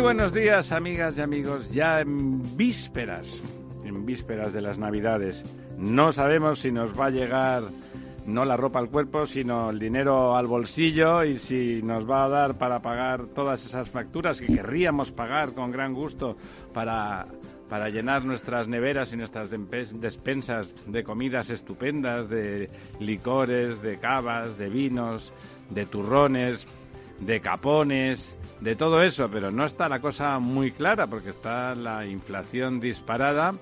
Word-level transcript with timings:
Muy 0.00 0.14
buenos 0.14 0.32
días, 0.32 0.72
amigas 0.72 1.18
y 1.18 1.20
amigos. 1.20 1.70
Ya 1.72 2.00
en 2.00 2.56
vísperas, 2.56 3.42
en 3.84 4.06
vísperas 4.06 4.54
de 4.54 4.62
las 4.62 4.78
Navidades, 4.78 5.44
no 5.76 6.10
sabemos 6.10 6.60
si 6.60 6.72
nos 6.72 6.98
va 6.98 7.06
a 7.06 7.10
llegar 7.10 7.64
no 8.24 8.46
la 8.46 8.56
ropa 8.56 8.78
al 8.78 8.88
cuerpo, 8.88 9.26
sino 9.26 9.68
el 9.68 9.78
dinero 9.78 10.38
al 10.38 10.46
bolsillo 10.46 11.22
y 11.22 11.36
si 11.36 11.82
nos 11.82 12.08
va 12.08 12.24
a 12.24 12.28
dar 12.30 12.56
para 12.56 12.80
pagar 12.80 13.26
todas 13.34 13.66
esas 13.66 13.90
facturas 13.90 14.40
que 14.40 14.46
querríamos 14.46 15.12
pagar 15.12 15.52
con 15.52 15.70
gran 15.70 15.92
gusto 15.92 16.34
para, 16.72 17.26
para 17.68 17.90
llenar 17.90 18.24
nuestras 18.24 18.68
neveras 18.68 19.12
y 19.12 19.18
nuestras 19.18 19.50
despensas 19.50 20.74
de 20.86 21.04
comidas 21.04 21.50
estupendas, 21.50 22.30
de 22.30 22.70
licores, 23.00 23.82
de 23.82 23.98
cavas, 23.98 24.56
de 24.56 24.70
vinos, 24.70 25.34
de 25.68 25.84
turrones, 25.84 26.66
de 27.20 27.40
capones 27.40 28.36
de 28.60 28.76
todo 28.76 29.02
eso, 29.02 29.28
pero 29.30 29.50
no 29.50 29.64
está 29.64 29.88
la 29.88 30.00
cosa 30.00 30.38
muy 30.38 30.72
clara 30.72 31.06
porque 31.06 31.30
está 31.30 31.74
la 31.74 32.06
inflación 32.06 32.80
disparada. 32.80 33.54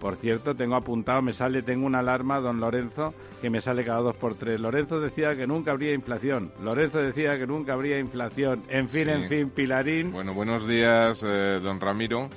Por 0.00 0.16
cierto, 0.16 0.54
tengo 0.54 0.76
apuntado, 0.76 1.22
me 1.22 1.32
sale, 1.32 1.62
tengo 1.62 1.86
una 1.86 1.98
alarma, 1.98 2.38
don 2.38 2.60
Lorenzo, 2.60 3.14
que 3.40 3.50
me 3.50 3.60
sale 3.60 3.84
cada 3.84 4.00
dos 4.00 4.16
por 4.16 4.34
tres. 4.34 4.60
Lorenzo 4.60 5.00
decía 5.00 5.34
que 5.34 5.46
nunca 5.46 5.72
habría 5.72 5.94
inflación. 5.94 6.52
Lorenzo 6.62 6.98
decía 6.98 7.38
que 7.38 7.46
nunca 7.46 7.72
habría 7.72 7.98
inflación. 7.98 8.64
En 8.68 8.88
fin, 8.88 9.08
en 9.08 9.28
fin, 9.28 9.50
Pilarín. 9.50 10.12
Bueno, 10.12 10.34
buenos 10.34 10.66
días, 10.66 11.22
eh, 11.24 11.60
don 11.62 11.80
Ramiro. 11.80 12.28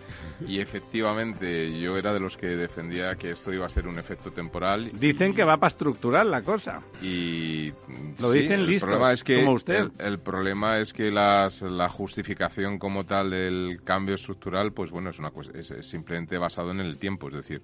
Y 0.47 0.59
efectivamente, 0.59 1.79
yo 1.79 1.97
era 1.97 2.13
de 2.13 2.19
los 2.19 2.37
que 2.37 2.47
defendía 2.47 3.15
que 3.15 3.31
esto 3.31 3.53
iba 3.53 3.65
a 3.65 3.69
ser 3.69 3.87
un 3.87 3.97
efecto 3.97 4.31
temporal. 4.31 4.91
Dicen 4.93 5.33
que 5.33 5.43
va 5.43 5.57
para 5.57 5.67
estructural 5.67 6.31
la 6.31 6.41
cosa. 6.41 6.81
Y 7.01 7.71
lo 8.19 8.31
dicen 8.31 8.65
listo, 8.65 9.09
es 9.09 9.23
que 9.23 9.37
como 9.37 9.53
usted. 9.53 9.91
El, 9.99 10.19
problema 10.19 10.79
es 10.79 10.93
que 10.93 11.11
las, 11.11 11.61
la 11.61 11.89
justificación 11.89 12.77
como 12.77 13.05
tal 13.05 13.31
del 13.31 13.81
cambio 13.83 14.15
estructural, 14.15 14.71
pues 14.71 14.91
bueno, 14.91 15.09
es, 15.09 15.19
una, 15.19 15.31
es, 15.53 15.71
es 15.71 15.87
simplemente 15.87 16.37
basado 16.37 16.71
en 16.71 16.79
el 16.79 16.97
tiempo. 16.97 17.27
Es 17.29 17.35
decir, 17.35 17.61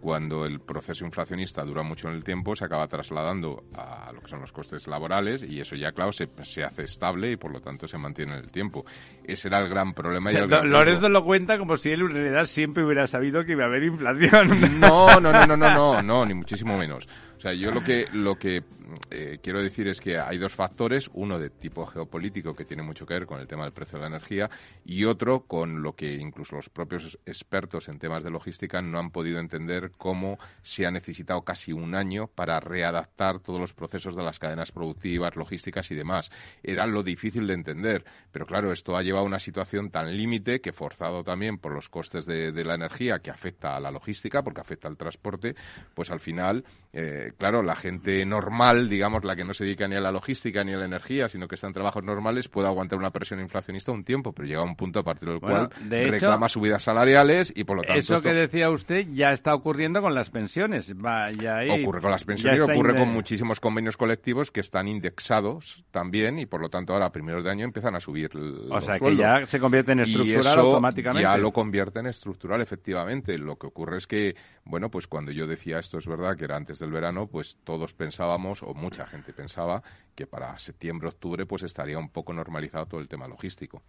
cuando 0.00 0.44
el 0.44 0.60
proceso 0.60 1.04
inflacionista 1.04 1.64
dura 1.64 1.82
mucho 1.82 2.08
en 2.08 2.14
el 2.14 2.24
tiempo, 2.24 2.54
se 2.54 2.64
acaba 2.64 2.86
trasladando 2.86 3.64
a 3.74 4.12
lo 4.12 4.20
que 4.20 4.28
son 4.28 4.40
los 4.40 4.52
costes 4.52 4.86
laborales 4.86 5.42
y 5.42 5.60
eso 5.60 5.74
ya, 5.76 5.92
claro, 5.92 6.12
se, 6.12 6.28
se 6.42 6.64
hace 6.64 6.84
estable 6.84 7.32
y 7.32 7.36
por 7.36 7.52
lo 7.52 7.60
tanto 7.60 7.88
se 7.88 7.98
mantiene 7.98 8.32
en 8.32 8.44
el 8.44 8.50
tiempo. 8.50 8.84
Ese 9.24 9.48
era 9.48 9.58
el 9.60 9.68
gran 9.68 9.94
problema. 9.94 10.30
Lorenzo 10.32 11.08
lo 11.08 11.24
cuenta 11.24 11.58
como 11.58 11.76
si 11.76 11.90
él 11.90 12.02
en 12.02 12.10
realidad 12.10 12.44
siempre 12.44 12.84
hubiera 12.84 13.06
sabido 13.06 13.44
que 13.44 13.52
iba 13.52 13.64
a 13.64 13.66
haber 13.66 13.84
inflación. 13.84 14.78
No, 14.80 15.20
no, 15.20 15.32
no, 15.32 15.46
no, 15.46 15.56
no, 15.56 15.70
no, 15.70 16.02
no, 16.02 16.26
ni 16.26 16.34
muchísimo 16.34 16.78
menos. 16.78 17.08
O 17.38 17.40
sea, 17.40 17.54
yo 17.54 17.70
lo 17.70 17.84
que, 17.84 18.08
lo 18.12 18.36
que 18.36 18.64
eh, 19.10 19.38
quiero 19.40 19.62
decir 19.62 19.86
es 19.86 20.00
que 20.00 20.18
hay 20.18 20.38
dos 20.38 20.54
factores, 20.54 21.08
uno 21.14 21.38
de 21.38 21.50
tipo 21.50 21.86
geopolítico 21.86 22.56
que 22.56 22.64
tiene 22.64 22.82
mucho 22.82 23.06
que 23.06 23.14
ver 23.14 23.26
con 23.26 23.38
el 23.38 23.46
tema 23.46 23.62
del 23.62 23.72
precio 23.72 23.96
de 23.96 24.02
la 24.02 24.08
energía 24.08 24.50
y 24.84 25.04
otro 25.04 25.44
con 25.46 25.80
lo 25.80 25.94
que 25.94 26.14
incluso 26.14 26.56
los 26.56 26.68
propios 26.68 27.16
expertos 27.24 27.88
en 27.88 28.00
temas 28.00 28.24
de 28.24 28.30
logística 28.30 28.82
no 28.82 28.98
han 28.98 29.12
podido 29.12 29.38
entender 29.38 29.92
cómo 29.96 30.36
se 30.62 30.84
ha 30.84 30.90
necesitado 30.90 31.42
casi 31.42 31.72
un 31.72 31.94
año 31.94 32.26
para 32.26 32.58
readaptar 32.58 33.38
todos 33.38 33.60
los 33.60 33.72
procesos 33.72 34.16
de 34.16 34.24
las 34.24 34.40
cadenas 34.40 34.72
productivas, 34.72 35.36
logísticas 35.36 35.92
y 35.92 35.94
demás. 35.94 36.30
Era 36.64 36.88
lo 36.88 37.04
difícil 37.04 37.46
de 37.46 37.54
entender, 37.54 38.04
pero 38.32 38.46
claro, 38.46 38.72
esto 38.72 38.96
ha 38.96 39.02
llevado 39.02 39.24
a 39.24 39.28
una 39.28 39.38
situación 39.38 39.90
tan 39.90 40.16
límite 40.16 40.60
que 40.60 40.72
forzado 40.72 41.22
también 41.22 41.58
por 41.58 41.72
los 41.72 41.88
costes 41.88 42.26
de, 42.26 42.50
de 42.50 42.64
la 42.64 42.74
energía 42.74 43.20
que 43.20 43.30
afecta 43.30 43.76
a 43.76 43.80
la 43.80 43.92
logística, 43.92 44.42
porque 44.42 44.60
afecta 44.60 44.88
al 44.88 44.96
transporte, 44.96 45.54
pues 45.94 46.10
al 46.10 46.18
final 46.18 46.64
eh, 47.00 47.32
claro, 47.38 47.62
la 47.62 47.76
gente 47.76 48.26
normal, 48.26 48.88
digamos, 48.88 49.22
la 49.22 49.36
que 49.36 49.44
no 49.44 49.54
se 49.54 49.62
dedica 49.62 49.86
ni 49.86 49.94
a 49.94 50.00
la 50.00 50.10
logística 50.10 50.64
ni 50.64 50.72
a 50.74 50.78
la 50.78 50.84
energía, 50.84 51.28
sino 51.28 51.46
que 51.46 51.54
está 51.54 51.68
en 51.68 51.72
trabajos 51.72 52.02
normales, 52.02 52.48
puede 52.48 52.66
aguantar 52.66 52.98
una 52.98 53.10
presión 53.10 53.38
inflacionista 53.38 53.92
un 53.92 54.02
tiempo, 54.02 54.32
pero 54.32 54.48
llega 54.48 54.64
un 54.64 54.74
punto 54.74 54.98
a 54.98 55.04
partir 55.04 55.28
del 55.28 55.38
cual 55.38 55.70
reclama 55.88 56.48
subidas 56.48 56.82
salariales 56.82 57.52
y 57.54 57.62
por 57.62 57.76
lo 57.76 57.82
tanto. 57.84 58.00
Eso 58.00 58.20
que 58.20 58.32
decía 58.32 58.68
usted 58.70 59.06
ya 59.12 59.30
está 59.30 59.54
ocurriendo 59.54 60.02
con 60.02 60.12
las 60.12 60.30
pensiones. 60.30 60.92
Vaya 60.96 61.60
ocurre 61.72 62.00
con 62.00 62.10
las 62.10 62.24
pensiones 62.24 62.58
y 62.58 62.62
ocurre 62.62 62.96
con 62.96 63.08
muchísimos 63.10 63.60
convenios 63.60 63.96
colectivos 63.96 64.50
que 64.50 64.58
están 64.60 64.88
indexados 64.88 65.84
también 65.92 66.40
y 66.40 66.46
por 66.46 66.60
lo 66.60 66.68
tanto 66.68 66.94
ahora 66.94 67.06
a 67.06 67.12
primeros 67.12 67.44
de 67.44 67.50
año 67.52 67.64
empiezan 67.64 67.94
a 67.94 68.00
subir. 68.00 68.30
O 68.70 68.80
sea 68.80 68.98
que 68.98 69.16
ya 69.16 69.46
se 69.46 69.60
convierte 69.60 69.92
en 69.92 70.00
estructural 70.00 70.58
automáticamente. 70.58 71.22
Ya 71.22 71.36
lo 71.36 71.52
convierte 71.52 72.00
en 72.00 72.06
estructural, 72.06 72.60
efectivamente. 72.60 73.38
Lo 73.38 73.56
que 73.56 73.68
ocurre 73.68 73.98
es 73.98 74.08
que, 74.08 74.34
bueno, 74.64 74.90
pues 74.90 75.06
cuando 75.06 75.30
yo 75.30 75.46
decía 75.46 75.78
esto 75.78 75.98
es 75.98 76.08
verdad 76.08 76.36
que 76.36 76.44
era 76.44 76.56
antes 76.56 76.78
del 76.78 76.87
verano, 76.90 77.26
pues 77.26 77.58
todos 77.64 77.94
pensábamos, 77.94 78.62
o 78.62 78.74
mucha 78.74 79.06
gente 79.06 79.32
pensaba, 79.32 79.82
que 80.14 80.26
para 80.26 80.58
septiembre, 80.58 81.08
octubre, 81.08 81.46
pues 81.46 81.62
estaría 81.62 81.98
un 81.98 82.08
poco 82.08 82.32
normalizado 82.32 82.86
todo 82.86 83.00
el 83.00 83.08
tema 83.08 83.28
logístico. 83.28 83.82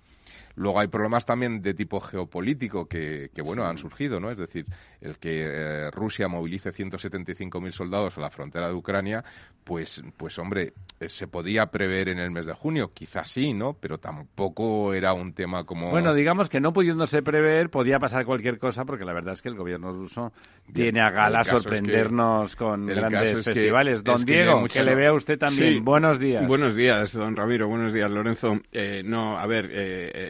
Luego 0.56 0.80
hay 0.80 0.88
problemas 0.88 1.26
también 1.26 1.62
de 1.62 1.74
tipo 1.74 2.00
geopolítico 2.00 2.88
que, 2.88 3.30
bueno, 3.44 3.66
han 3.66 3.78
surgido, 3.78 4.20
¿no? 4.20 4.30
Es 4.30 4.38
decir, 4.38 4.66
el 5.02 5.18
que 5.18 5.46
eh, 5.46 5.92
Rusia 5.92 6.28
movilice 6.28 6.74
175.000 6.74 7.72
soldados 7.72 8.18
a 8.18 8.22
la 8.22 8.30
frontera 8.30 8.68
de 8.68 8.74
Ucrania, 8.74 9.24
pues, 9.64 10.02
pues 10.18 10.38
hombre, 10.40 10.74
eh, 11.00 11.10
se 11.10 11.28
podía 11.28 11.68
prever 11.68 12.10
en 12.10 12.20
el 12.20 12.32
mes 12.32 12.46
de 12.46 12.54
junio, 12.54 12.92
quizás 12.94 13.30
sí, 13.30 13.54
¿no? 13.54 13.74
Pero 13.80 14.00
tampoco 14.00 14.94
era 14.94 15.14
un 15.14 15.34
tema 15.34 15.64
como... 15.64 15.92
Bueno, 15.92 16.14
digamos 16.14 16.50
que 16.50 16.60
no 16.60 16.74
pudiéndose 16.74 17.22
prever, 17.22 17.70
podía 17.70 18.00
pasar 18.00 18.26
cualquier 18.26 18.58
cosa, 18.58 18.84
porque 18.84 19.06
la 19.06 19.14
verdad 19.14 19.34
es 19.34 19.42
que 19.42 19.50
el 19.50 19.56
gobierno 19.56 19.92
ruso 19.92 20.34
tiene 20.74 21.02
a 21.02 21.12
gala 21.12 21.44
sorprendernos 21.44 22.56
con 22.56 22.86
grandes 22.88 23.46
festivales. 23.46 24.04
don 24.04 24.26
Diego, 24.26 24.66
que, 24.68 24.84
le 24.84 24.96
vea 24.96 25.14
usted 25.14 25.38
también. 25.38 25.86
Buenos 25.86 26.20
días. 26.20 26.48
Buenos 26.48 26.76
días, 26.76 27.14
don 27.14 27.36
Ramiro. 27.36 27.68
Buenos 27.68 27.94
días, 27.94 28.10
Lorenzo. 28.10 28.60
Eh, 28.72 29.04
no, 29.06 29.38
a 29.38 29.46
ver, 29.46 29.70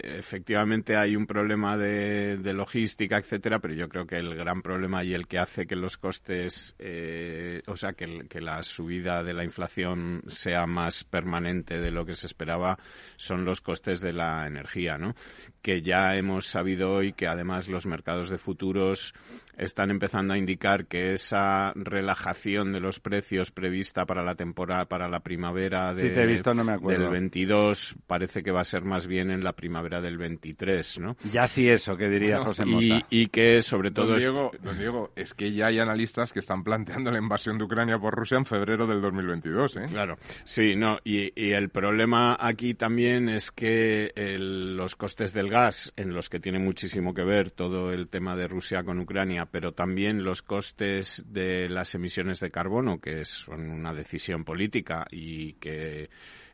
efectivamente 0.03 0.95
hay 0.95 1.15
un 1.15 1.25
problema 1.25 1.77
de, 1.77 2.37
logística, 2.53 3.17
etcétera, 3.17 3.59
pero 3.59 3.73
yo 3.73 3.87
creo 3.87 4.05
que 4.05 4.17
el 4.17 4.35
gran 4.35 4.61
problema 4.61 5.03
y 5.03 5.13
el 5.13 5.27
que 5.27 5.39
hace 5.39 5.65
que 5.65 5.75
los 5.75 5.97
costes, 5.97 6.75
eh, 6.79 7.61
o 7.67 7.75
sea, 7.75 7.93
que, 7.93 8.27
que, 8.27 8.41
la 8.41 8.63
subida 8.63 9.23
de 9.23 9.33
la 9.33 9.43
inflación 9.43 10.23
sea 10.27 10.65
más 10.65 11.03
permanente 11.03 11.79
de 11.79 11.91
lo 11.91 12.05
que 12.05 12.13
se 12.13 12.25
esperaba, 12.25 12.77
son 13.17 13.45
los 13.45 13.61
costes 13.61 14.01
de 14.01 14.13
la 14.13 14.47
energía, 14.47 14.97
¿no? 14.97 15.15
Que 15.61 15.81
ya 15.81 16.15
hemos 16.15 16.45
sabido 16.47 16.91
hoy 16.91 17.13
que 17.13 17.27
además 17.27 17.67
los 17.67 17.85
mercados 17.85 18.29
de 18.29 18.37
futuros 18.37 19.13
están 19.59 19.91
empezando 19.91 20.33
a 20.33 20.37
indicar 20.37 20.85
que 20.85 21.11
esa 21.11 21.73
relajación 21.75 22.71
de 22.71 22.79
los 22.79 23.01
precios 23.01 23.51
prevista 23.51 24.05
para 24.05 24.23
la 24.23 24.35
temporada, 24.35 24.85
para 24.85 25.09
la 25.09 25.19
primavera 25.19 25.93
de, 25.93 26.09
del 26.09 27.09
22 27.09 27.97
parece 28.07 28.41
que 28.41 28.51
va 28.51 28.61
a 28.61 28.63
ser 28.63 28.83
más 28.83 29.05
bien 29.05 29.31
en 29.31 29.43
la 29.43 29.53
primavera 29.53 29.88
del 29.89 30.17
23, 30.17 30.99
¿no? 30.99 31.17
Ya 31.31 31.47
sí 31.47 31.67
eso, 31.67 31.97
que 31.97 32.07
diría 32.07 32.43
José 32.43 32.65
Mota. 32.65 33.05
Y, 33.09 33.27
que 33.27 33.61
sobre 33.61 33.91
todo... 33.91 34.17
Don 34.61 34.77
Diego, 34.77 35.11
es 35.15 35.33
que 35.33 35.51
ya 35.51 35.67
hay 35.67 35.79
analistas 35.79 36.31
que 36.31 36.39
están 36.39 36.63
planteando 36.63 37.11
la 37.11 37.17
invasión 37.17 37.57
de 37.57 37.63
Ucrania 37.63 37.97
por 37.97 38.13
Rusia 38.13 38.37
en 38.37 38.45
febrero 38.45 38.85
del 38.85 39.01
2022, 39.01 39.77
¿eh? 39.77 39.85
Claro, 39.89 40.17
sí, 40.43 40.75
no, 40.75 40.99
y, 41.03 41.31
el 41.35 41.69
problema 41.69 42.37
aquí 42.39 42.73
también 42.73 43.29
es 43.29 43.51
que 43.51 44.11
los 44.15 44.95
costes 44.95 45.33
del 45.33 45.49
gas, 45.49 45.93
en 45.95 46.13
los 46.13 46.29
que 46.29 46.39
tiene 46.39 46.59
muchísimo 46.59 47.13
que 47.13 47.23
ver 47.23 47.51
todo 47.51 47.91
el 47.91 48.07
tema 48.07 48.35
de 48.35 48.47
Rusia 48.47 48.83
con 48.83 48.99
Ucrania, 48.99 49.47
pero 49.49 49.73
también 49.73 50.23
los 50.23 50.41
costes 50.41 51.25
de 51.27 51.69
las 51.69 51.95
emisiones 51.95 52.39
de 52.39 52.51
carbono, 52.51 52.99
que 52.99 53.25
son 53.25 53.69
una 53.69 53.93
decisión 53.93 54.43
política 54.43 55.07
y 55.11 55.53
que 55.53 56.09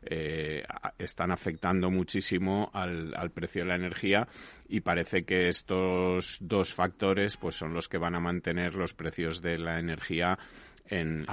eh, 0.08 0.62
están 0.98 1.32
afectando 1.32 1.90
muchísimo 1.90 2.70
al, 2.72 3.30
precio 3.34 3.62
de 3.62 3.68
la 3.68 3.76
energía 3.76 4.26
y 4.68 4.80
parece 4.80 5.24
que 5.24 5.48
estos 5.48 6.38
dos 6.40 6.72
factores 6.72 7.36
pues 7.36 7.56
son 7.56 7.74
los 7.74 7.88
que 7.88 7.98
van 7.98 8.14
a 8.14 8.20
mantener 8.20 8.74
los 8.74 8.94
precios 8.94 9.42
de 9.42 9.58
la 9.58 9.78
energía 9.78 10.38
en, 10.88 11.26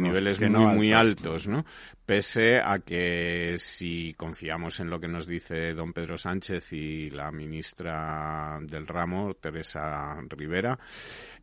niveles 0.00 0.40
muy, 0.40 0.66
muy 0.66 0.92
altos, 0.92 1.46
¿no? 1.46 1.64
Pese 2.04 2.58
a 2.58 2.80
que 2.80 3.54
si 3.56 4.14
confiamos 4.14 4.80
en 4.80 4.90
lo 4.90 5.00
que 5.00 5.08
nos 5.08 5.26
dice 5.26 5.74
don 5.74 5.92
Pedro 5.92 6.18
Sánchez 6.18 6.72
y 6.72 7.10
la 7.10 7.30
ministra 7.30 8.58
del 8.62 8.86
ramo, 8.86 9.34
Teresa 9.34 10.20
Rivera, 10.28 10.78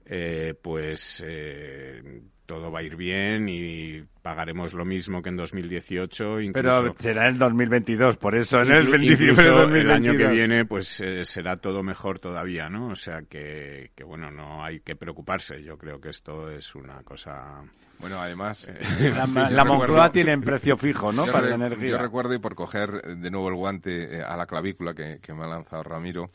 eh, 0.06 0.54
pues 0.62 1.24
eh, 1.28 2.22
todo 2.46 2.72
va 2.72 2.80
a 2.80 2.84
ir 2.84 2.96
bien 2.98 3.48
y 3.48 4.04
pagaremos 4.22 4.74
lo 4.74 4.84
mismo 4.86 5.22
que 5.22 5.30
en 5.30 5.38
2018. 5.38 6.42
Incluso, 6.42 6.82
Pero 6.82 6.96
será 7.00 7.30
en 7.30 7.38
2022, 7.38 8.18
por 8.18 8.36
eso 8.36 8.58
en 8.60 8.72
el 8.74 8.88
inclu- 8.88 8.92
25 8.92 9.18
de 9.18 9.30
incluso 9.32 9.50
2022. 9.52 9.86
el 9.86 9.92
año 9.92 10.18
que 10.18 10.28
viene 10.28 10.66
pues 10.66 11.02
eh, 11.02 11.24
será 11.24 11.58
todo 11.58 11.84
mejor 11.84 12.20
todavía, 12.20 12.70
¿no? 12.70 12.88
O 12.90 12.96
sea 12.96 13.22
que, 13.30 13.92
que, 13.96 14.04
bueno, 14.04 14.30
no 14.30 14.64
hay 14.64 14.82
que 14.82 14.96
preocuparse. 14.96 15.64
Yo 15.64 15.78
creo 15.78 16.00
que 16.02 16.10
esto 16.10 16.50
es 16.50 16.76
una 16.76 17.02
cosa... 17.04 17.64
Bueno, 18.00 18.20
además... 18.20 18.68
La, 19.00 19.26
sí, 19.26 19.34
la 19.34 19.64
Moncloa 19.64 20.08
recuerdo- 20.08 20.12
tiene 20.12 20.38
precio 20.40 20.76
fijo, 20.78 21.12
¿no? 21.14 21.26
Para 21.26 21.42
re- 21.42 21.50
la 21.50 21.56
energía. 21.56 21.90
Yo 21.92 21.98
recuerdo, 21.98 22.34
y 22.34 22.40
por 22.40 22.56
coger 22.56 23.02
eh, 23.06 23.16
de 23.16 23.32
nuevo 23.32 23.48
el 23.50 23.56
guante 23.56 24.18
eh, 24.18 24.22
a 24.22 24.36
la 24.36 24.46
clavícula 24.46 24.94
que, 24.94 25.20
que 25.22 25.34
me 25.34 25.44
ha 25.46 25.48
lanzado 25.48 25.84
Ramiro, 25.84 26.30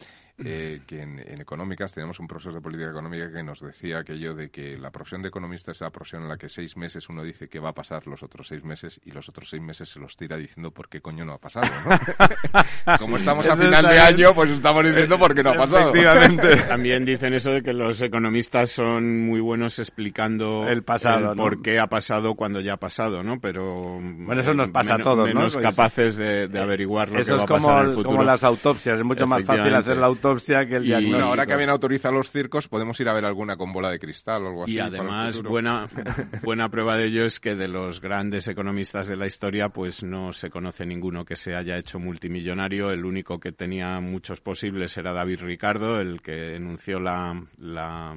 eh, 0.45 0.81
que 0.87 1.03
en, 1.03 1.19
en 1.19 1.41
económicas 1.41 1.93
teníamos 1.93 2.21
un 2.21 2.27
profesor 2.29 2.55
de 2.55 2.61
política 2.61 2.91
económica 2.91 3.31
que 3.33 3.43
nos 3.43 3.61
decía 3.61 3.99
aquello 3.99 4.35
de 4.35 4.51
que 4.51 4.79
la 4.79 4.91
profesión 4.91 5.23
de 5.23 5.29
economista 5.29 5.73
es 5.73 5.81
la 5.81 5.91
profesión 5.91 6.23
en 6.23 6.29
la 6.29 6.37
que 6.37 6.49
seis 6.49 6.77
meses 6.77 7.09
uno 7.09 7.23
dice 7.25 7.49
que 7.49 7.59
va 7.59 7.71
a 7.71 7.75
pasar 7.75 8.07
los 8.07 8.23
otros 8.23 8.47
seis 8.49 8.63
meses 8.65 9.01
y 9.05 9.11
los 9.11 9.29
otros 9.29 9.49
seis 9.51 9.63
meses 9.63 9.89
se 9.89 9.99
los 9.99 10.17
tira 10.17 10.37
diciendo 10.37 10.71
por 10.71 10.89
qué 10.89 11.01
coño 11.01 11.25
no 11.25 11.33
ha 11.35 11.39
pasado, 11.39 11.67
¿no? 11.85 11.99
Como 12.99 13.17
estamos 13.17 13.47
a 13.49 13.55
Eso 13.55 13.63
final 13.65 13.85
de 13.85 13.93
bien. 13.93 14.03
año, 14.05 14.35
pues 14.35 14.51
estamos 14.51 14.85
diciendo 14.85 15.19
por 15.19 15.35
qué 15.35 15.43
no 15.43 15.51
ha 15.51 15.55
pasado. 15.57 15.91
Efectivamente. 15.91 16.57
También 16.69 17.05
dicen 17.05 17.35
eso 17.35 17.51
de 17.53 17.63
que 17.63 17.73
los 17.73 18.01
economistas 18.03 18.71
son 18.71 19.27
muy 19.27 19.41
buenos 19.41 19.79
explicando 19.79 20.69
El 20.69 20.83
pasado, 20.85 21.35
¿no? 21.35 21.43
por 21.43 21.63
qué 21.63 21.79
ha 21.81 21.87
pasado 21.89 22.35
cuando 22.35 22.61
ya 22.61 22.75
ha 22.75 22.77
pasado, 22.79 23.23
¿no? 23.23 23.41
Pero 23.41 23.99
Bueno, 24.01 24.41
eso 24.41 24.55
nos 24.55 24.71
pasa 24.71 24.95
a 24.95 24.99
todos, 24.99 25.19
¿no? 25.29 25.35
menos 25.35 25.55
Pues- 25.55 25.67
capaces 25.67 26.17
de, 26.17 26.49
de 26.49 26.61
averiguar 26.61 27.09
lo 27.11 27.21
Eso 27.21 27.31
que 27.31 27.35
es 27.37 27.41
va 27.41 27.45
a 27.45 27.47
como, 27.49 27.67
pasar 27.67 27.79
en 27.81 27.85
el 27.87 27.91
futuro. 27.95 28.11
como 28.11 28.23
las 28.23 28.45
autopsias. 28.45 28.99
Es 28.99 29.05
mucho 29.05 29.27
más 29.27 29.45
fácil 29.45 29.75
hacer 29.75 29.97
la 29.97 30.07
autopsia 30.07 30.28
que 30.37 30.77
el 30.77 30.85
Y- 30.85 30.87
diagnóstico. 30.89 31.11
Bueno, 31.11 31.27
ahora 31.27 31.47
que 31.47 31.53
habían 31.53 31.71
autorizado 31.71 32.15
los 32.15 32.31
circos, 32.31 32.69
podemos 32.69 32.99
ir 33.01 33.09
a 33.09 33.15
ver 33.15 33.25
alguna 33.25 33.57
con 33.57 33.73
bola 33.73 33.91
de 33.91 33.99
cristal 33.99 34.45
o 34.45 34.49
algo 34.49 34.65
así. 34.65 34.75
Y 34.75 34.79
además, 34.79 35.43
buena, 35.43 35.89
buena 36.43 36.69
prueba 36.69 36.97
de 36.97 37.07
ello 37.07 37.25
es 37.25 37.41
que 37.41 37.55
de 37.55 37.69
los 37.69 38.01
grandes 38.01 38.49
economistas 38.49 39.09
de 39.09 39.17
la 39.17 39.27
historia, 39.27 39.69
pues 39.71 40.03
no 40.03 40.33
se 40.33 40.51
conoce 40.51 40.85
ninguno 40.87 41.25
que 41.25 41.37
se 41.37 41.55
haya 41.55 41.77
hecho 41.79 41.99
multimillonario. 41.99 42.91
El 42.91 43.05
único 43.05 43.39
que 43.41 43.53
tenía 43.53 44.01
muchos 44.01 44.41
posibles 44.41 44.97
era 44.97 45.13
David 45.13 45.41
Ricardo, 45.41 46.01
el 46.01 46.21
que 46.21 46.57
enunció 46.57 47.01
la, 47.01 47.43
la- 47.59 48.17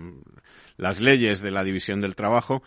las 0.78 1.00
leyes 1.00 1.42
de 1.42 1.52
la 1.52 1.64
división 1.64 2.02
del 2.02 2.16
trabajo. 2.16 2.64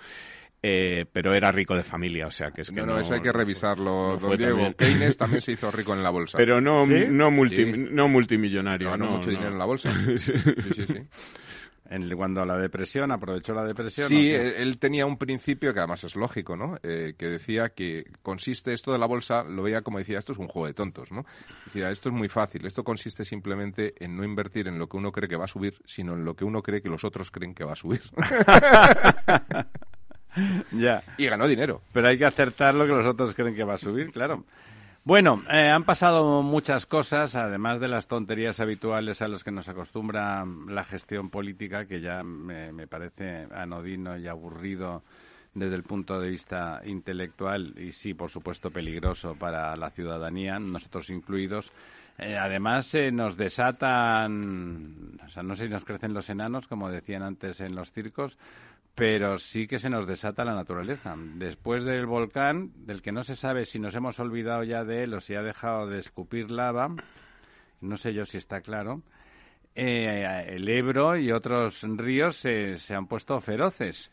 Eh, 0.67 1.05
pero 1.13 1.35
era 1.35 1.53
rico 1.53 1.77
de 1.77 1.83
familia, 1.83 2.27
o 2.27 2.31
sea 2.31 2.51
que 2.51 2.63
es 2.63 2.71
que 2.71 2.77
No, 2.81 2.87
no, 2.87 2.95
no, 2.95 3.01
eso 3.01 3.13
hay 3.13 3.21
que 3.21 3.33
revisarlo, 3.33 4.13
no 4.15 4.17
don 4.17 4.37
Diego. 4.39 4.53
también. 4.57 4.75
Keynes 4.75 5.17
también 5.19 5.41
se 5.43 5.53
hizo 5.53 5.71
rico 5.71 5.93
en 5.93 6.03
la 6.03 6.09
bolsa. 6.09 6.39
Pero 6.39 6.59
no, 6.63 6.87
¿Sí? 6.87 7.05
no, 7.11 7.31
multi, 7.31 7.57
Sí. 7.57 7.73
no 7.91 8.09
multimillonario. 8.09 8.89
Ganó 8.91 9.05
no, 9.05 9.11
mucho 9.13 9.27
no. 9.27 9.33
dinero 9.33 9.51
en 9.53 9.59
la 9.59 9.65
bolsa. 9.67 9.91
Sí, 10.17 10.33
sí, 10.75 10.87
sí. 10.87 10.97
En- 11.91 12.09
cuando 12.17 12.47
la 12.47 12.57
depresión, 12.57 13.13
aprovechó 13.13 13.53
la 13.53 13.65
depresión. 13.65 14.09
Sí, 14.09 14.31
él 14.33 14.79
tenía 14.79 15.05
un 15.05 15.19
principio 15.19 15.75
que 15.75 15.81
además 15.81 16.03
es 16.05 16.17
lógico, 16.17 16.57
¿no? 16.57 16.77
Eh, 16.83 17.13
que 17.19 17.27
decía 17.27 17.69
que 17.77 18.05
consiste 18.23 18.73
esto 18.73 18.91
de 18.91 18.99
la 18.99 19.05
bolsa, 19.07 19.45
lo 19.45 19.63
veía 19.63 19.83
como 19.83 19.99
decía, 19.99 20.19
esto 20.19 20.33
es 20.33 20.39
un 20.39 20.49
juego 20.49 20.67
de 20.67 20.73
tontos, 20.73 21.13
¿no? 21.13 21.27
Decía, 21.67 21.91
esto 21.91 22.09
es 22.09 22.15
muy 22.15 22.31
fácil, 22.31 22.65
esto 22.65 22.85
consiste 22.85 23.27
simplemente 23.27 23.93
en 24.03 24.17
no 24.17 24.25
invertir 24.25 24.67
en 24.67 24.79
lo 24.79 24.89
que 24.89 24.97
uno 24.97 25.13
cree 25.13 25.29
que 25.29 25.37
va 25.37 25.45
a 25.45 25.49
subir, 25.49 25.75
sino 25.85 26.15
en 26.15 26.25
lo 26.25 26.35
que 26.35 26.47
uno 26.47 26.63
cree 26.63 26.81
que 26.81 26.89
los 26.89 27.05
otros 27.05 27.31
creen 27.31 27.55
que 27.55 27.65
va 27.65 27.73
a 27.75 27.77
subir. 27.77 28.01
ya. 30.73 31.03
y 31.17 31.27
ganó 31.27 31.47
dinero. 31.47 31.81
Pero 31.93 32.09
hay 32.09 32.19
que 32.19 32.25
acertar 32.25 32.75
lo 32.75 32.87
que 32.87 32.93
los 32.93 33.07
otros 33.07 33.35
creen 33.35 33.55
que 33.55 33.65
va 33.65 33.75
a 33.75 33.79
subir, 33.79 34.11
claro. 34.11 34.45
Bueno, 35.05 35.43
eh, 35.51 35.69
han 35.69 35.85
pasado 35.85 36.43
muchas 36.43 36.87
cosas, 36.87 37.37
además 37.37 37.79
de 37.79 37.89
las 37.89 38.09
tonterías 38.09 38.59
habituales 38.59 39.21
a 39.21 39.29
las 39.29 39.45
que 39.45 39.51
nos 39.51 39.69
acostumbra 39.69 40.47
la 40.67 40.85
gestión 40.85 41.29
política, 41.29 41.85
que 41.85 42.01
ya 42.01 42.23
me, 42.23 42.73
me 42.73 42.87
parece 42.87 43.47
anodino 43.55 44.17
y 44.17 44.27
aburrido 44.27 45.03
desde 45.55 45.77
el 45.77 45.85
punto 45.85 46.19
de 46.19 46.31
vista 46.31 46.81
intelectual 46.85 47.75
y 47.79 47.93
sí, 47.93 48.15
por 48.15 48.31
supuesto, 48.31 48.71
peligroso 48.71 49.35
para 49.35 49.77
la 49.77 49.91
ciudadanía, 49.91 50.59
nosotros 50.59 51.11
incluidos. 51.11 51.71
Eh, 52.19 52.37
además, 52.37 52.95
eh, 52.95 53.11
nos 53.11 53.37
desatan, 53.37 55.19
o 55.25 55.29
sea, 55.31 55.43
no 55.43 55.57
sé 55.57 55.65
si 55.65 55.71
nos 55.71 55.85
crecen 55.85 56.15
los 56.15 56.31
enanos, 56.31 56.69
como 56.69 56.89
decían 56.89 57.23
antes 57.23 57.61
en 57.61 57.75
los 57.75 57.91
circos, 57.93 58.39
pero 58.95 59.39
sí 59.39 59.67
que 59.67 59.79
se 59.79 59.91
nos 59.91 60.07
desata 60.07 60.45
la 60.45 60.55
naturaleza. 60.55 61.15
Después 61.17 61.85
del 61.85 62.07
volcán, 62.07 62.71
del 62.87 63.03
que 63.03 63.13
no 63.13 63.25
se 63.25 63.37
sabe 63.37 63.65
si 63.65 63.79
nos 63.79 63.95
hemos 63.95 64.21
olvidado 64.21 64.63
ya 64.63 64.85
de 64.85 65.05
él 65.05 65.15
o 65.15 65.21
si 65.21 65.35
ha 65.35 65.43
dejado 65.43 65.89
de 65.89 65.99
escupir 65.99 66.51
lava, 66.51 66.95
no 67.81 67.97
sé 67.97 68.15
yo 68.15 68.25
si 68.25 68.39
está 68.39 68.61
claro, 68.61 69.03
eh, 69.75 70.45
el 70.49 70.69
Ebro 70.69 71.17
y 71.17 71.33
otros 71.33 71.83
ríos 71.97 72.37
se, 72.37 72.77
se 72.77 72.95
han 72.95 73.07
puesto 73.07 73.41
feroces. 73.41 74.13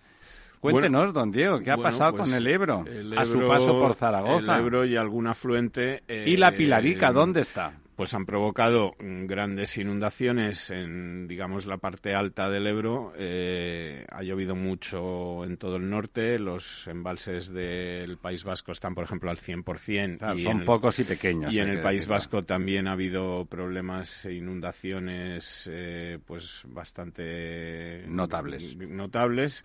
Cuéntenos, 0.59 1.11
don 1.11 1.31
Diego, 1.31 1.59
¿qué 1.59 1.71
ha 1.71 1.75
Bueno, 1.75 1.89
pasado 1.89 2.11
pues, 2.11 2.29
con 2.29 2.37
el 2.37 2.45
Ebro, 2.47 2.83
el 2.85 3.17
a 3.17 3.25
su 3.25 3.39
paso 3.47 3.79
por 3.79 3.95
Zaragoza? 3.95 4.55
El 4.57 4.61
Ebro 4.61 4.85
y 4.85 4.95
algún 4.95 5.27
afluente. 5.27 6.03
eh, 6.07 6.25
¿Y 6.27 6.37
la 6.37 6.51
Pilarica, 6.51 7.11
dónde 7.11 7.41
está? 7.41 7.73
Pues 8.01 8.15
han 8.15 8.25
provocado 8.25 8.95
mm, 8.99 9.27
grandes 9.27 9.77
inundaciones 9.77 10.71
en, 10.71 11.27
digamos, 11.27 11.67
la 11.67 11.77
parte 11.77 12.15
alta 12.15 12.49
del 12.49 12.65
Ebro. 12.65 13.13
Eh, 13.15 14.07
ha 14.09 14.23
llovido 14.23 14.55
mucho 14.55 15.45
en 15.45 15.57
todo 15.57 15.75
el 15.75 15.87
norte. 15.87 16.39
Los 16.39 16.87
embalses 16.87 17.53
del 17.53 18.17
País 18.17 18.43
Vasco 18.43 18.71
están, 18.71 18.95
por 18.95 19.03
ejemplo, 19.03 19.29
al 19.29 19.37
100%. 19.37 20.17
Claro, 20.17 20.33
y 20.39 20.41
son 20.41 20.61
el- 20.61 20.65
pocos 20.65 20.97
y 20.97 21.03
pequeños. 21.03 21.53
y 21.53 21.59
en 21.59 21.69
el 21.69 21.81
País 21.83 21.99
decirlo. 22.01 22.15
Vasco 22.15 22.43
también 22.43 22.87
ha 22.87 22.93
habido 22.93 23.45
problemas 23.45 24.25
e 24.25 24.33
inundaciones 24.33 25.69
eh, 25.71 26.17
pues 26.25 26.63
bastante 26.65 28.03
Notables. 28.07 28.75
notables. 28.77 29.63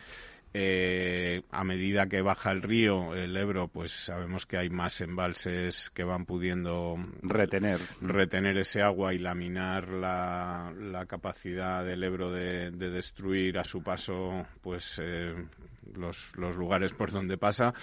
Eh, 0.59 1.43
a 1.51 1.65
medida 1.65 2.07
que 2.07 2.23
baja 2.23 2.51
el 2.51 2.63
río, 2.63 3.15
el 3.15 3.37
Ebro, 3.37 3.69
pues 3.69 3.93
sabemos 3.93 4.47
que 4.47 4.57
hay 4.57 4.71
más 4.71 5.03
embalses 5.03 5.91
que 5.91 6.03
van 6.03 6.25
pudiendo 6.25 6.97
Retener. 7.21 7.79
retener 8.01 8.57
ese 8.57 8.81
agua 8.81 9.13
y 9.13 9.19
laminar 9.19 9.91
la, 9.91 10.73
la 10.81 11.05
capacidad 11.05 11.85
del 11.85 12.03
Ebro 12.03 12.33
de, 12.33 12.71
de 12.71 12.89
destruir 12.89 13.59
a 13.59 13.65
su 13.65 13.83
paso 13.83 14.47
pues 14.63 14.99
eh, 15.03 15.35
los, 15.95 16.35
los 16.37 16.57
lugares 16.57 16.95
por 16.95 17.11
donde 17.11 17.37
pasa. 17.37 17.75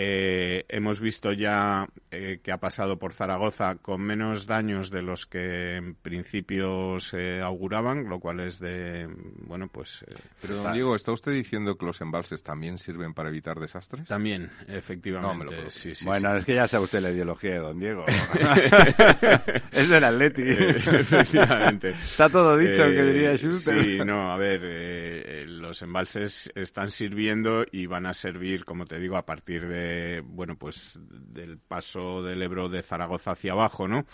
Eh, 0.00 0.64
hemos 0.68 1.00
visto 1.00 1.32
ya 1.32 1.88
eh, 2.12 2.38
que 2.40 2.52
ha 2.52 2.58
pasado 2.58 3.00
por 3.00 3.12
Zaragoza 3.12 3.74
con 3.82 4.00
menos 4.00 4.46
daños 4.46 4.90
de 4.90 5.02
los 5.02 5.26
que 5.26 5.74
en 5.74 5.96
principio 5.96 7.00
se 7.00 7.40
auguraban, 7.40 8.08
lo 8.08 8.20
cual 8.20 8.38
es 8.38 8.60
de, 8.60 9.08
bueno, 9.46 9.66
pues 9.66 10.04
eh, 10.06 10.14
Pero, 10.40 10.54
don 10.54 10.72
Diego, 10.72 10.94
¿está 10.94 11.10
usted 11.10 11.32
diciendo 11.32 11.76
que 11.76 11.84
los 11.84 12.00
embalses 12.00 12.44
también 12.44 12.78
sirven 12.78 13.12
para 13.12 13.28
evitar 13.28 13.58
desastres? 13.58 14.06
también, 14.06 14.50
efectivamente. 14.68 15.32
No 15.32 15.34
me 15.36 15.44
lo 15.46 15.50
puedo 15.50 15.70
sí, 15.72 15.96
sí, 15.96 16.04
bueno, 16.04 16.30
sí. 16.30 16.38
es 16.38 16.44
que 16.44 16.54
ya 16.54 16.68
sabe 16.68 16.84
usted 16.84 17.00
la 17.00 17.10
ideología 17.10 17.54
de 17.54 17.58
don 17.58 17.80
Diego. 17.80 18.04
es 19.72 19.88
del 19.88 20.04
Atleti. 20.04 20.42
Efectivamente. 20.42 21.90
Está 22.00 22.28
todo 22.28 22.56
dicho, 22.56 22.84
Eh, 22.84 22.94
que 22.94 23.02
diría 23.02 23.36
Schuster. 23.36 23.82
Sí, 23.82 23.98
no, 23.98 24.30
a 24.30 24.36
ver, 24.36 24.60
eh, 24.62 25.42
eh, 25.42 25.44
los 25.48 25.82
embalses 25.82 26.52
están 26.54 26.92
sirviendo 26.92 27.64
y 27.72 27.86
van 27.86 28.06
a 28.06 28.12
servir, 28.12 28.64
como 28.64 28.86
te 28.86 29.00
digo, 29.00 29.16
a 29.16 29.26
partir 29.26 29.66
de, 29.66 29.87
bueno, 30.24 30.56
pues 30.56 30.98
del 31.02 31.58
paso 31.58 32.22
del 32.22 32.42
Ebro 32.42 32.68
de 32.68 32.82
Zaragoza 32.82 33.32
hacia 33.32 33.52
abajo, 33.52 33.88
¿no? 33.88 34.06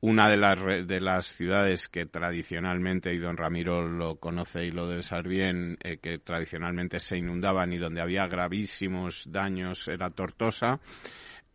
Una 0.00 0.28
de 0.28 0.36
las, 0.36 0.58
de 0.86 1.00
las 1.00 1.26
ciudades 1.26 1.88
que 1.88 2.06
tradicionalmente, 2.06 3.14
y 3.14 3.18
don 3.18 3.36
Ramiro 3.36 3.86
lo 3.88 4.16
conoce 4.16 4.64
y 4.64 4.72
lo 4.72 4.88
debe 4.88 5.04
saber 5.04 5.28
bien, 5.28 5.78
eh, 5.80 5.98
que 5.98 6.18
tradicionalmente 6.18 6.98
se 6.98 7.18
inundaban 7.18 7.72
y 7.72 7.78
donde 7.78 8.00
había 8.00 8.26
gravísimos 8.26 9.30
daños 9.30 9.86
era 9.86 10.10
Tortosa. 10.10 10.80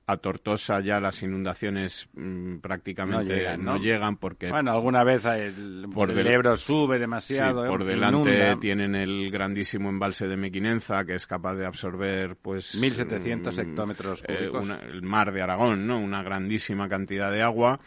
A 0.10 0.16
Tortosa 0.16 0.80
ya 0.80 1.02
las 1.02 1.22
inundaciones 1.22 2.08
mm, 2.14 2.60
prácticamente 2.60 3.24
No 3.26 3.36
llegan, 3.36 3.64
¿no? 3.66 3.78
llegan 3.78 4.16
porque 4.16 4.50
Bueno, 4.50 4.72
alguna 4.72 5.04
vez 5.04 5.26
el, 5.26 5.86
Por 5.94 6.12
el 6.12 6.16
del- 6.16 6.28
Ebro 6.28 6.56
sube 6.56 6.96
Sí, 6.96 7.02
demasiado. 7.02 7.66
¿eh? 7.66 7.68
por 7.68 7.84
delante 7.84 8.30
inunda. 8.38 8.58
tienen 8.60 8.96
el 8.96 9.30
grandísimo 9.30 9.90
embalse 9.90 10.26
de 10.28 10.38
Mequinenza, 10.38 11.04
que 11.04 11.16
es 11.16 11.28
capaz 11.28 11.56
de 11.56 11.66
absorber, 11.66 12.38
pues... 12.42 12.82
1.700 12.82 13.54
mm, 13.58 13.60
hectómetros 13.60 14.24
eh, 14.30 14.36
cúbicos. 14.50 14.64
una- 14.66 14.80
el 14.80 15.02
mar 15.02 15.34
de 15.34 15.42
Aragón, 15.42 15.86
¿no? 15.86 16.00
Una 16.00 16.24
grandísima 16.24 16.88
cantidad 16.88 17.30
de 17.30 17.42
agua. 17.42 17.80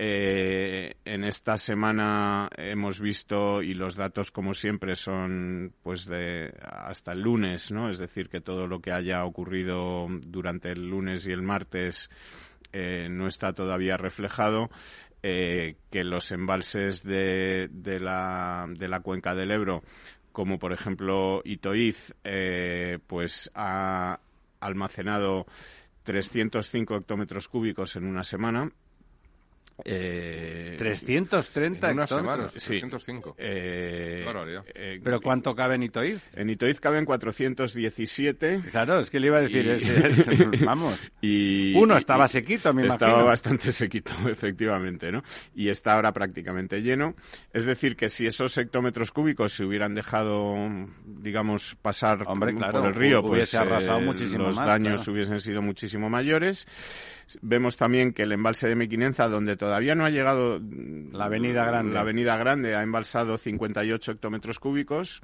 Eh, 0.00 0.94
en 1.04 1.24
esta 1.24 1.58
semana 1.58 2.48
hemos 2.56 3.00
visto, 3.00 3.62
y 3.62 3.74
los 3.74 3.96
datos, 3.96 4.30
como 4.30 4.54
siempre, 4.54 4.94
son 4.94 5.72
pues 5.82 6.06
de 6.06 6.54
hasta 6.62 7.12
el 7.12 7.22
lunes, 7.22 7.72
¿no? 7.72 7.90
Es 7.90 7.98
decir, 7.98 8.28
que 8.28 8.40
todo 8.40 8.68
lo 8.68 8.80
que 8.80 8.92
haya 8.92 9.24
ocurrido 9.24 10.06
durante 10.08 10.70
el 10.70 10.88
lunes 10.88 11.26
y 11.26 11.32
el 11.32 11.42
martes 11.42 12.10
eh, 12.72 13.08
no 13.10 13.26
está 13.26 13.52
todavía 13.52 13.96
reflejado. 13.96 14.70
eh, 15.22 15.74
que 15.90 16.04
los 16.04 16.30
embalses 16.30 17.02
de, 17.02 17.68
la, 18.00 18.66
de 18.68 18.86
la 18.88 19.00
cuenca 19.00 19.34
del 19.34 19.50
Ebro, 19.50 19.82
como 20.30 20.60
por 20.60 20.72
ejemplo 20.72 21.42
Itoiz, 21.44 22.14
pues 23.08 23.50
ha 23.54 24.20
almacenado 24.60 25.46
305 26.04 26.96
hectómetros 26.96 27.48
cúbicos 27.48 27.96
en 27.96 28.06
una 28.06 28.22
semana. 28.22 28.70
Eh, 29.84 30.74
330 30.78 31.88
en 31.90 31.94
una 31.96 32.06
semana, 32.06 32.48
sí. 32.48 32.80
305. 32.80 33.36
Eh, 33.38 34.24
eh, 34.74 35.00
¿Pero 35.02 35.20
cuánto 35.20 35.54
cabe 35.54 35.76
en 35.76 35.84
Itoiz? 35.84 36.20
En 36.34 36.50
Itoiz 36.50 36.80
caben 36.80 37.04
417. 37.04 38.60
Claro, 38.70 38.98
es 39.00 39.10
que 39.10 39.20
le 39.20 39.28
iba 39.28 39.38
a 39.38 39.42
decir, 39.42 39.66
Y- 40.60 40.64
vamos. 40.64 40.98
Y, 41.20 41.74
Uno 41.74 41.96
estaba 41.96 42.26
y- 42.26 42.28
sequito, 42.28 42.72
me 42.74 42.86
Estaba 42.86 43.12
imagino. 43.12 43.28
bastante 43.28 43.72
sequito, 43.72 44.12
efectivamente, 44.28 45.12
¿no? 45.12 45.22
Y 45.54 45.68
está 45.68 45.94
ahora 45.94 46.12
prácticamente 46.12 46.80
lleno. 46.82 47.14
Es 47.52 47.64
decir, 47.64 47.96
que 47.96 48.08
si 48.08 48.26
esos 48.26 48.56
hectómetros 48.58 49.12
cúbicos 49.12 49.52
se 49.52 49.64
hubieran 49.64 49.94
dejado, 49.94 50.54
digamos, 51.06 51.76
pasar 51.80 52.24
Hombre, 52.26 52.52
por 52.54 52.86
el 52.86 52.94
río, 52.94 53.20
pues 53.20 53.32
hubiese 53.32 53.58
arrasado 53.58 53.98
eh, 54.00 54.04
muchísimo 54.04 54.44
los 54.44 54.56
más, 54.56 54.66
daños 54.66 55.00
claro. 55.02 55.12
hubiesen 55.12 55.40
sido 55.40 55.62
muchísimo 55.62 56.10
mayores. 56.10 56.66
Vemos 57.42 57.76
también 57.76 58.12
que 58.14 58.22
el 58.22 58.32
embalse 58.32 58.68
de 58.68 58.74
Mequinenza, 58.74 59.28
donde 59.28 59.54
todavía 59.56 59.67
no 59.94 60.04
ha 60.04 60.10
llegado 60.10 60.60
La 61.12 61.24
avenida 61.26 61.64
grande. 61.64 61.94
la 61.94 62.00
avenida 62.00 62.36
grande, 62.36 62.74
ha 62.74 62.82
embalsado 62.82 63.38
58 63.38 64.12
hectómetros 64.12 64.58
cúbicos. 64.58 65.22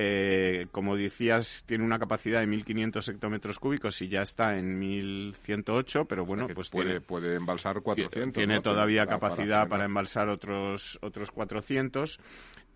Eh, 0.00 0.68
como 0.70 0.96
decías, 0.96 1.64
tiene 1.66 1.82
una 1.84 1.98
capacidad 1.98 2.38
de 2.40 2.46
1.500 2.46 3.08
hectómetros 3.12 3.58
cúbicos 3.58 4.00
y 4.00 4.06
ya 4.06 4.22
está 4.22 4.56
en 4.56 4.80
1.108, 4.80 6.06
pero 6.08 6.24
bueno, 6.24 6.46
pues 6.54 6.68
puede, 6.68 6.84
tiene, 6.86 7.00
puede 7.00 7.34
embalsar 7.34 7.80
400. 7.82 8.32
tiene 8.32 8.54
¿no? 8.56 8.62
todavía 8.62 9.04
para- 9.06 9.18
capacidad 9.18 9.58
para, 9.62 9.68
para- 9.70 9.84
embalsar 9.86 10.28
otros 10.28 11.00
otros 11.02 11.32
400 11.32 12.20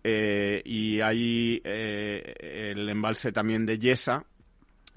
eh, 0.03 0.61
y 0.65 0.99
hay 0.99 1.61
eh, 1.63 2.71
el 2.73 2.89
embalse 2.89 3.31
también 3.31 3.65
de 3.65 3.79
Yesa 3.79 4.25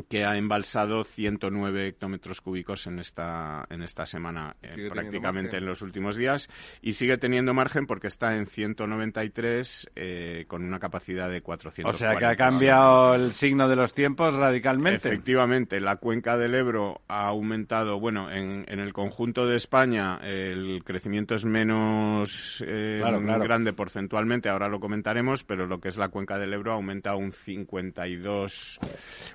que 0.09 0.25
ha 0.25 0.37
embalsado 0.37 1.05
109 1.05 1.88
hectómetros 1.88 2.41
cúbicos 2.41 2.87
en 2.87 2.99
esta 2.99 3.65
en 3.71 3.83
esta 3.83 4.07
semana 4.07 4.57
eh, 4.62 4.88
prácticamente 4.91 5.53
margen. 5.53 5.62
en 5.62 5.67
los 5.67 5.83
últimos 5.83 6.17
días 6.17 6.49
y 6.83 6.93
sigue 6.93 7.19
teniendo 7.19 7.55
margen 7.55 7.87
porque 7.87 8.09
está 8.09 8.37
en 8.37 8.47
193 8.47 9.91
eh, 9.97 10.45
con 10.49 10.65
una 10.65 10.79
capacidad 10.79 11.31
de 11.31 11.38
O 11.38 11.43
440 11.43 11.99
sea 11.99 12.19
que 12.19 12.26
ha 12.26 12.37
cambiado 12.37 13.15
el 13.15 13.33
signo 13.33 13.69
de 13.69 13.76
los 13.76 13.95
tiempos 13.95 14.35
radicalmente. 14.35 15.09
Efectivamente, 15.09 15.81
la 15.81 15.97
cuenca 15.97 16.37
del 16.37 16.55
Ebro 16.55 17.03
ha 17.09 17.26
aumentado. 17.26 17.99
Bueno, 17.99 18.31
en, 18.31 18.65
en 18.69 18.81
el 18.81 18.93
conjunto 18.93 19.47
de 19.47 19.57
España 19.57 20.19
el 20.23 20.83
crecimiento 20.85 21.35
es 21.35 21.45
menos 21.45 22.62
eh, 22.67 22.99
Claro, 23.00 23.21
claro. 23.23 23.43
grande 23.43 23.73
porcentualmente, 23.73 24.49
ahora 24.49 24.69
lo 24.69 24.81
comentaremos, 24.81 25.45
pero 25.45 25.67
lo 25.67 25.81
que 25.81 25.88
es 25.88 25.97
la 25.97 26.09
cuenca 26.09 26.38
del 26.38 26.53
Ebro 26.53 26.73
ha 26.73 26.75
aumentado 26.75 27.19
un 27.19 27.33
52, 27.33 28.79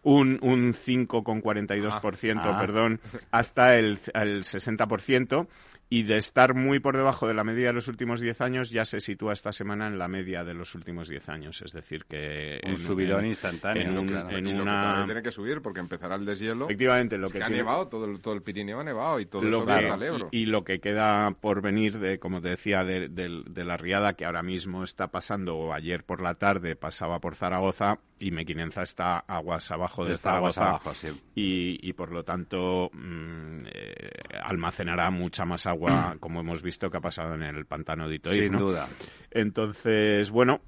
un, 0.03 0.39
un 0.41 0.50
5,42%, 0.73 2.39
Ah, 2.39 2.51
ah. 2.55 2.59
perdón, 2.59 2.99
hasta 3.31 3.75
el, 3.75 3.99
el 4.13 4.43
60%. 4.43 5.47
Y 5.93 6.03
de 6.03 6.15
estar 6.15 6.53
muy 6.55 6.79
por 6.79 6.95
debajo 6.95 7.27
de 7.27 7.33
la 7.33 7.43
media 7.43 7.67
de 7.67 7.73
los 7.73 7.89
últimos 7.89 8.21
10 8.21 8.39
años, 8.39 8.69
ya 8.69 8.85
se 8.85 9.01
sitúa 9.01 9.33
esta 9.33 9.51
semana 9.51 9.87
en 9.87 9.99
la 9.99 10.07
media 10.07 10.41
de 10.45 10.53
los 10.53 10.73
últimos 10.73 11.09
10 11.09 11.27
años. 11.27 11.61
Es 11.61 11.73
decir, 11.73 12.05
que... 12.05 12.61
Un 12.63 12.71
en- 12.71 12.77
subidón 12.77 13.19
en- 13.25 13.31
instantáneo, 13.31 13.83
en 13.83 13.97
un- 13.97 14.07
claro. 14.07 14.29
en 14.37 14.47
y 14.47 14.51
lo 14.51 14.55
que 14.55 14.61
una- 14.61 15.03
tiene 15.05 15.21
que 15.21 15.31
subir 15.31 15.61
porque 15.61 15.81
empezará 15.81 16.15
el 16.15 16.23
deshielo. 16.25 16.63
Efectivamente, 16.63 17.17
lo 17.17 17.27
Es 17.27 17.33
que, 17.33 17.39
que 17.39 17.43
ha 17.43 17.47
tiene- 17.47 17.63
nevado, 17.63 17.89
todo 17.89 18.05
el, 18.05 18.21
todo 18.21 18.33
el 18.35 18.41
Pirineo 18.41 18.79
ha 18.79 18.85
nevado 18.85 19.19
y 19.19 19.25
todo 19.25 19.41
lo 19.43 19.49
eso 19.57 19.65
que- 19.65 19.71
al 19.73 20.01
Ebro. 20.03 20.29
y, 20.31 20.43
y 20.43 20.45
lo 20.45 20.63
que 20.63 20.79
queda 20.79 21.29
por 21.31 21.61
venir, 21.61 21.99
de, 21.99 22.19
como 22.19 22.39
te 22.41 22.47
decía, 22.47 22.85
de, 22.85 23.09
de- 23.09 23.43
de 23.45 23.63
la 23.65 23.75
riada 23.75 24.13
que 24.13 24.23
ahora 24.23 24.43
mismo 24.43 24.85
está 24.85 25.09
pasando, 25.09 25.57
o 25.57 25.73
ayer 25.73 26.05
por 26.05 26.21
la 26.21 26.35
tarde 26.35 26.77
pasaba 26.77 27.19
por 27.19 27.35
Zaragoza, 27.35 27.99
y 28.21 28.31
Mequinenza 28.31 28.83
está 28.83 29.19
aguas 29.19 29.69
abajo 29.71 30.05
de 30.05 30.13
Está 30.13 30.37
aguas 30.37 30.55
Zaragoza. 30.55 30.87
abajo, 30.87 30.93
sí. 30.93 31.07
y, 31.35 31.89
y 31.89 31.93
por 31.93 32.11
lo 32.11 32.23
tanto 32.23 32.89
mm, 32.93 33.65
eh, 33.73 34.09
almacenará 34.43 35.09
mucha 35.09 35.43
más 35.43 35.65
agua, 35.65 36.15
como 36.19 36.39
hemos 36.41 36.61
visto 36.61 36.89
que 36.89 36.97
ha 36.97 37.01
pasado 37.01 37.33
en 37.35 37.43
el 37.43 37.65
pantano 37.65 38.07
de 38.07 38.15
Itoiz. 38.15 38.39
Sin 38.43 38.51
¿no? 38.53 38.59
duda. 38.59 38.87
Entonces, 39.31 40.29
bueno, 40.29 40.61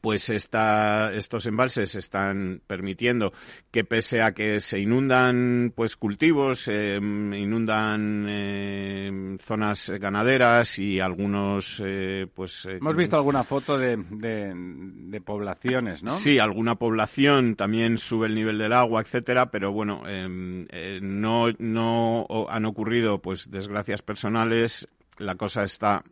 pues 0.00 0.30
esta, 0.30 1.12
estos 1.12 1.46
embalses 1.46 1.94
están 1.94 2.60
permitiendo 2.66 3.32
que 3.70 3.84
pese 3.84 4.22
a 4.22 4.32
que 4.32 4.60
se 4.60 4.80
inundan 4.80 5.72
pues 5.74 5.96
cultivos, 5.96 6.68
eh, 6.68 6.96
inundan 6.96 8.26
eh, 8.28 9.36
zonas 9.40 9.90
ganaderas 10.00 10.78
y 10.78 11.00
algunos 11.00 11.82
eh, 11.84 12.26
pues 12.34 12.66
eh, 12.66 12.78
Hemos 12.78 12.96
visto 12.96 13.16
alguna 13.16 13.44
foto 13.44 13.78
de, 13.78 13.96
de, 13.96 14.52
de 14.54 15.20
poblaciones, 15.20 16.02
¿no? 16.02 16.12
Sí, 16.12 16.38
alguna 16.38 16.74
población 16.76 17.54
también 17.56 17.98
sube 17.98 18.26
el 18.26 18.34
nivel 18.34 18.58
del 18.58 18.72
agua, 18.72 19.00
etcétera, 19.02 19.50
pero 19.50 19.72
bueno, 19.72 20.02
eh, 20.06 20.66
eh, 20.70 20.98
no, 21.02 21.46
no 21.58 22.26
han 22.48 22.64
ocurrido 22.64 23.20
pues 23.20 23.50
desgracias 23.50 24.02
personales. 24.02 24.88
La 25.18 25.36
cosa 25.36 25.64
está 25.64 26.02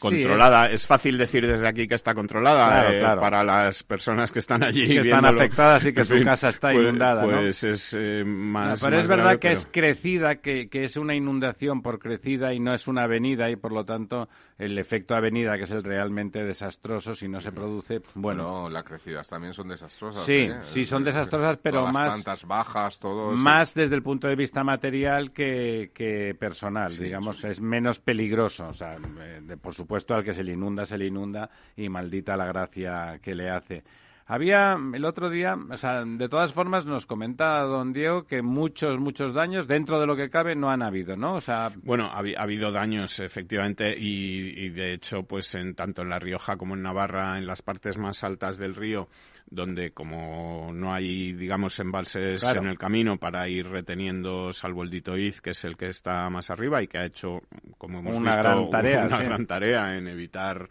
controlada. 0.00 0.70
es 0.70 0.86
fácil 0.86 1.18
decir 1.18 1.46
desde 1.46 1.68
aquí 1.68 1.86
que 1.88 1.94
está 1.94 2.14
controlada 2.14 2.68
Claro, 2.68 2.90
eh, 2.90 2.98
claro. 3.00 3.20
para 3.20 3.44
las 3.44 3.82
personas 3.82 4.30
que 4.30 4.38
están 4.40 4.62
allí 4.62 4.86
Que 4.86 5.00
están 5.00 5.20
viéndolo. 5.22 5.38
afectadas 5.40 5.86
y 5.86 5.92
que 5.92 6.00
En 6.00 6.06
su 6.06 6.14
fin, 6.14 6.24
casa 6.24 6.48
está 6.50 6.70
pues- 6.72 6.82
inundada, 6.82 7.22
¿no? 7.26 7.38
Pues 7.40 7.64
es 7.64 7.94
eh, 7.98 8.22
No, 8.24 8.32
más. 8.32 8.80
pero 8.82 8.96
más 8.96 9.02
es 9.04 9.08
verdad 9.08 9.24
grave, 9.24 9.38
que 9.40 9.48
pero- 9.48 9.60
es 9.60 9.68
crecida, 9.72 10.34
que, 10.36 10.68
que 10.68 10.84
es 10.84 10.96
una 10.96 11.14
inundación 11.14 11.82
por 11.82 11.98
crecida 11.98 12.52
y 12.54 12.60
no 12.60 12.74
es 12.74 12.86
una 12.88 13.04
avenida 13.04 13.50
y 13.50 13.56
por 13.56 13.72
lo 13.72 13.84
tanto 13.84 14.28
el 14.58 14.78
efecto 14.78 15.14
avenida, 15.14 15.56
que 15.58 15.64
es 15.64 15.70
el 15.70 15.84
realmente 15.84 16.42
desastroso, 16.42 17.14
si 17.14 17.28
no 17.28 17.40
se 17.40 17.52
produce, 17.52 18.00
bueno, 18.14 18.44
Bueno, 18.44 18.70
las 18.70 18.84
crecidas 18.84 19.28
también 19.28 19.52
son 19.52 19.68
desastrosas. 19.68 20.24
Sí, 20.24 20.32
¿eh? 20.32 20.60
sí, 20.62 20.84
son 20.86 21.04
desastrosas, 21.04 21.58
pero 21.62 21.80
todas 21.80 21.92
más- 21.92 22.14
plantas 22.14 22.44
bajas, 22.46 22.98
todo. 22.98 23.32
más 23.32 23.74
desde 23.74 23.94
el 23.96 24.02
punto 24.02 24.28
de 24.28 24.34
vista 24.36 24.64
material 24.64 25.32
que, 25.32 25.90
que 25.94 26.34
personal, 26.38 26.92
Sí, 26.92 27.04
digamos, 27.04 27.44
es 27.44 27.60
menos 27.60 28.00
peligroso. 28.00 28.68
O 28.68 28.72
sea, 28.72 28.96
de- 28.98 29.56
por 29.58 29.74
supuesto, 29.74 30.14
al 30.14 30.24
que 30.24 30.32
se 30.32 30.42
le 30.42 30.52
inunda, 30.54 30.86
se 30.86 30.96
le 30.96 31.06
inunda 31.06 31.50
y 31.76 31.88
maldita 31.90 32.36
la 32.36 32.46
gracia 32.46 33.18
que 33.22 33.34
le 33.34 33.50
hace. 33.50 33.82
Había 34.28 34.76
el 34.92 35.04
otro 35.04 35.30
día, 35.30 35.54
o 35.70 35.76
sea, 35.76 36.04
de 36.04 36.28
todas 36.28 36.52
formas 36.52 36.84
nos 36.84 37.06
comenta 37.06 37.60
don 37.60 37.92
Diego 37.92 38.26
que 38.26 38.42
muchos, 38.42 38.98
muchos 38.98 39.32
daños 39.32 39.68
dentro 39.68 40.00
de 40.00 40.06
lo 40.06 40.16
que 40.16 40.30
cabe 40.30 40.56
no 40.56 40.68
han 40.68 40.82
habido, 40.82 41.16
¿no? 41.16 41.34
O 41.34 41.40
sea, 41.40 41.70
Bueno, 41.84 42.06
ha, 42.06 42.20
habi- 42.22 42.34
ha 42.36 42.42
habido 42.42 42.72
daños, 42.72 43.20
efectivamente, 43.20 43.94
y, 43.96 44.64
y 44.64 44.70
de 44.70 44.94
hecho, 44.94 45.22
pues 45.22 45.54
en 45.54 45.76
tanto 45.76 46.02
en 46.02 46.08
La 46.08 46.18
Rioja 46.18 46.56
como 46.56 46.74
en 46.74 46.82
Navarra, 46.82 47.38
en 47.38 47.46
las 47.46 47.62
partes 47.62 47.98
más 47.98 48.24
altas 48.24 48.58
del 48.58 48.74
río, 48.74 49.08
donde 49.48 49.92
como 49.92 50.72
no 50.74 50.92
hay, 50.92 51.32
digamos, 51.32 51.78
embalses 51.78 52.40
Claro. 52.40 52.62
en 52.62 52.66
el 52.66 52.78
camino 52.78 53.18
para 53.18 53.48
ir 53.48 53.68
reteniendo, 53.68 54.52
salvo 54.52 54.82
el 54.82 54.90
Ditoiz, 54.90 55.40
que 55.40 55.50
es 55.50 55.64
el 55.64 55.76
que 55.76 55.86
está 55.88 56.28
más 56.30 56.50
arriba 56.50 56.82
y 56.82 56.88
que 56.88 56.98
ha 56.98 57.04
hecho, 57.04 57.42
como 57.78 58.00
hemos 58.00 58.16
Una 58.16 58.30
visto, 58.30 58.42
gran 58.42 58.70
tarea, 58.70 59.04
una 59.06 59.18
sí. 59.18 59.24
gran 59.24 59.46
tarea 59.46 59.96
en 59.96 60.08
evitar 60.08 60.68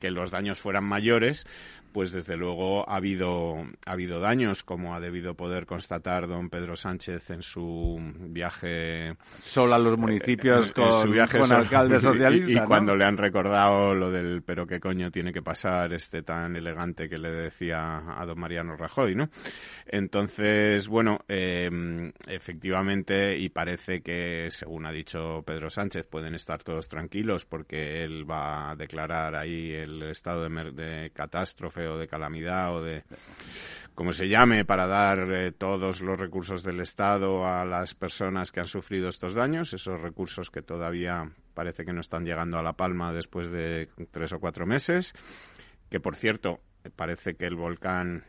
que 0.00 0.10
los 0.10 0.30
daños 0.30 0.58
fueran 0.58 0.84
mayores, 0.84 1.46
pues 1.94 2.12
desde 2.12 2.36
luego 2.36 2.86
ha 2.90 2.96
habido, 2.96 3.54
ha 3.86 3.92
habido 3.92 4.18
daños, 4.18 4.64
como 4.64 4.94
ha 4.96 5.00
debido 5.00 5.34
poder 5.34 5.64
constatar 5.64 6.26
don 6.26 6.50
Pedro 6.50 6.76
Sánchez 6.76 7.30
en 7.30 7.42
su 7.42 7.98
viaje 8.30 9.14
solo 9.40 9.74
a 9.76 9.78
los 9.78 9.96
municipios 9.96 10.66
en 10.66 10.72
con, 10.74 10.92
su 10.92 11.08
viaje 11.10 11.38
con 11.38 11.48
so- 11.48 11.54
alcaldes 11.56 12.00
y- 12.02 12.04
socialistas, 12.04 12.50
Y, 12.50 12.54
¿no? 12.56 12.66
cuando 12.66 12.96
le 12.96 13.04
han 13.04 13.16
recordado 13.16 13.94
lo 13.94 14.10
del 14.10 14.42
pero 14.42 14.66
qué 14.66 14.80
coño 14.80 15.10
tiene 15.12 15.32
que 15.32 15.40
pasar 15.40 15.92
este 15.92 16.22
tan 16.24 16.56
elegante 16.56 17.08
que 17.08 17.16
le 17.16 17.30
decía 17.30 18.02
a 18.20 18.26
don 18.26 18.40
Mariano 18.40 18.76
Rajoy, 18.76 19.14
¿no? 19.14 19.30
Entonces, 19.86 20.88
bueno, 20.88 21.20
eh, 21.28 21.70
efectivamente, 22.26 23.38
y 23.38 23.48
parece 23.50 24.02
que, 24.02 24.48
según 24.50 24.86
ha 24.86 24.92
dicho 24.92 25.42
Pedro 25.46 25.70
Sánchez, 25.70 26.06
pueden 26.06 26.34
estar 26.34 26.62
todos 26.62 26.88
tranquilos 26.88 27.44
porque 27.44 28.02
él 28.02 28.28
va 28.28 28.70
a 28.70 28.76
declarar 28.76 29.36
ahí 29.36 29.70
el 29.72 30.02
estado 30.04 30.48
de, 30.48 30.72
de 30.72 31.10
catástrofe 31.10 31.83
o 31.86 31.98
de 31.98 32.08
calamidad 32.08 32.74
o 32.74 32.82
de 32.82 33.04
como 33.94 34.12
se 34.12 34.28
llame, 34.28 34.64
para 34.64 34.88
dar 34.88 35.30
eh, 35.30 35.52
todos 35.52 36.00
los 36.00 36.18
recursos 36.18 36.64
del 36.64 36.80
Estado 36.80 37.46
a 37.46 37.64
las 37.64 37.94
personas 37.94 38.50
que 38.50 38.58
han 38.58 38.66
sufrido 38.66 39.08
estos 39.08 39.34
daños, 39.34 39.72
esos 39.72 40.00
recursos 40.00 40.50
que 40.50 40.62
todavía 40.62 41.30
parece 41.54 41.84
que 41.84 41.92
no 41.92 42.00
están 42.00 42.24
llegando 42.24 42.58
a 42.58 42.62
La 42.62 42.72
Palma 42.72 43.12
después 43.12 43.50
de 43.52 43.88
tres 44.10 44.32
o 44.32 44.40
cuatro 44.40 44.66
meses, 44.66 45.14
que 45.90 46.00
por 46.00 46.16
cierto, 46.16 46.60
parece 46.96 47.36
que 47.36 47.46
el 47.46 47.54
volcán 47.54 48.24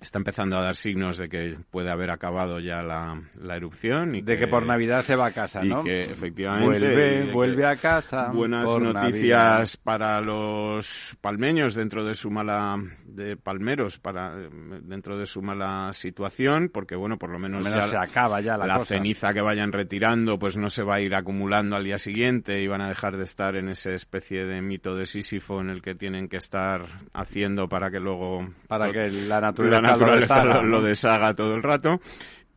está 0.00 0.18
empezando 0.18 0.56
a 0.56 0.62
dar 0.62 0.76
signos 0.76 1.18
de 1.18 1.28
que 1.28 1.56
puede 1.70 1.90
haber 1.90 2.10
acabado 2.10 2.60
ya 2.60 2.82
la, 2.82 3.20
la 3.40 3.56
erupción. 3.56 4.14
Y 4.14 4.22
de 4.22 4.38
que 4.38 4.46
por 4.46 4.64
Navidad 4.64 5.02
se 5.02 5.16
va 5.16 5.26
a 5.26 5.30
casa, 5.32 5.64
y 5.64 5.68
¿no? 5.68 5.82
que 5.82 6.04
efectivamente 6.04 6.66
Vuelve, 6.66 7.32
vuelve 7.32 7.66
a 7.66 7.76
casa. 7.76 8.30
buenas 8.32 8.64
por 8.64 8.80
noticias 8.82 9.76
para 9.76 10.20
los 10.20 11.16
palmeños 11.20 11.74
dentro 11.74 12.04
de 12.04 12.14
su 12.14 12.30
mala 12.30 12.76
de 13.04 13.36
palmeros 13.36 13.98
para 13.98 14.34
dentro 14.36 15.18
de 15.18 15.26
su 15.26 15.42
mala 15.42 15.92
situación 15.92 16.70
porque 16.72 16.94
bueno 16.94 17.18
por 17.18 17.30
lo 17.30 17.38
menos. 17.38 17.66
Al 17.66 17.72
menos 17.72 17.90
ya 17.90 18.04
se 18.04 18.10
acaba 18.10 18.40
ya 18.40 18.56
la, 18.56 18.66
la 18.66 18.78
cosa. 18.78 18.94
ceniza 18.94 19.32
que 19.34 19.40
vayan 19.40 19.72
retirando 19.72 20.38
pues 20.38 20.56
no 20.56 20.70
se 20.70 20.82
va 20.84 20.96
a 20.96 21.00
ir 21.00 21.14
acumulando 21.14 21.74
al 21.76 21.84
día 21.84 21.98
siguiente 21.98 22.60
y 22.62 22.68
van 22.68 22.80
a 22.80 22.88
dejar 22.88 23.16
de 23.16 23.24
estar 23.24 23.56
en 23.56 23.68
esa 23.68 23.90
especie 23.92 24.44
de 24.44 24.62
mito 24.62 24.94
de 24.94 25.06
Sísifo 25.06 25.60
en 25.60 25.70
el 25.70 25.82
que 25.82 25.94
tienen 25.94 26.28
que 26.28 26.36
estar 26.36 26.86
haciendo 27.12 27.68
para 27.68 27.90
que 27.90 27.98
luego 27.98 28.48
Para 28.68 28.92
que 28.92 29.08
la 29.10 29.40
naturaleza, 29.40 29.87
naturaleza 29.92 30.44
lo 30.44 30.50
deshaga, 30.50 30.62
lo, 30.62 30.68
lo 30.68 30.80
¿no? 30.80 30.86
deshaga 30.86 31.34
todo 31.34 31.54
el 31.54 31.62
rato. 31.62 32.00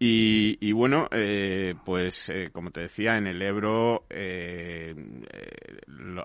Y, 0.03 0.71
bueno, 0.71 1.07
eh, 1.11 1.75
pues 1.85 2.31
eh, 2.31 2.49
como 2.51 2.71
te 2.71 2.81
decía, 2.81 3.17
en 3.17 3.27
el 3.27 3.39
Ebro 3.39 4.05
eh, 4.09 4.95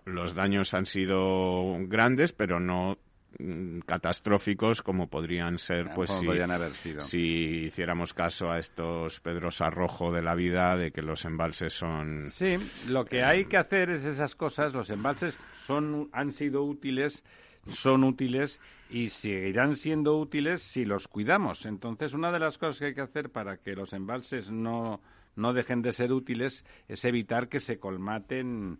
los 0.06 0.34
daños 0.34 0.72
han 0.72 0.86
sido 0.86 1.76
grandes, 1.80 2.32
pero 2.32 2.58
no 2.58 2.96
mm, 3.38 3.80
catastróficos 3.80 4.80
como 4.80 5.10
podrían 5.10 5.58
ser 5.58 5.90
pues 5.94 6.10
si, 6.10 6.26
haber 6.26 6.70
sido. 6.70 7.02
si 7.02 7.66
hiciéramos 7.66 8.14
caso 8.14 8.50
a 8.50 8.58
estos 8.58 9.20
Pedros 9.20 9.60
Arrojo 9.60 10.10
de 10.10 10.22
la 10.22 10.34
vida 10.34 10.74
de 10.78 10.90
que 10.90 11.02
los 11.02 11.26
embalses 11.26 11.74
son 11.74 12.28
sí 12.30 12.56
lo 12.88 13.04
que 13.04 13.22
hay 13.24 13.44
que 13.44 13.58
hacer 13.58 13.90
es 13.90 14.06
esas 14.06 14.34
cosas 14.34 14.72
los 14.72 14.88
embalses 14.88 15.38
son 15.66 16.08
han 16.12 16.32
sido 16.32 16.62
útiles 16.62 17.22
son 17.68 18.04
útiles 18.04 18.58
y 18.90 19.08
seguirán 19.08 19.76
siendo 19.76 20.16
útiles 20.16 20.62
si 20.62 20.84
los 20.84 21.08
cuidamos. 21.08 21.66
Entonces, 21.66 22.14
una 22.14 22.32
de 22.32 22.38
las 22.38 22.58
cosas 22.58 22.78
que 22.78 22.86
hay 22.86 22.94
que 22.94 23.00
hacer 23.00 23.30
para 23.30 23.56
que 23.58 23.74
los 23.74 23.92
embalses 23.92 24.50
no, 24.50 25.00
no 25.34 25.52
dejen 25.52 25.82
de 25.82 25.92
ser 25.92 26.12
útiles 26.12 26.64
es 26.88 27.04
evitar 27.04 27.48
que 27.48 27.60
se 27.60 27.78
colmaten 27.78 28.78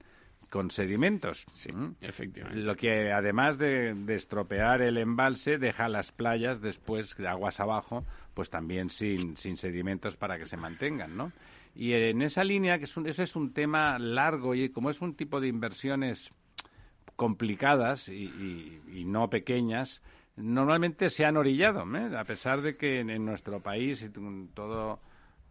con 0.51 0.71
sedimentos. 0.71 1.45
Sí, 1.53 1.71
efectivamente. 2.01 2.61
Lo 2.61 2.77
que 2.77 3.13
además 3.13 3.59
de, 3.59 3.95
de, 3.95 4.15
estropear 4.15 4.81
el 4.81 4.97
embalse 4.97 5.59
deja 5.59 5.89
las 5.89 6.13
playas 6.13 6.61
después 6.61 7.17
de 7.17 7.27
aguas 7.27 7.59
abajo, 7.59 8.05
pues 8.33 8.49
también 8.49 8.91
sin, 8.91 9.37
sin 9.37 9.57
sedimentos 9.57 10.17
para 10.17 10.39
que 10.39 10.47
se 10.47 10.57
mantengan, 10.57 11.17
¿no? 11.17 11.33
Y 11.75 11.93
en 11.93 12.23
esa 12.23 12.43
línea, 12.43 12.79
que 12.79 12.85
es 12.85 12.97
ese 12.97 13.25
es 13.25 13.37
un 13.37 13.53
tema 13.53 13.99
largo 13.99 14.55
y 14.55 14.71
como 14.71 14.89
es 14.89 15.01
un 15.03 15.15
tipo 15.15 15.41
de 15.41 15.49
inversiones 15.49 16.33
complicadas 17.17 18.09
y, 18.09 19.05
no 19.07 19.29
pequeñas, 19.29 20.03
normalmente 20.37 21.09
se 21.09 21.25
han 21.25 21.37
orillado, 21.37 21.85
¿eh? 21.97 22.17
a 22.17 22.25
pesar 22.25 22.61
de 22.61 22.77
que 22.77 23.01
en, 23.01 23.25
nuestro 23.25 23.61
país 23.61 24.09
todo 24.55 25.01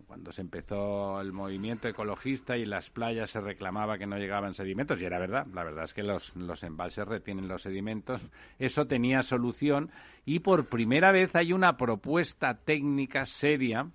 cuando 0.08 0.32
se 0.32 0.42
empezó 0.42 1.20
el 1.20 1.34
movimiento 1.34 1.88
ecologista 1.88 2.56
y 2.58 2.66
las 2.66 2.92
playas 2.92 3.32
se 3.32 3.42
reclamaba 3.42 3.98
que 3.98 4.06
no 4.06 4.18
llegaban 4.18 4.54
sedimentos, 4.54 5.02
y 5.02 5.06
era 5.06 5.18
verdad, 5.18 5.48
la 5.52 5.64
verdad 5.64 5.86
es 5.86 5.94
que 5.94 6.04
los 6.04 6.64
embalses 6.64 7.08
retienen 7.08 7.48
los 7.48 7.64
sedimentos, 7.64 8.24
eso 8.60 8.86
tenía 8.86 9.24
solución 9.24 9.90
y 10.24 10.40
por 10.40 10.68
primera 10.68 11.12
vez 11.12 11.36
hay 11.36 11.54
una 11.54 11.76
propuesta 11.78 12.54
técnica 12.54 13.26
seria 13.26 13.90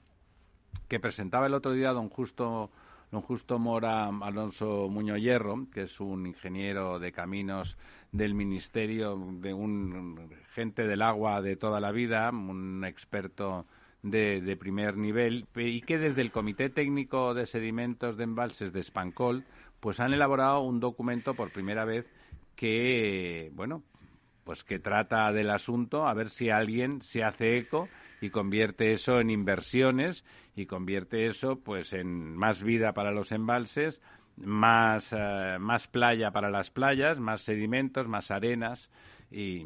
que 0.88 0.98
presentaba 0.98 1.46
el 1.46 1.54
otro 1.54 1.72
día 1.72 1.92
don 1.92 2.08
Justo 2.08 2.70
don 3.10 3.22
Justo 3.22 3.58
Mora 3.58 4.06
Alonso 4.06 4.88
Muñoz 4.88 5.20
Hierro, 5.20 5.66
que 5.72 5.82
es 5.82 6.00
un 6.00 6.26
ingeniero 6.26 6.98
de 6.98 7.12
caminos 7.12 7.76
del 8.12 8.34
Ministerio, 8.34 9.16
de 9.40 9.52
un 9.52 10.30
gente 10.54 10.86
del 10.86 11.02
agua 11.02 11.42
de 11.42 11.56
toda 11.56 11.80
la 11.80 11.92
vida, 11.92 12.30
un 12.30 12.84
experto 12.84 13.66
de, 14.02 14.56
primer 14.58 14.96
nivel, 14.96 15.46
y 15.56 15.82
que 15.82 15.98
desde 15.98 16.22
el 16.22 16.30
Comité 16.30 16.70
Técnico 16.70 17.34
de 17.34 17.46
Sedimentos 17.46 18.16
de 18.16 18.24
Embalses 18.24 18.72
de 18.72 18.82
Spancol, 18.82 19.44
pues 19.80 20.00
han 20.00 20.12
elaborado 20.12 20.60
un 20.60 20.80
documento 20.80 21.34
por 21.34 21.52
primera 21.52 21.84
vez 21.84 22.06
que, 22.54 23.50
bueno, 23.54 23.82
pues 24.44 24.64
que 24.64 24.78
trata 24.78 25.32
del 25.32 25.50
asunto, 25.50 26.06
a 26.06 26.14
ver 26.14 26.30
si 26.30 26.50
alguien 26.50 27.02
se 27.02 27.22
hace 27.22 27.58
eco 27.58 27.88
y 28.20 28.30
convierte 28.30 28.92
eso 28.92 29.20
en 29.20 29.30
inversiones 29.30 30.24
y 30.60 30.66
convierte 30.66 31.26
eso 31.26 31.60
pues 31.60 31.92
en 31.92 32.36
más 32.36 32.62
vida 32.62 32.92
para 32.92 33.12
los 33.12 33.32
embalses, 33.32 34.02
más, 34.36 35.12
eh, 35.12 35.56
más 35.58 35.86
playa 35.88 36.30
para 36.30 36.50
las 36.50 36.70
playas, 36.70 37.18
más 37.18 37.42
sedimentos, 37.42 38.06
más 38.08 38.30
arenas 38.30 38.90
y 39.30 39.64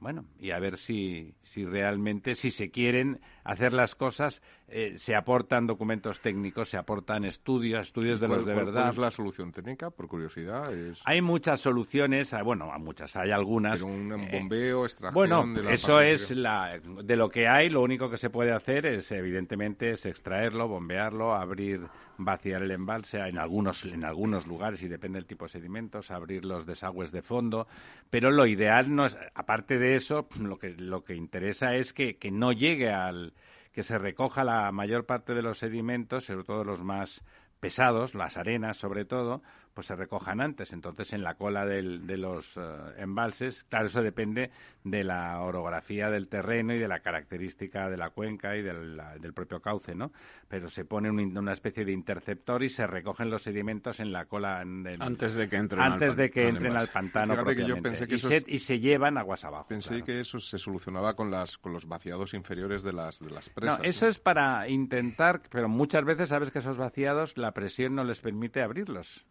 bueno, 0.00 0.24
y 0.38 0.50
a 0.52 0.58
ver 0.58 0.78
si, 0.78 1.34
si 1.42 1.64
realmente, 1.64 2.34
si 2.34 2.50
se 2.50 2.70
quieren 2.70 3.20
hacer 3.44 3.74
las 3.74 3.94
cosas, 3.94 4.40
eh, 4.72 4.96
se 4.96 5.16
aportan 5.16 5.66
documentos 5.66 6.20
técnicos, 6.20 6.68
se 6.68 6.76
aportan 6.76 7.24
estudios, 7.24 7.88
estudios 7.88 8.20
de 8.20 8.28
los 8.28 8.46
de 8.46 8.54
verdad. 8.54 8.82
¿Cuál 8.82 8.90
es 8.90 8.98
la 8.98 9.10
solución 9.10 9.50
técnica, 9.50 9.90
por 9.90 10.06
curiosidad? 10.06 10.72
Hay 11.04 11.20
muchas 11.20 11.60
soluciones, 11.60 12.32
ah, 12.34 12.42
bueno, 12.42 12.70
muchas, 12.78 13.16
hay 13.16 13.32
algunas. 13.32 13.82
Pero 13.82 13.92
un 13.92 14.12
eh, 14.12 14.28
bombeo, 14.30 14.84
extracción 14.84 15.14
Bueno, 15.14 15.68
eso 15.68 16.00
es 16.00 16.30
la, 16.30 16.78
de 16.78 17.16
lo 17.16 17.28
que 17.28 17.48
hay, 17.48 17.68
lo 17.68 17.82
único 17.82 18.08
que 18.08 18.16
se 18.16 18.30
puede 18.30 18.52
hacer 18.52 18.86
es, 18.86 19.10
evidentemente, 19.10 19.90
es 19.90 20.06
extraerlo, 20.06 20.68
bombearlo, 20.68 21.34
abrir 21.34 21.80
vaciar 22.18 22.62
el 22.62 22.70
embalse 22.70 23.18
en 23.18 23.38
algunos, 23.38 23.84
en 23.84 24.04
algunos 24.04 24.46
lugares, 24.46 24.82
y 24.84 24.88
depende 24.88 25.18
del 25.18 25.26
tipo 25.26 25.46
de 25.46 25.50
sedimentos, 25.50 26.12
abrir 26.12 26.44
los 26.44 26.64
desagües 26.64 27.10
de 27.10 27.22
fondo. 27.22 27.66
Pero 28.08 28.30
lo 28.30 28.46
ideal 28.46 28.94
no 28.94 29.06
es, 29.06 29.18
aparte 29.34 29.78
de 29.78 29.96
eso, 29.96 30.28
lo 30.38 30.58
que, 30.58 30.70
lo 30.70 31.02
que 31.02 31.16
interesa 31.16 31.74
es 31.74 31.92
que, 31.92 32.18
que 32.18 32.30
no 32.30 32.52
llegue 32.52 32.90
al, 32.90 33.32
que 33.72 33.82
se 33.82 33.98
recoja 33.98 34.44
la 34.44 34.70
mayor 34.72 35.06
parte 35.06 35.34
de 35.34 35.42
los 35.42 35.58
sedimentos, 35.58 36.24
sobre 36.24 36.44
todo 36.44 36.64
los 36.64 36.82
más 36.82 37.22
pesados, 37.60 38.14
las 38.14 38.36
arenas 38.36 38.78
sobre 38.78 39.04
todo, 39.04 39.42
pues 39.74 39.86
se 39.86 39.96
recojan 39.96 40.40
antes. 40.40 40.72
Entonces, 40.72 41.12
en 41.12 41.22
la 41.22 41.34
cola 41.34 41.64
del, 41.64 42.06
de 42.06 42.16
los 42.16 42.56
eh, 42.56 42.60
embalses, 42.98 43.64
claro, 43.64 43.86
eso 43.86 44.02
depende 44.02 44.50
de 44.84 45.04
la 45.04 45.40
orografía 45.40 46.10
del 46.10 46.28
terreno 46.28 46.74
y 46.74 46.78
de 46.78 46.88
la 46.88 47.00
característica 47.00 47.88
de 47.88 47.96
la 47.96 48.10
cuenca 48.10 48.56
y 48.56 48.62
del, 48.62 49.00
del 49.20 49.32
propio 49.32 49.60
cauce, 49.60 49.94
¿no? 49.94 50.12
Pero 50.48 50.68
se 50.68 50.84
pone 50.84 51.10
una 51.10 51.52
especie 51.52 51.84
de 51.84 51.92
interceptor 51.92 52.62
y 52.62 52.68
se 52.68 52.86
recogen 52.86 53.30
los 53.30 53.42
sedimentos 53.42 54.00
en 54.00 54.12
la 54.12 54.24
cola. 54.24 54.60
antes 54.60 55.36
de 55.36 55.48
que 55.48 55.56
entren 55.56 55.82
antes 55.82 56.10
al, 56.10 56.16
de 56.16 56.30
que 56.30 56.48
entren 56.48 56.76
al 56.76 56.88
pantano 56.88 57.34
y, 57.50 58.18
se, 58.18 58.44
y, 58.46 58.58
se, 58.58 58.78
llevan 58.78 59.18
aguas 59.18 59.44
abajo. 59.44 59.68
Pensé 59.68 60.02
que 60.02 60.20
eso 60.20 60.40
se 60.40 60.58
solucionaba 60.58 61.14
con, 61.14 61.30
las, 61.30 61.58
con 61.58 61.72
los 61.72 61.86
vaciados 61.86 62.34
inferiores 62.34 62.82
de 62.82 62.92
las, 62.92 63.20
de 63.20 63.30
las 63.30 63.48
presas. 63.50 63.78
No, 63.78 63.84
eso 63.84 64.06
es 64.06 64.18
para 64.18 64.68
intentar, 64.68 65.42
pero 65.50 65.68
muchas 65.68 66.04
veces 66.04 66.30
sabes 66.30 66.50
que 66.50 66.58
esos 66.58 66.78
vaciados 66.78 67.36
la 67.36 67.52
presión 67.52 67.94
no 67.94 68.04
les 68.04 68.20
permite 68.20 68.62
abrirlos. 68.62 69.26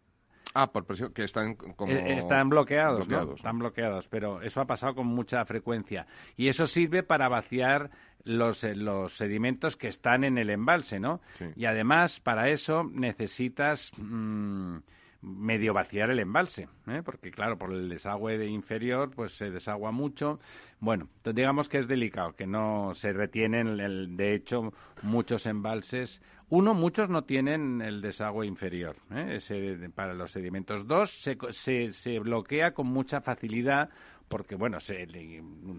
Ah, 0.54 0.72
por 0.72 0.84
presión, 0.84 1.12
que 1.12 1.24
están 1.24 1.54
como... 1.54 1.92
Eh, 1.92 2.18
están 2.18 2.48
bloqueados, 2.48 3.08
Están 3.08 3.58
bloqueados, 3.58 4.08
pero 4.08 4.42
eso 4.42 4.60
ha 4.60 4.66
pasado 4.66 4.94
con 4.94 5.06
mucha 5.06 5.44
frecuencia. 5.44 6.06
Y 6.36 6.48
eso 6.48 6.66
sirve 6.66 7.02
para 7.02 7.28
vaciar 7.28 7.90
los, 8.24 8.64
eh, 8.64 8.74
los 8.74 9.14
sedimentos 9.14 9.76
que 9.76 9.88
están 9.88 10.24
en 10.24 10.38
el 10.38 10.50
embalse, 10.50 10.98
¿no? 10.98 11.20
Y 11.54 11.66
además, 11.66 12.20
para 12.20 12.48
eso 12.50 12.82
necesitas... 12.84 13.92
Mm, 13.96 14.78
medio 15.22 15.74
vaciar 15.74 16.10
el 16.10 16.18
embalse, 16.18 16.68
¿eh? 16.86 17.02
porque 17.04 17.30
claro, 17.30 17.58
por 17.58 17.72
el 17.72 17.88
desagüe 17.88 18.38
de 18.38 18.46
inferior, 18.46 19.10
pues 19.14 19.32
se 19.32 19.50
desagua 19.50 19.92
mucho. 19.92 20.40
Bueno, 20.78 21.08
digamos 21.22 21.68
que 21.68 21.78
es 21.78 21.88
delicado, 21.88 22.32
que 22.34 22.46
no 22.46 22.94
se 22.94 23.12
retienen, 23.12 23.80
el, 23.80 24.16
de 24.16 24.34
hecho, 24.34 24.72
muchos 25.02 25.46
embalses 25.46 26.22
uno, 26.50 26.74
muchos 26.74 27.08
no 27.08 27.22
tienen 27.22 27.80
el 27.80 28.02
desagüe 28.02 28.46
inferior 28.46 28.96
¿eh? 29.14 29.36
Ese, 29.36 29.88
para 29.94 30.14
los 30.14 30.32
sedimentos. 30.32 30.86
Dos, 30.86 31.10
se, 31.10 31.38
se, 31.50 31.92
se, 31.92 32.18
bloquea 32.18 32.72
con 32.72 32.88
mucha 32.88 33.20
facilidad 33.20 33.88
porque, 34.30 34.54
bueno, 34.54 34.78
se, 34.78 35.08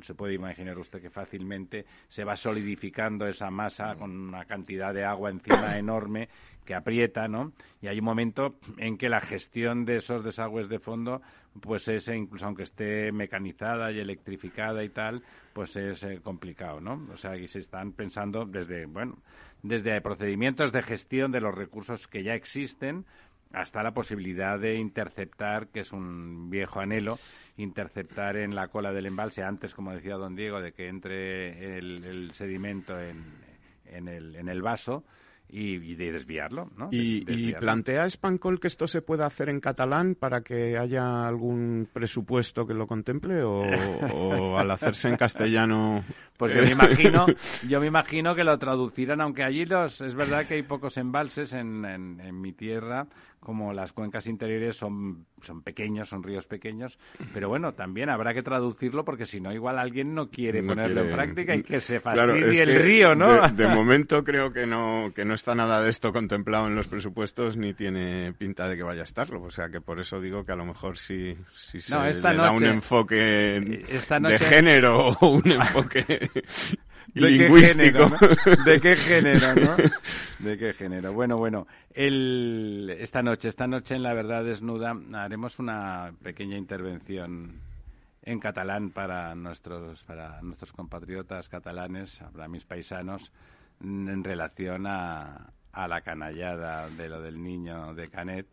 se 0.02 0.14
puede 0.14 0.34
imaginar 0.34 0.78
usted 0.78 1.02
que 1.02 1.10
fácilmente 1.10 1.86
se 2.10 2.26
va 2.26 2.36
solidificando 2.36 3.26
esa 3.26 3.50
masa 3.50 3.96
con 3.96 4.12
una 4.12 4.44
cantidad 4.44 4.94
de 4.94 5.06
agua 5.06 5.30
encima 5.30 5.78
enorme 5.80 6.28
que 6.66 6.76
aprieta, 6.76 7.30
¿no? 7.30 7.54
Y 7.82 7.88
hay 7.88 8.00
un 8.00 8.06
momento 8.06 8.56
en 8.78 8.98
que 8.98 9.08
la 9.08 9.22
gestión 9.22 9.86
de 9.86 9.98
esos 9.98 10.24
desagües 10.24 10.68
de 10.68 10.80
fondo, 10.80 11.22
pues 11.60 11.88
es, 11.88 12.08
incluso 12.08 12.46
aunque 12.46 12.64
esté 12.64 13.12
mecanizada 13.12 13.92
y 13.92 14.00
electrificada 14.00 14.84
y 14.84 14.90
tal, 14.90 15.22
pues 15.54 15.76
es 15.76 16.04
eh, 16.04 16.22
complicado, 16.24 16.80
¿no? 16.80 17.08
O 17.12 17.18
sea, 17.18 17.36
y 17.36 17.48
se 17.48 17.60
están 17.60 17.92
pensando 17.92 18.46
desde, 18.46 18.86
bueno, 18.86 19.18
desde 19.62 20.00
procedimientos 20.02 20.72
de 20.72 20.82
gestión 20.82 21.32
de 21.32 21.42
los 21.42 21.54
recursos 21.54 22.08
que 22.08 22.24
ya 22.24 22.34
existen 22.34 23.06
hasta 23.54 23.84
la 23.84 23.92
posibilidad 23.92 24.58
de 24.58 24.76
interceptar, 24.76 25.68
que 25.68 25.82
es 25.82 25.92
un 25.92 26.50
viejo 26.50 26.80
anhelo, 26.80 27.20
interceptar 27.58 28.38
en 28.38 28.56
la 28.56 28.70
cola 28.70 28.94
del 28.94 29.08
embalse 29.08 29.44
antes, 29.44 29.76
como 29.76 29.92
decía 29.92 30.16
don 30.16 30.36
Diego, 30.36 30.62
de 30.62 30.72
que 30.72 30.88
entre 30.88 31.78
el, 31.78 32.32
sedimento 32.34 32.98
en, 32.98 33.24
en, 33.88 34.08
el, 34.08 34.38
en 34.38 34.48
el 34.48 34.62
vaso 34.62 35.04
y, 35.52 35.96
de 35.96 36.12
desviarlo, 36.12 36.70
¿no? 36.78 36.90
¿Y, 36.92 37.54
plantea 37.54 38.10
Spancol 38.10 38.60
que 38.60 38.68
esto 38.68 38.88
se 38.88 39.02
pueda 39.02 39.26
hacer 39.26 39.50
en 39.50 39.60
catalán 39.60 40.16
para 40.16 40.42
que 40.42 40.78
haya 40.78 41.28
algún 41.28 41.88
presupuesto 41.92 42.66
que 42.66 42.74
lo 42.74 42.88
contemple 42.88 43.44
o, 43.44 43.64
al 44.58 44.72
hacerse 44.72 45.10
en 45.10 45.18
castellano? 45.18 46.04
Pues 46.38 46.56
yo 46.56 46.62
me 46.62 46.72
imagino, 46.72 47.26
yo 47.68 47.80
me 47.80 47.88
imagino 47.88 48.34
que 48.34 48.44
lo 48.44 48.58
traducirán, 48.58 49.22
aunque 49.22 49.44
allí 49.44 49.66
los, 49.66 50.02
es 50.02 50.16
verdad 50.16 50.46
que 50.48 50.56
hay 50.56 50.64
pocos 50.64 50.98
embalses 50.98 51.54
en, 51.54 51.86
en 51.86 52.42
mi 52.42 52.54
tierra 52.54 53.08
como 53.42 53.74
las 53.74 53.92
cuencas 53.92 54.28
interiores 54.28 54.78
son, 54.78 55.26
son 55.42 55.64
pequeños, 55.64 56.10
son 56.10 56.22
ríos 56.22 56.46
pequeños, 56.46 57.00
pero 57.34 57.50
bueno, 57.50 57.74
también 57.74 58.12
habrá 58.12 58.36
que 58.36 58.44
traducirlo 58.44 59.04
porque 59.04 59.26
si 59.26 59.42
no, 59.42 59.52
igual 59.52 59.80
alguien 59.80 60.14
no 60.14 60.30
quiere 60.30 60.62
ponerlo 60.62 61.02
en 61.02 61.12
práctica 61.12 61.56
y 61.56 61.64
que 61.64 61.82
se 61.82 62.00
fastidie 62.00 62.62
el 62.62 62.84
río, 62.84 63.16
¿no? 63.16 63.50
De, 63.50 63.68
momento 63.68 64.24
creo 64.24 64.54
que 64.54 64.68
no, 64.68 65.12
que 65.16 65.26
no 65.26 65.34
está 65.34 65.56
nada 65.56 65.82
de 65.82 65.90
esto 65.90 66.14
contemplado 66.14 66.68
en 66.68 66.76
los 66.76 66.88
presupuestos 66.88 67.58
ni 67.58 67.74
tiene 67.74 68.32
pinta 68.34 68.68
de 68.68 68.78
que 68.78 68.84
vaya 68.84 69.02
a 69.02 69.06
estarlo, 69.06 69.42
o 69.42 69.50
sea 69.50 69.70
que 69.70 69.82
por 69.82 70.00
eso 70.00 70.22
digo 70.22 70.46
que 70.46 70.52
a 70.52 70.56
lo 70.56 70.66
mejor 70.66 71.00
si, 71.00 71.36
si 71.56 71.82
se 71.82 71.98
le 71.98 72.22
da 72.22 72.52
un 72.52 72.64
enfoque 72.64 73.18
de 73.18 74.40
género 74.40 75.18
o 75.20 75.32
un 75.32 75.52
enfoque 75.52 76.30
lingüístico. 77.14 78.10
¿De 78.66 78.80
qué 78.80 78.96
género, 78.96 79.56
no? 79.56 79.76
¿De 80.40 80.58
qué 80.58 80.74
género? 80.74 81.14
Bueno, 81.14 81.38
bueno, 81.38 81.68
el, 81.94 82.96
esta 83.00 83.22
noche, 83.22 83.50
esta 83.50 83.68
noche 83.68 83.96
en 83.96 84.04
La 84.04 84.14
Verdad 84.14 84.44
Desnuda 84.44 84.96
haremos 85.14 85.60
una 85.60 86.14
pequeña 86.24 86.58
intervención 86.58 87.60
en 88.24 88.40
catalán 88.40 88.92
para 88.92 89.34
nuestros, 89.36 90.04
para 90.04 90.42
nuestros 90.42 90.72
compatriotas 90.72 91.50
catalanes, 91.50 92.20
para 92.32 92.48
mis 92.48 92.66
paisanos, 92.66 93.32
en 93.84 94.24
relación 94.24 94.86
a, 94.88 95.52
a 95.72 95.88
la 95.88 96.02
canallada 96.02 96.90
de 96.90 97.10
lo 97.10 97.22
del 97.22 97.42
niño 97.42 97.94
de 97.94 98.10
Canet 98.10 98.48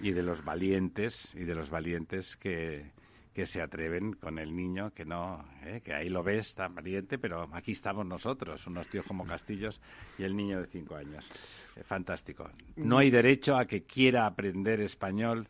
y 0.00 0.12
de 0.12 0.22
los 0.22 0.44
valientes 0.44 1.34
y 1.34 1.44
de 1.44 1.54
los 1.54 1.70
valientes 1.70 2.36
que, 2.36 2.90
que 3.34 3.46
se 3.46 3.60
atreven 3.60 4.12
con 4.12 4.38
el 4.38 4.54
niño, 4.54 4.92
que 4.92 5.04
no, 5.04 5.44
eh, 5.64 5.80
que 5.84 5.92
ahí 5.92 6.08
lo 6.08 6.22
ves 6.22 6.54
tan 6.54 6.72
valiente, 6.74 7.18
pero 7.18 7.48
aquí 7.52 7.72
estamos 7.72 8.06
nosotros, 8.06 8.64
unos 8.68 8.88
tíos 8.88 9.04
como 9.04 9.26
Castillos 9.26 9.80
y 10.16 10.22
el 10.22 10.36
niño 10.36 10.60
de 10.60 10.68
cinco 10.68 10.94
años. 10.94 11.28
Eh, 11.74 11.82
fantástico. 11.82 12.48
No 12.76 12.98
hay 12.98 13.10
derecho 13.10 13.56
a 13.56 13.66
que 13.66 13.82
quiera 13.82 14.26
aprender 14.26 14.80
español 14.80 15.48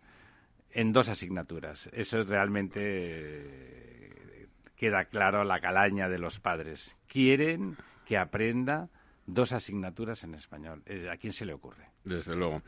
en 0.70 0.92
dos 0.92 1.11
asignaturas. 1.11 1.90
Eso 1.92 2.20
es 2.20 2.27
realmente 2.27 2.81
eh, 2.81 4.47
queda 4.77 5.05
claro 5.05 5.44
la 5.44 5.61
calaña 5.61 6.09
de 6.09 6.18
los 6.18 6.40
padres. 6.40 6.97
Quieren 7.07 7.77
que 8.07 8.16
aprenda 8.16 8.88
dos 9.27 9.53
asignaturas 9.53 10.25
en 10.25 10.35
español. 10.35 10.83
¿A 11.11 11.18
quién 11.18 11.35
se 11.35 11.44
le 11.44 11.53
ocurre? 11.53 11.93
Desde 12.04 12.36
luego. 12.36 12.62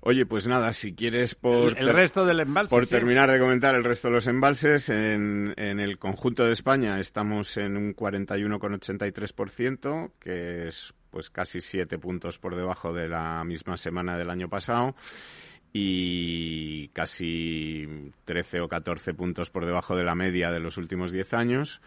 Oye, 0.00 0.26
pues 0.26 0.46
nada, 0.46 0.72
si 0.72 0.94
quieres 0.94 1.34
por... 1.34 1.76
El, 1.76 1.88
resto 1.88 2.24
del 2.24 2.38
embalse. 2.40 2.70
Por 2.70 2.86
terminar 2.86 3.30
de 3.30 3.38
comentar 3.38 3.74
el 3.74 3.84
resto 3.84 4.08
de 4.08 4.14
los 4.14 4.26
embalses, 4.28 4.88
en, 4.88 5.52
en 5.56 5.80
el 5.80 5.98
conjunto 5.98 6.44
de 6.44 6.52
España 6.52 7.00
estamos 7.00 7.56
en 7.56 7.76
un 7.76 7.94
41,83%, 7.94 10.12
que 10.18 10.68
es 10.68 10.94
pues 11.10 11.30
casi 11.30 11.60
siete 11.60 11.98
puntos 11.98 12.38
por 12.38 12.54
debajo 12.54 12.92
de 12.92 13.08
la 13.08 13.42
misma 13.44 13.76
semana 13.76 14.16
del 14.16 14.30
año 14.30 14.48
pasado 14.48 14.94
y 15.72 16.88
casi 16.88 18.12
13 18.24 18.60
o 18.60 18.68
14 18.68 19.14
puntos 19.14 19.50
por 19.50 19.66
debajo 19.66 19.96
de 19.96 20.04
la 20.04 20.14
media 20.14 20.50
de 20.50 20.60
los 20.60 20.78
últimos 20.78 21.12
10 21.12 21.34
años. 21.34 21.80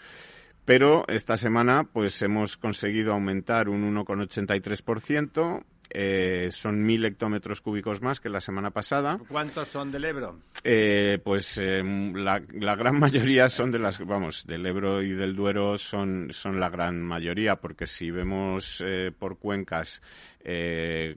Pero 0.66 1.06
esta 1.08 1.38
semana 1.38 1.86
pues 1.92 2.22
hemos 2.22 2.58
conseguido 2.58 3.14
aumentar 3.14 3.70
un 3.70 3.96
1,83%. 3.96 5.64
Eh, 5.94 6.48
son 6.52 6.84
mil 6.84 7.04
hectómetros 7.04 7.60
cúbicos 7.60 8.02
más 8.02 8.22
que 8.22 8.30
la 8.30 8.40
semana 8.40 8.72
pasada. 8.72 9.20
¿Cuántos 9.28 9.68
son 9.68 9.92
del 9.92 10.06
Ebro? 10.06 10.40
Eh, 10.64 11.20
pues 11.22 11.58
eh, 11.58 11.84
la, 11.84 12.40
gran 12.76 12.98
mayoría 13.00 13.50
son 13.50 13.72
de 13.72 13.80
las, 13.80 14.00
vamos, 14.06 14.46
del 14.46 14.66
Ebro 14.66 15.02
y 15.02 15.12
del 15.12 15.36
Duero 15.36 15.78
son, 15.78 16.30
son 16.32 16.60
la 16.60 16.70
gran 16.70 17.02
mayoría, 17.02 17.58
porque 17.58 17.88
si 17.88 18.10
vemos 18.10 18.82
eh, 18.86 19.12
por 19.18 19.38
cuencas 19.38 20.02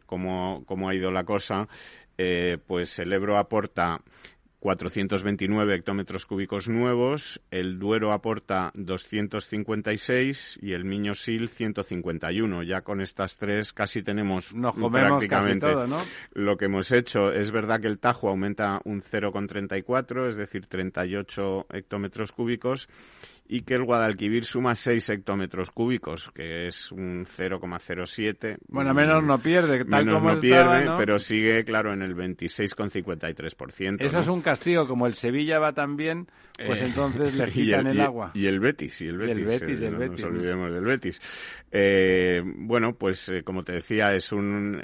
cómo, 0.04 0.64
cómo 0.66 0.88
ha 0.88 0.94
ido 0.94 1.10
la 1.10 1.24
cosa, 1.24 1.66
pues 2.66 2.98
el 2.98 3.12
Ebro 3.12 3.38
aporta 3.38 4.02
429 4.64 5.74
hectómetros 5.74 6.24
cúbicos 6.24 6.70
nuevos, 6.70 7.38
el 7.50 7.78
Duero 7.78 8.12
aporta 8.12 8.72
256 8.72 10.58
y 10.62 10.72
el 10.72 10.86
Miño 10.86 11.12
Sil 11.12 11.50
151. 11.50 12.62
Ya 12.62 12.80
con 12.80 13.02
estas 13.02 13.36
tres 13.36 13.74
casi 13.74 14.02
tenemos 14.02 14.54
Nos 14.54 14.74
comemos 14.74 15.20
prácticamente 15.20 15.66
casi 15.66 15.74
todo, 15.74 15.86
¿no? 15.86 15.98
lo 16.32 16.56
que 16.56 16.64
hemos 16.64 16.92
hecho. 16.92 17.30
Es 17.30 17.52
verdad 17.52 17.78
que 17.78 17.88
el 17.88 17.98
Tajo 17.98 18.30
aumenta 18.30 18.80
un 18.86 19.02
0,34, 19.02 20.28
es 20.28 20.38
decir, 20.38 20.66
38 20.66 21.66
hectómetros 21.68 22.32
cúbicos 22.32 22.88
y 23.46 23.60
que 23.62 23.74
el 23.74 23.84
Guadalquivir 23.84 24.44
suma 24.46 24.74
6 24.74 25.10
hectómetros 25.10 25.70
cúbicos, 25.70 26.30
que 26.34 26.66
es 26.66 26.90
un 26.90 27.26
0,07. 27.26 28.56
Bueno, 28.68 28.94
menos 28.94 29.22
no 29.22 29.38
pierde, 29.38 29.84
tal 29.84 30.06
menos 30.06 30.14
como 30.20 30.30
no 30.34 30.40
estaba, 30.40 30.72
pierde, 30.72 30.84
¿no? 30.86 30.96
pero 30.96 31.18
sigue, 31.18 31.62
claro, 31.64 31.92
en 31.92 32.02
el 32.02 32.16
26,53%. 32.16 33.96
Eso 34.02 34.16
¿no? 34.16 34.20
es 34.22 34.28
un 34.28 34.40
castigo, 34.40 34.86
como 34.86 35.06
el 35.06 35.14
Sevilla 35.14 35.58
va 35.58 35.72
tan 35.72 35.96
bien, 35.96 36.26
pues 36.66 36.80
Eh, 36.80 36.86
entonces 36.86 37.34
le 37.34 37.46
quitan 37.52 37.86
el, 37.86 38.00
agua. 38.00 38.30
Y 38.34 38.46
el 38.46 38.60
Betis, 38.60 39.00
y 39.02 39.08
el 39.08 39.20
Y 39.26 39.30
el 39.30 39.44
Betis. 39.44 39.60
Betis, 39.60 39.82
eh, 39.82 39.86
el 39.86 39.92
no 39.92 39.98
Betis, 39.98 40.20
nos 40.24 40.32
¿no? 40.32 40.38
olvidemos 40.38 40.72
del 40.72 40.84
Betis. 40.84 41.22
Eh, 41.70 42.42
bueno, 42.44 42.94
pues 42.94 43.28
eh, 43.28 43.42
como 43.42 43.62
te 43.64 43.72
decía, 43.72 44.14
es 44.14 44.32
un... 44.32 44.80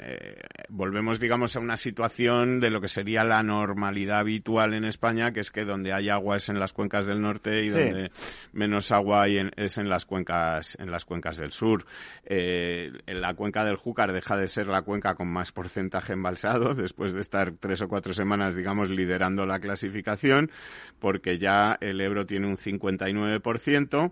volvemos, 0.69 1.19
digamos, 1.19 1.55
a 1.55 1.59
una 1.59 1.77
situación 1.77 2.59
de 2.59 2.69
lo 2.69 2.81
que 2.81 2.87
sería 2.87 3.23
la 3.23 3.41
normalidad 3.43 4.19
habitual 4.19 4.73
en 4.73 4.85
España, 4.85 5.31
que 5.31 5.39
es 5.39 5.51
que 5.51 5.63
donde 5.65 5.93
hay 5.93 6.09
agua 6.09 6.35
es 6.37 6.49
en 6.49 6.59
las 6.59 6.73
cuencas 6.73 7.05
del 7.05 7.21
norte 7.21 7.63
y 7.63 7.69
Sí. 7.71 7.79
donde 7.79 8.11
menos 8.53 8.91
agua 8.91 9.23
hay 9.23 9.37
en- 9.37 9.51
es 9.57 9.77
en 9.77 9.89
las 9.89 10.05
cuencas 10.05 10.77
en 10.79 10.91
las 10.91 11.05
cuencas 11.05 11.37
del 11.37 11.51
sur. 11.51 11.85
Eh, 12.25 12.91
en 13.05 13.21
la 13.21 13.33
cuenca 13.33 13.63
del 13.65 13.75
Júcar 13.75 14.11
deja 14.13 14.37
de 14.37 14.47
ser 14.47 14.67
la 14.67 14.81
cuenca 14.81 15.15
con 15.15 15.31
más 15.31 15.51
porcentaje 15.51 16.13
embalsado 16.13 16.73
después 16.75 17.13
de 17.13 17.21
estar 17.21 17.53
tres 17.59 17.81
o 17.81 17.87
cuatro 17.87 18.13
semanas, 18.13 18.55
digamos, 18.55 18.89
liderando 18.89 19.45
la 19.45 19.59
clasificación, 19.59 20.51
porque 20.99 21.37
ya 21.37 21.77
el 21.81 22.01
Ebro 22.01 22.25
tiene 22.25 22.47
un 22.47 22.57
59% 22.57 24.11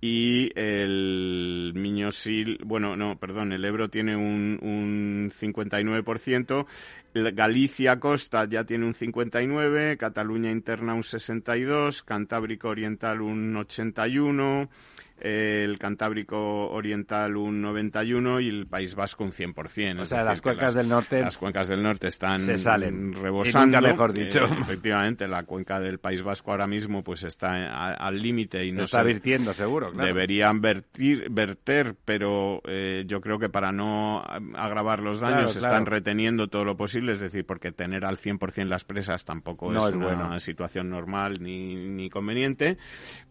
y 0.00 0.50
el 0.58 1.72
Miñosil, 1.74 2.58
bueno, 2.64 2.96
no, 2.96 3.18
perdón, 3.18 3.52
el 3.52 3.64
Ebro 3.64 3.90
tiene 3.90 4.16
un, 4.16 4.58
un 4.62 5.30
59%, 5.30 6.66
la- 7.12 7.30
Galicia 7.32 8.00
Costa 8.00 8.46
ya 8.48 8.64
tiene 8.64 8.86
un 8.86 8.94
59, 8.94 9.96
Cataluña 9.98 10.50
Interna 10.50 10.94
un 10.94 11.02
62, 11.02 12.02
Cantábrico 12.02 12.68
Oriental 12.68 13.20
un 13.20 13.54
81, 13.56 14.62
eh, 14.62 14.68
el 15.20 15.78
Cantábrico 15.78 16.70
Oriental 16.70 17.36
un 17.36 17.60
91 17.62 18.40
y 18.40 18.48
el 18.48 18.66
País 18.66 18.94
Vasco 18.94 19.24
un 19.24 19.32
100%. 19.32 20.00
O 20.00 20.04
sea, 20.04 20.24
las 20.24 20.40
cuencas 20.40 20.74
del 20.74 20.88
norte 20.88 21.20
Las 21.20 21.36
cuencas 21.38 21.68
del 21.68 21.82
norte 21.82 22.08
están 22.08 22.40
se 22.40 22.56
salen. 22.56 23.12
rebosando. 23.12 23.78
Y 23.78 23.80
nunca 23.80 23.92
mejor 23.92 24.12
dicho. 24.12 24.40
Eh, 24.44 24.56
efectivamente, 24.60 25.28
la 25.28 25.42
cuenca 25.44 25.78
del 25.80 25.98
País 25.98 26.22
Vasco 26.22 26.50
ahora 26.50 26.66
mismo 26.66 27.02
pues 27.04 27.22
está 27.24 27.50
a- 27.70 27.94
al 27.94 28.18
límite 28.20 28.64
y 28.64 28.70
Se 28.70 28.76
no 28.76 28.82
está 28.84 29.00
se- 29.00 29.06
virtiendo, 29.06 29.52
seguro, 29.54 29.90
claro. 29.92 30.06
deberían 30.06 30.60
vertir, 30.60 31.28
verter, 31.30 31.94
pero 32.04 32.60
eh, 32.66 33.04
yo 33.06 33.20
creo 33.20 33.38
que 33.38 33.48
para 33.48 33.72
no 33.72 34.22
agravar 34.54 35.00
los 35.00 35.18
Claro, 35.18 35.36
daños 35.36 35.56
claro. 35.56 35.66
están 35.74 35.86
reteniendo 35.86 36.48
todo 36.48 36.64
lo 36.64 36.76
posible, 36.76 37.12
es 37.12 37.20
decir, 37.20 37.44
porque 37.44 37.72
tener 37.72 38.04
al 38.04 38.16
100% 38.16 38.68
las 38.68 38.84
presas 38.84 39.24
tampoco 39.24 39.70
No 39.72 39.78
es, 39.78 39.84
es 39.90 39.94
una 39.94 40.06
bueno. 40.06 40.38
situación 40.40 40.88
normal 40.90 41.42
ni, 41.42 41.74
ni 41.74 42.08
conveniente, 42.10 42.78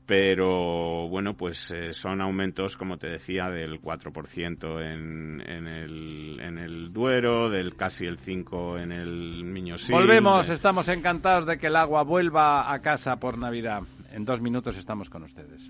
pero 0.10 1.08
bueno, 1.08 1.36
pues 1.36 1.69
eh, 1.69 1.93
son 1.93 2.19
aumentos, 2.19 2.76
como 2.76 2.98
te 2.98 3.08
decía, 3.12 3.48
del 3.52 3.80
4% 3.80 4.82
en, 4.84 5.39
en, 5.48 5.67
el, 5.67 6.39
en 6.41 6.58
el 6.58 6.91
Duero, 6.91 7.48
del 7.48 7.76
casi 7.76 8.06
el 8.08 8.17
5% 8.17 8.82
en 8.82 8.91
el 8.91 9.43
Miñosil. 9.43 9.93
Volvemos, 9.93 10.48
de- 10.48 10.56
estamos 10.56 10.89
encantados 10.89 11.45
de 11.45 11.60
que 11.60 11.67
el 11.67 11.76
agua 11.76 12.02
vuelva 12.02 12.74
a 12.74 12.80
casa 12.80 13.17
por 13.17 13.38
Navidad. 13.38 13.84
En 14.12 14.26
dos 14.26 14.41
minutos 14.41 14.76
estamos 14.78 15.12
con 15.12 15.22
ustedes. 15.22 15.69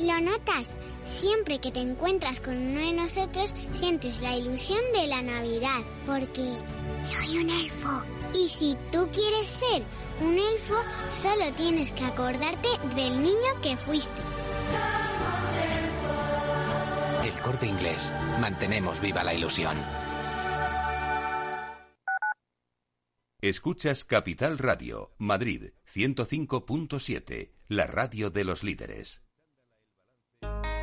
Lo 0.00 0.18
notas. 0.20 0.66
Siempre 1.04 1.60
que 1.60 1.70
te 1.70 1.80
encuentras 1.80 2.40
con 2.40 2.56
uno 2.56 2.80
de 2.80 2.92
nosotros, 2.94 3.54
sientes 3.72 4.20
la 4.20 4.34
ilusión 4.34 4.80
de 4.94 5.06
la 5.08 5.20
Navidad. 5.20 5.80
Porque 6.06 6.54
soy 7.04 7.38
un 7.38 7.50
elfo. 7.50 8.02
Y 8.34 8.48
si 8.48 8.76
tú 8.90 9.08
quieres 9.12 9.46
ser 9.48 9.82
un 10.20 10.38
elfo, 10.38 10.76
solo 11.20 11.52
tienes 11.54 11.92
que 11.92 12.04
acordarte 12.04 12.68
del 12.94 13.22
niño 13.22 13.60
que 13.62 13.76
fuiste. 13.76 14.22
El 17.24 17.32
corte 17.42 17.66
inglés. 17.66 18.12
Mantenemos 18.40 19.00
viva 19.00 19.22
la 19.22 19.34
ilusión. 19.34 19.76
Escuchas 23.42 24.04
Capital 24.04 24.58
Radio, 24.58 25.12
Madrid 25.18 25.72
105.7, 25.94 27.52
la 27.68 27.86
radio 27.86 28.30
de 28.30 28.44
los 28.44 28.62
líderes. 28.62 29.22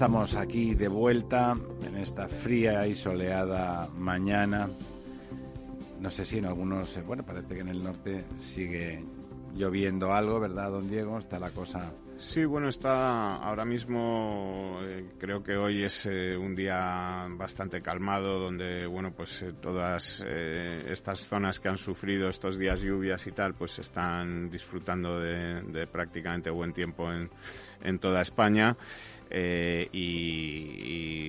Estamos 0.00 0.34
aquí 0.34 0.74
de 0.74 0.88
vuelta 0.88 1.54
en 1.86 1.98
esta 1.98 2.26
fría 2.26 2.86
y 2.86 2.94
soleada 2.94 3.86
mañana. 3.98 4.66
No 6.00 6.08
sé 6.08 6.24
si 6.24 6.38
en 6.38 6.46
algunos, 6.46 6.96
eh, 6.96 7.02
bueno, 7.02 7.22
parece 7.22 7.54
que 7.54 7.60
en 7.60 7.68
el 7.68 7.84
norte 7.84 8.24
sigue 8.38 9.04
lloviendo 9.54 10.14
algo, 10.14 10.40
¿verdad, 10.40 10.70
don 10.70 10.88
Diego? 10.88 11.18
Está 11.18 11.38
la 11.38 11.50
cosa. 11.50 11.92
Sí, 12.18 12.46
bueno, 12.46 12.70
está 12.70 13.36
ahora 13.36 13.66
mismo, 13.66 14.78
eh, 14.84 15.10
creo 15.18 15.42
que 15.42 15.56
hoy 15.56 15.84
es 15.84 16.06
eh, 16.06 16.34
un 16.34 16.54
día 16.54 17.26
bastante 17.32 17.82
calmado, 17.82 18.38
donde, 18.38 18.86
bueno, 18.86 19.12
pues 19.14 19.44
todas 19.60 20.22
estas 20.22 21.26
zonas 21.28 21.60
que 21.60 21.68
han 21.68 21.76
sufrido 21.76 22.30
estos 22.30 22.58
días 22.58 22.80
lluvias 22.80 23.26
y 23.26 23.32
tal, 23.32 23.52
pues 23.52 23.78
están 23.78 24.48
disfrutando 24.48 25.20
de, 25.20 25.60
de 25.62 25.86
prácticamente 25.86 26.50
buen 26.50 26.72
tiempo 26.72 27.12
en, 27.12 27.28
en 27.82 27.98
toda 27.98 28.22
España. 28.22 28.76
Eh, 29.30 29.88
y, 29.92 31.20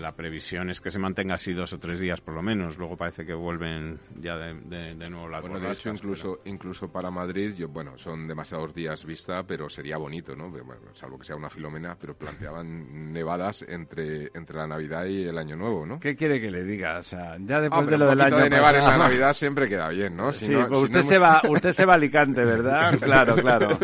la 0.00 0.12
previsión 0.16 0.70
es 0.70 0.80
que 0.80 0.88
se 0.88 0.98
mantenga 0.98 1.34
así 1.34 1.52
dos 1.52 1.74
o 1.74 1.78
tres 1.78 2.00
días 2.00 2.22
por 2.22 2.34
lo 2.34 2.42
menos. 2.42 2.78
Luego 2.78 2.96
parece 2.96 3.26
que 3.26 3.34
vuelven 3.34 3.98
ya 4.18 4.36
de, 4.38 5.10
nuevo 5.10 5.28
las 5.28 5.42
Bueno, 5.42 5.60
de 5.60 5.70
hecho, 5.70 5.90
incluso, 5.90 6.40
incluso 6.46 6.90
para 6.90 7.10
Madrid, 7.10 7.54
yo, 7.54 7.68
bueno, 7.68 7.98
son 7.98 8.26
demasiados 8.26 8.74
días 8.74 9.04
vista, 9.04 9.42
pero 9.42 9.68
sería 9.68 9.98
bonito, 9.98 10.34
¿no? 10.34 10.48
Bueno, 10.48 10.94
salvo 10.94 11.18
que 11.18 11.24
sea 11.24 11.36
una 11.36 11.50
filomena, 11.50 11.96
pero 12.00 12.14
planteaban 12.14 13.12
nevadas 13.12 13.62
entre, 13.68 14.30
entre 14.32 14.56
la 14.56 14.66
Navidad 14.66 15.04
y 15.04 15.24
el 15.24 15.36
Año 15.36 15.56
Nuevo, 15.56 15.84
¿no? 15.84 16.00
¿Qué 16.00 16.16
quiere 16.16 16.40
que 16.40 16.50
le 16.50 16.64
diga? 16.64 16.98
O 16.98 17.02
sea, 17.02 17.36
ya 17.38 17.60
después 17.60 17.86
de 17.86 17.98
lo 17.98 18.08
del 18.08 18.20
año 18.22 18.38
de 18.38 18.50
nevar 18.50 18.76
en 18.76 18.84
la 18.84 18.96
Navidad 18.96 19.34
siempre 19.34 19.68
queda 19.68 19.90
bien, 19.90 20.16
¿no? 20.16 20.32
sí, 20.32 20.54
pues 20.54 20.80
usted, 20.80 21.02
se 21.02 21.18
va, 21.18 21.42
usted 21.48 21.72
se 21.72 21.84
va 21.84 21.92
a 21.92 21.96
Alicante, 21.96 22.42
¿verdad? 22.42 22.98
claro, 23.00 23.36
claro. 23.36 23.78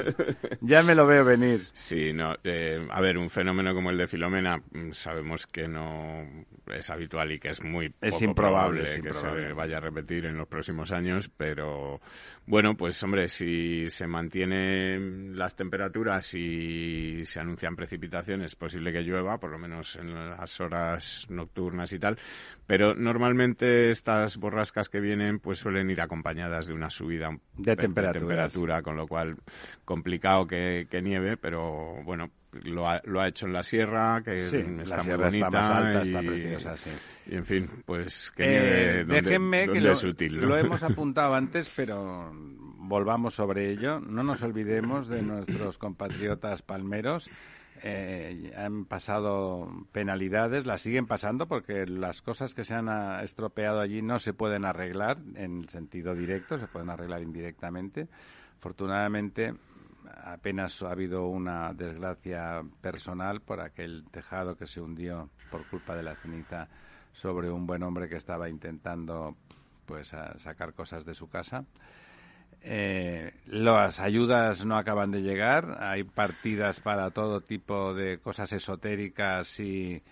Ya 0.63 0.83
me 0.83 0.95
lo 0.95 1.07
veo 1.07 1.25
venir. 1.25 1.67
Sí, 1.73 2.13
no. 2.15 2.35
Eh, 2.43 2.87
a 2.91 3.01
ver, 3.03 3.19
un 3.19 3.29
fenómeno 3.29 3.56
fenómeno 3.57 3.75
como 3.75 3.91
el 3.91 3.97
de 3.97 4.07
Filomena 4.07 4.59
mm, 4.59 4.91
sabemos 4.93 5.47
que 5.47 5.67
no 5.67 6.27
es 6.67 6.91
habitual 6.91 7.33
y 7.33 7.39
que 7.39 7.49
es 7.49 7.65
muy 7.65 7.91
es 8.03 8.21
improbable, 8.21 9.01
que 9.01 9.15
se 9.15 9.53
vaya 9.55 9.79
a 9.79 9.81
repetir 9.81 10.27
en 10.27 10.37
los 10.37 10.47
próximos 10.47 10.93
años, 10.93 11.31
pero 11.35 12.01
bueno, 12.47 12.77
pues 12.77 13.03
hombre, 13.03 13.29
si 13.29 13.89
se 13.89 14.07
mantienen 14.07 15.39
las 15.39 15.57
temperaturas 15.57 16.35
y 16.35 17.25
se 17.25 17.41
anuncian 17.41 17.77
precipitaciones, 17.77 18.53
es 18.53 18.57
posible 18.57 18.93
que 18.93 19.03
llueva, 19.03 19.39
por 19.39 19.51
lo 19.51 19.59
menos 19.59 19.97
en 19.97 20.13
las 20.13 20.61
horas 20.61 21.25
nocturnas 21.31 21.95
y 21.95 21.99
tal, 21.99 22.19
pero 22.67 22.95
normalmente 22.95 23.89
estas 23.89 24.37
borrascas 24.37 24.91
que 24.91 25.01
vienen 25.01 25.39
pues 25.39 25.59
suelen 25.59 25.89
ir 25.89 26.03
acompañadas 26.03 26.67
de 26.67 26.75
una 26.75 26.91
subida 26.91 27.31
de, 27.57 27.75
temperatura, 27.75 28.83
con 28.83 28.97
lo 28.97 29.07
cual 29.07 29.37
complicado 29.87 30.47
que, 30.47 30.89
que 30.91 31.01
nieve, 31.01 31.39
pero 31.39 32.03
bueno, 32.05 32.31
lo 32.65 32.89
ha, 32.89 33.01
lo 33.05 33.21
ha 33.21 33.29
hecho 33.29 33.47
en 33.47 33.53
la 33.53 33.63
sierra, 33.63 34.23
que 34.25 34.45
está 34.45 35.03
muy 35.03 35.17
bonita. 35.17 35.51
más 35.51 35.71
alta, 35.71 36.05
y, 36.05 36.09
está 36.09 36.21
preciosa, 36.21 36.77
sí. 36.77 36.91
Y 37.27 37.35
en 37.35 37.45
fin, 37.45 37.71
pues 37.85 38.31
que 38.31 39.01
eh, 39.01 39.05
déjenme 39.05 39.67
que 39.69 39.81
lo, 39.81 39.93
lo 40.47 40.57
hemos 40.57 40.83
apuntado 40.85 41.35
antes, 41.35 41.71
pero 41.75 42.33
volvamos 42.33 43.35
sobre 43.35 43.71
ello. 43.71 44.01
No 44.01 44.23
nos 44.23 44.43
olvidemos 44.43 45.09
de 45.09 45.23
nuestros 45.23 45.79
compatriotas 45.79 46.63
palmeros. 46.63 47.31
Eh, 47.83 48.53
han 48.57 48.87
pasado 48.87 49.69
penalidades, 49.93 50.65
las 50.65 50.81
siguen 50.81 51.07
pasando 51.07 51.47
porque 51.47 51.87
las 51.87 52.23
cosas 52.23 52.55
que 52.55 52.65
se 52.65 52.75
han 52.75 52.89
ah, 52.89 53.23
estropeado 53.23 53.81
allí 53.81 54.01
no 54.01 54.19
se 54.19 54.33
pueden 54.33 54.65
arreglar 54.65 55.19
en 55.35 55.61
el 55.61 55.69
sentido 55.69 56.15
directo, 56.15 56.59
se 56.59 56.69
pueden 56.69 56.91
arreglar 56.91 57.23
indirectamente. 57.23 58.09
Afortunadamente, 58.59 59.55
apenas 60.25 60.83
ha 60.83 60.91
habido 60.91 61.27
una 61.27 61.73
desgracia 61.73 62.63
personal 62.81 63.41
por 63.41 63.61
aquel 63.61 64.05
tejado 64.11 64.57
que 64.57 64.67
se 64.67 64.81
hundió 64.81 65.31
por 65.51 65.67
culpa 65.67 65.95
de 65.95 66.03
la 66.03 66.17
ceniza 66.17 66.69
sobre 67.13 67.51
un 67.51 67.67
buen 67.67 67.83
hombre 67.83 68.09
que 68.09 68.17
estaba 68.17 68.49
intentando 68.49 69.37
pues 69.87 70.09
sacar 70.39 70.75
cosas 70.75 71.05
de 71.05 71.15
su 71.15 71.29
casa. 71.29 71.65
Eh, 72.63 73.33
las 73.47 74.01
ayudas 74.01 74.65
no 74.65 74.77
acaban 74.77 75.11
de 75.11 75.23
llegar, 75.23 75.79
hay 75.81 76.03
partidas 76.03 76.81
para 76.81 77.11
todo 77.11 77.41
tipo 77.41 77.95
de 77.95 78.19
cosas 78.19 78.53
esotéricas 78.53 79.61
y, 79.61 80.03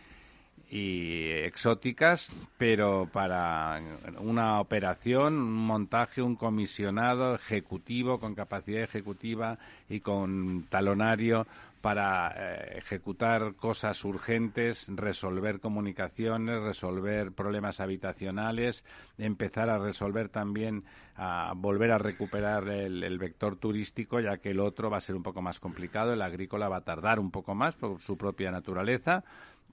y 0.70 1.31
exóticas, 1.31 2.31
pero 2.59 3.09
para 3.12 3.81
una 4.18 4.61
operación, 4.61 5.35
un 5.35 5.66
montaje, 5.66 6.22
un 6.22 6.37
comisionado 6.37 7.35
ejecutivo 7.35 8.18
con 8.18 8.35
capacidad 8.35 8.83
ejecutiva 8.83 9.59
y 9.88 10.00
con 10.00 10.64
talonario 10.68 11.46
para 11.85 12.33
eh, 12.35 12.79
ejecutar 12.79 13.57
cosas 13.57 14.03
urgentes, 14.07 14.87
resolver 14.88 15.61
comunicaciones, 15.61 16.62
resolver 16.62 17.33
problemas 17.33 17.79
habitacionales, 17.79 18.83
empezar 19.18 19.68
a 19.68 19.77
resolver 19.77 20.31
también, 20.31 20.85
a 21.14 21.53
volver 21.55 21.92
a 21.92 21.98
recuperar 21.98 22.70
el, 22.70 23.05
el, 23.05 23.18
vector 23.18 23.57
turístico, 23.57 24.18
ya 24.18 24.38
que 24.38 24.53
el 24.53 24.61
otro 24.61 24.88
va 24.88 24.96
a 24.96 25.00
ser 25.03 25.14
un 25.14 25.22
poco 25.22 25.42
más 25.42 25.61
complicado, 25.61 26.14
el 26.14 26.22
agrícola 26.22 26.70
va 26.70 26.79
a 26.79 26.85
tardar 26.85 27.20
un 27.20 27.31
poco 27.31 27.55
más 27.55 27.74
por 27.74 28.00
su 28.00 28.16
propia 28.16 28.50
naturaleza 28.50 29.22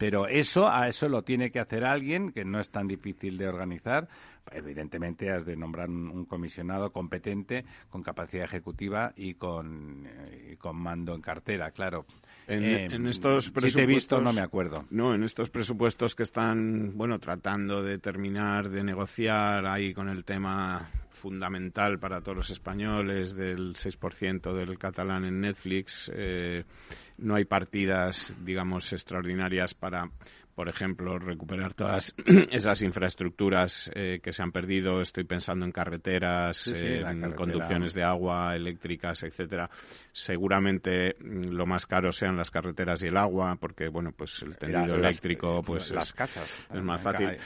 pero 0.01 0.27
eso, 0.27 0.67
a 0.67 0.87
eso 0.87 1.07
lo 1.07 1.21
tiene 1.21 1.51
que 1.51 1.59
hacer 1.59 1.85
alguien 1.85 2.31
que 2.31 2.43
no 2.43 2.59
es 2.59 2.71
tan 2.71 2.87
difícil 2.87 3.37
de 3.37 3.47
organizar. 3.47 4.07
Evidentemente 4.51 5.31
has 5.31 5.45
de 5.45 5.55
nombrar 5.55 5.89
un, 5.89 6.25
comisionado 6.25 6.91
competente, 6.91 7.65
con 7.89 8.03
capacidad 8.03 8.45
ejecutiva 8.45 9.13
y 9.15 9.35
con, 9.35 10.07
eh, 10.07 10.57
con 10.59 10.77
mando 10.77 11.15
en 11.15 11.21
cartera, 11.21 11.71
claro. 11.71 12.05
En, 12.47 12.63
eh, 12.63 13.09
estos 13.09 13.49
presupuestos... 13.49 13.71
Si 13.71 13.77
te 13.77 13.83
he 13.83 13.85
visto, 13.85 14.21
no 14.21 14.33
me 14.33 14.41
acuerdo. 14.41 14.85
No, 14.89 15.13
en 15.13 15.23
estos 15.23 15.49
presupuestos 15.49 16.15
que 16.15 16.23
están, 16.23 16.97
bueno, 16.97 17.19
tratando 17.19 17.81
de 17.81 17.97
terminar, 17.99 18.69
de 18.69 18.83
negociar 18.83 19.65
ahí 19.65 19.93
con 19.93 20.09
el 20.09 20.25
tema 20.25 20.89
fundamental 21.21 21.99
para 21.99 22.21
todos 22.21 22.35
los 22.35 22.49
españoles 22.49 23.35
del 23.35 23.75
6% 23.75 24.53
del 24.53 24.79
catalán 24.79 25.25
en 25.25 25.39
Netflix. 25.39 26.11
Eh, 26.13 26.63
no 27.19 27.35
hay 27.35 27.45
partidas, 27.45 28.33
digamos, 28.43 28.91
extraordinarias 28.91 29.75
para 29.75 30.09
por 30.61 30.69
ejemplo, 30.69 31.17
recuperar 31.17 31.73
todas 31.73 32.13
esas 32.51 32.83
infraestructuras 32.83 33.89
eh, 33.95 34.19
que 34.21 34.31
se 34.31 34.43
han 34.43 34.51
perdido. 34.51 35.01
Estoy 35.01 35.23
pensando 35.23 35.65
en 35.65 35.71
carreteras, 35.71 36.67
en 36.67 37.31
conducciones 37.31 37.95
de 37.95 38.03
agua, 38.03 38.55
eléctricas, 38.55 39.23
etcétera. 39.23 39.71
Seguramente 40.13 41.15
mm, 41.19 41.51
lo 41.51 41.65
más 41.65 41.85
caro 41.85 42.11
sean 42.11 42.35
las 42.35 42.51
carreteras 42.51 43.01
y 43.03 43.07
el 43.07 43.17
agua, 43.17 43.55
porque 43.59 43.87
bueno, 43.87 44.11
pues 44.11 44.41
el 44.41 44.57
tendido 44.57 44.95
eléctrico, 44.95 45.59
eh, 45.59 45.63
pues 45.65 45.91
las 45.91 46.11
casas 46.11 46.67
es 46.73 46.81
más 46.83 47.01
fácil. 47.01 47.37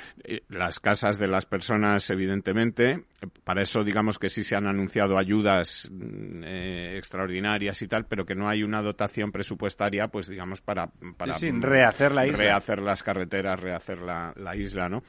Las 0.50 0.80
casas 0.80 1.20
de 1.20 1.28
las 1.28 1.46
personas, 1.46 2.10
evidentemente. 2.10 3.04
Para 3.44 3.62
eso, 3.62 3.84
digamos 3.84 4.18
que 4.18 4.30
sí 4.30 4.44
se 4.44 4.56
han 4.56 4.66
anunciado 4.66 5.18
ayudas 5.18 5.90
mm, 5.92 6.44
eh, 6.44 6.98
extraordinarias 6.98 7.82
y 7.84 7.88
tal, 7.88 8.06
pero 8.06 8.26
que 8.26 8.36
no 8.36 8.50
hay 8.50 8.64
una 8.64 8.82
dotación 8.82 9.32
presupuestaria, 9.32 10.08
pues 10.08 10.28
digamos 10.28 10.62
para 10.62 10.88
para 11.18 11.38
rehacer 11.38 12.14
la 12.14 12.26
isla. 12.26 12.38
rehacer 12.38 12.80
las 12.82 13.04
carreteras, 13.04 13.60
rehacer 13.60 14.00
la, 14.00 14.34
la 14.36 14.56
isla, 14.56 14.90
¿no? 14.90 15.04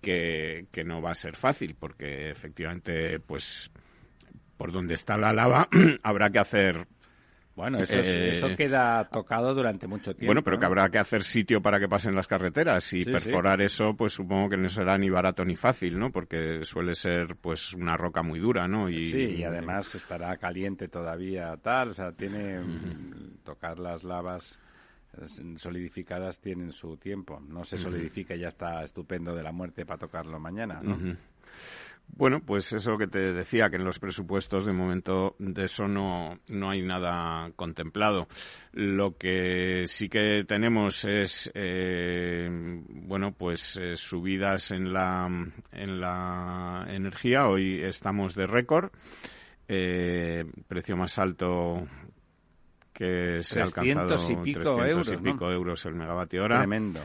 Que, 0.00 0.66
que 0.72 0.82
no 0.82 1.00
va 1.00 1.10
a 1.10 1.14
ser 1.14 1.36
fácil, 1.36 1.76
porque 1.78 2.30
efectivamente, 2.30 3.20
pues 3.20 3.70
por 4.56 4.72
donde 4.72 4.94
está 4.94 5.16
la 5.16 5.32
lava 5.32 5.68
habrá 6.02 6.30
que 6.30 6.38
hacer 6.38 6.86
Bueno, 7.54 7.78
eso, 7.78 7.98
eso, 7.98 8.46
Eh, 8.46 8.56
queda 8.56 9.04
tocado 9.08 9.54
durante 9.54 9.86
mucho 9.86 10.14
tiempo. 10.14 10.26
Bueno, 10.26 10.42
pero 10.42 10.58
que 10.58 10.64
habrá 10.64 10.88
que 10.88 10.98
hacer 10.98 11.22
sitio 11.22 11.60
para 11.60 11.78
que 11.78 11.86
pasen 11.86 12.14
las 12.14 12.26
carreteras 12.26 12.90
y 12.94 13.04
Sí, 13.04 13.12
perforar 13.12 13.60
eso, 13.60 13.94
pues 13.94 14.14
supongo 14.14 14.48
que 14.50 14.56
no 14.56 14.68
será 14.68 14.96
ni 14.96 15.10
barato 15.10 15.44
ni 15.44 15.54
fácil, 15.54 15.98
¿no? 15.98 16.10
Porque 16.10 16.64
suele 16.64 16.94
ser, 16.94 17.36
pues, 17.40 17.74
una 17.74 17.96
roca 17.96 18.22
muy 18.22 18.38
dura, 18.40 18.66
¿no? 18.68 18.88
Y, 18.88 19.08
Sí, 19.08 19.36
y 19.36 19.44
además 19.44 19.94
estará 19.94 20.36
caliente 20.38 20.88
todavía, 20.88 21.54
tal, 21.62 21.90
o 21.90 21.94
sea, 21.94 22.12
tiene 22.12 22.60
tocar 23.44 23.78
las 23.78 24.02
lavas 24.02 24.58
eh, 25.18 25.26
solidificadas 25.58 26.40
tienen 26.40 26.72
su 26.72 26.96
tiempo. 26.96 27.38
No 27.40 27.64
se 27.64 27.76
solidifica 27.76 28.34
y 28.34 28.40
ya 28.40 28.48
está 28.48 28.82
estupendo 28.82 29.34
de 29.34 29.42
la 29.42 29.52
muerte 29.52 29.84
para 29.84 29.98
tocarlo 29.98 30.40
mañana, 30.40 30.80
¿no? 30.82 30.96
Bueno, 32.14 32.40
pues 32.40 32.72
eso 32.72 32.98
que 32.98 33.06
te 33.06 33.32
decía, 33.32 33.70
que 33.70 33.76
en 33.76 33.84
los 33.84 33.98
presupuestos 33.98 34.66
de 34.66 34.72
momento 34.72 35.34
de 35.38 35.64
eso 35.64 35.88
no, 35.88 36.38
no 36.46 36.70
hay 36.70 36.82
nada 36.82 37.50
contemplado. 37.56 38.28
Lo 38.72 39.16
que 39.16 39.84
sí 39.86 40.08
que 40.08 40.44
tenemos 40.46 41.04
es, 41.04 41.50
eh, 41.54 42.48
bueno, 42.50 43.32
pues 43.32 43.76
eh, 43.76 43.96
subidas 43.96 44.70
en 44.72 44.92
la, 44.92 45.26
en 45.72 46.00
la 46.00 46.86
energía. 46.88 47.48
Hoy 47.48 47.82
estamos 47.82 48.34
de 48.34 48.46
récord. 48.46 48.90
Eh, 49.66 50.44
precio 50.68 50.96
más 50.96 51.18
alto 51.18 51.86
que 52.92 53.42
se 53.42 53.60
ha 53.60 53.64
300 53.64 53.78
alcanzado 54.12 54.32
y 54.32 54.44
pico 54.44 54.60
300 54.60 54.86
euros, 54.86 55.08
y 55.08 55.12
¿no? 55.12 55.22
pico 55.22 55.50
euros 55.50 55.86
el 55.86 55.94
megavatio 55.94 56.44
hora. 56.44 56.58
Tremendo. 56.58 57.00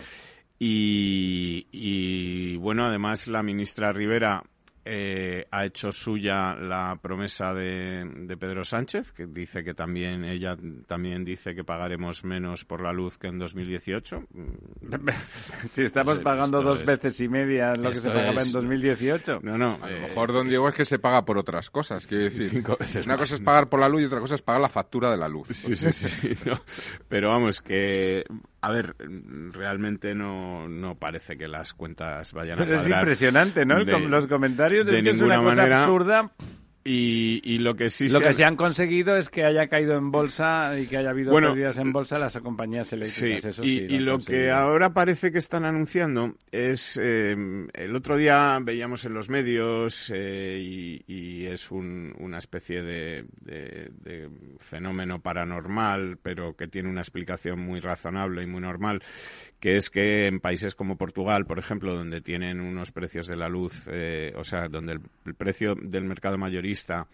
Y, 0.60 1.68
y, 1.72 2.58
bueno, 2.58 2.86
además 2.86 3.28
la 3.28 3.42
ministra 3.44 3.94
Rivera 3.94 4.44
eh, 4.90 5.46
ha 5.52 5.66
hecho 5.66 5.92
suya 5.92 6.56
la 6.56 6.98
promesa 7.02 7.54
de, 7.54 8.04
de 8.26 8.38
Pedro 8.38 8.64
Sánchez, 8.64 9.12
que 9.12 9.28
dice 9.28 9.64
que 9.64 9.74
también 9.74 10.24
ella 10.24 10.56
también 10.88 11.26
dice 11.26 11.54
que 11.54 11.64
pagaremos 11.64 12.24
menos 12.24 12.64
por 12.66 12.82
la 12.82 12.94
luz 12.94 13.18
que 13.18 13.28
en 13.28 13.38
2018. 13.40 14.24
Si 15.72 15.84
estamos 15.84 16.20
pagando 16.20 16.60
esto 16.60 16.70
dos 16.70 16.80
es- 16.82 16.86
veces 16.86 17.20
y 17.22 17.28
media 17.28 17.74
lo 17.76 17.90
que 17.90 17.96
se 17.96 18.10
pagaba 18.10 18.42
es- 18.42 18.48
en 18.48 18.54
2018. 18.54 19.40
No, 19.44 19.58
no. 19.58 19.78
A 19.82 19.90
lo 19.90 19.96
eh, 19.98 20.00
mejor, 20.02 20.32
don 20.32 20.48
Diego, 20.48 20.70
es 20.70 20.76
que 20.76 20.86
se 20.86 21.00
paga 21.00 21.26
por 21.26 21.38
otras 21.38 21.70
cosas. 21.70 22.06
Quiero 22.08 22.24
decir, 22.30 22.50
Cinco 22.50 22.78
veces 22.80 23.06
una 23.06 23.16
más. 23.16 23.22
cosa 23.24 23.36
es 23.36 23.42
pagar 23.42 23.68
por 23.70 23.80
la 23.80 23.90
luz 23.90 24.02
y 24.02 24.06
otra 24.06 24.20
cosa 24.20 24.36
es 24.36 24.42
pagar 24.42 24.62
la 24.62 24.70
factura 24.70 25.12
de 25.12 25.18
la 25.18 25.28
luz. 25.28 25.48
Sí, 25.50 25.76
sí, 25.76 25.92
sí. 25.92 26.30
no. 26.46 26.62
Pero 27.08 27.30
vamos, 27.30 27.62
que. 27.62 28.24
A 28.62 28.72
ver, 28.72 28.96
realmente 29.52 30.16
no, 30.16 30.68
no 30.68 30.96
parece 30.96 31.38
que 31.38 31.48
las 31.48 31.74
cuentas 31.74 32.34
vayan 32.34 32.58
a 32.60 32.64
Pero 32.64 32.76
es 32.76 32.82
cuadrar. 32.82 33.02
impresionante, 33.02 33.66
¿no? 33.66 33.86
De- 33.86 34.00
los 34.00 34.26
comentarios 34.28 34.86
de 34.88 34.98
es 34.98 35.04
que 35.04 35.10
es 35.12 35.22
una 35.22 35.38
cosa 35.38 35.56
manera. 35.56 35.84
absurda. 35.84 36.32
Y, 36.90 37.42
y 37.44 37.58
lo 37.58 37.76
que 37.76 37.90
sí 37.90 38.08
Lo 38.08 38.20
se 38.20 38.24
que 38.24 38.30
ha- 38.30 38.34
se 38.34 38.46
han 38.46 38.56
conseguido 38.56 39.18
es 39.18 39.28
que 39.28 39.44
haya 39.44 39.68
caído 39.68 39.98
en 39.98 40.10
bolsa 40.10 40.80
y 40.80 40.88
que 40.88 40.96
haya 40.96 41.10
habido 41.10 41.32
Bueno, 41.34 41.50
pérdidas 41.50 41.78
en 41.80 41.92
bolsa 41.92 42.18
las 42.18 42.38
compañías 42.38 42.88
Sí, 42.88 42.96
eléctricas. 42.96 43.46
Eso 43.46 43.64
y, 43.66 43.74
sí, 43.80 43.86
y 43.90 43.96
han 43.98 44.06
lo 44.06 44.20
que 44.20 44.52
ahora 44.52 44.94
parece 44.94 45.32
que 45.34 45.38
están 45.40 45.66
anunciando 45.66 46.36
es, 46.50 46.98
eh, 47.02 47.36
el 47.74 47.94
otro 47.96 48.16
día 48.16 48.58
veíamos 48.62 49.04
en 49.04 49.14
los 49.16 49.30
medios 49.30 50.10
eh, 50.16 50.60
y, 50.62 51.04
y 51.08 51.46
es 51.48 51.72
un- 51.72 52.16
una 52.20 52.38
especie 52.38 52.82
de, 52.82 53.26
de- 53.42 53.92
de 54.04 54.30
fenómeno 54.60 55.20
paranormal, 55.22 56.18
pero 56.24 56.56
que 56.56 56.68
tiene 56.70 56.90
una 56.90 57.02
explicación 57.02 57.60
muy 57.60 57.82
razonable 57.82 58.44
y 58.44 58.48
muy 58.48 58.62
normal, 58.62 59.04
que 59.60 59.76
es 59.76 59.90
que 59.90 60.28
en 60.28 60.40
países 60.40 60.76
como 60.76 60.98
Portugal, 60.98 61.46
por 61.46 61.60
ejemplo, 61.60 61.96
donde 61.96 62.22
tienen 62.22 62.60
unos 62.62 62.92
precios 62.92 63.28
de 63.28 63.36
la 63.36 63.50
luz, 63.50 63.88
eh, 63.92 64.34
o 64.36 64.44
sea, 64.44 64.68
donde 64.68 64.94
el, 64.94 65.02
el 65.26 65.36
precio 65.36 65.76
del 65.76 66.04
mercado 66.06 66.38
mayorista 66.38 67.08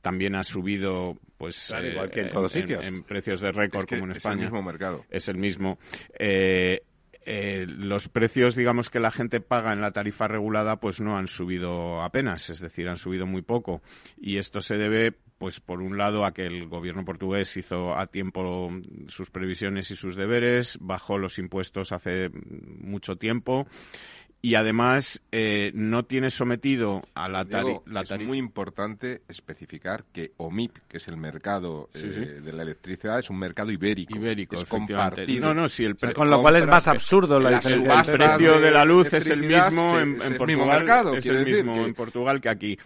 también 0.00 0.34
ha 0.34 0.42
subido, 0.42 1.16
pues, 1.38 1.68
Claro, 1.68 1.86
eh, 1.86 1.90
igual 1.92 2.10
que 2.10 2.20
en 2.20 2.30
todos 2.30 2.52
sitios. 2.52 2.84
en 2.84 3.04
precios 3.04 3.40
de 3.40 3.52
récord 3.52 3.84
Es 3.84 3.86
que 3.86 3.94
como 3.96 4.04
en 4.04 4.10
es 4.10 4.16
España 4.18 4.34
el 4.34 4.40
mismo 4.50 4.62
mercado. 4.62 5.04
es 5.08 5.28
el 5.28 5.38
mismo. 5.38 5.78
Eh, 6.18 6.82
eh, 7.26 7.64
los 7.66 8.10
precios, 8.10 8.54
digamos, 8.54 8.90
que 8.90 9.00
la 9.00 9.10
gente 9.10 9.40
paga 9.40 9.72
en 9.72 9.80
la 9.80 9.92
tarifa 9.92 10.28
regulada, 10.28 10.76
pues 10.76 11.00
no 11.00 11.16
han 11.16 11.26
subido 11.26 12.02
apenas, 12.02 12.50
es 12.50 12.60
decir, 12.60 12.86
han 12.86 12.98
subido 12.98 13.26
muy 13.26 13.40
poco. 13.40 13.80
Y 14.18 14.36
esto 14.36 14.60
se 14.60 14.76
debe, 14.76 15.14
pues, 15.38 15.60
por 15.60 15.80
un 15.82 15.98
lado, 15.98 16.24
a 16.24 16.32
que 16.32 16.46
el 16.46 16.68
gobierno 16.68 17.04
portugués 17.04 17.56
hizo 17.56 17.94
a 17.96 18.06
tiempo 18.06 18.70
sus 19.08 19.30
previsiones 19.30 19.90
y 19.90 19.96
sus 19.96 20.16
deberes, 20.16 20.78
bajó 20.80 21.18
los 21.18 21.38
impuestos 21.38 21.92
hace 21.92 22.30
mucho 22.30 23.16
tiempo. 23.16 23.66
Y 24.40 24.56
además 24.56 25.22
eh, 25.32 25.70
no 25.74 26.04
tiene 26.04 26.28
sometido 26.28 27.00
a 27.14 27.30
la, 27.30 27.46
tari- 27.46 27.64
Diego, 27.64 27.82
la 27.86 28.02
es 28.02 28.08
tarifa. 28.10 28.28
muy 28.28 28.36
importante 28.36 29.22
especificar 29.26 30.04
que 30.12 30.32
OMIP, 30.36 30.76
que 30.86 30.98
es 30.98 31.08
el 31.08 31.16
mercado 31.16 31.88
Sí, 31.94 32.02
eh, 32.04 32.34
sí. 32.36 32.44
de 32.44 32.52
la 32.52 32.62
electricidad, 32.62 33.20
es 33.20 33.30
un 33.30 33.38
mercado 33.38 33.70
ibérico. 33.70 34.14
Ibérico, 34.14 34.56
es 34.56 34.66
compartido. 34.66 35.40
No, 35.46 35.54
no, 35.54 35.66
si 35.66 35.86
el 35.86 35.96
pre- 35.96 36.12
Con 36.12 36.28
lo 36.28 36.42
cual 36.42 36.56
es 36.56 36.66
más 36.66 36.86
absurdo 36.88 37.40
la 37.40 37.56
el 37.56 37.60
precio 38.04 38.60
de 38.60 38.70
la 38.70 38.84
luz 38.84 39.14
es 39.14 39.26
el 39.30 39.40
mismo 39.40 39.92
se- 39.92 40.02
en, 40.02 40.10
es 40.16 40.18
Portugal, 40.32 40.46
mismo 40.46 40.66
mercado, 40.66 41.16
es 41.16 41.22
quiero 41.22 41.38
el 41.38 41.44
decir 41.46 41.64
mismo 41.64 41.74
que- 41.80 41.88
en 41.88 41.94
Portugal 41.94 42.40
que 42.42 42.48
aquí. 42.50 42.78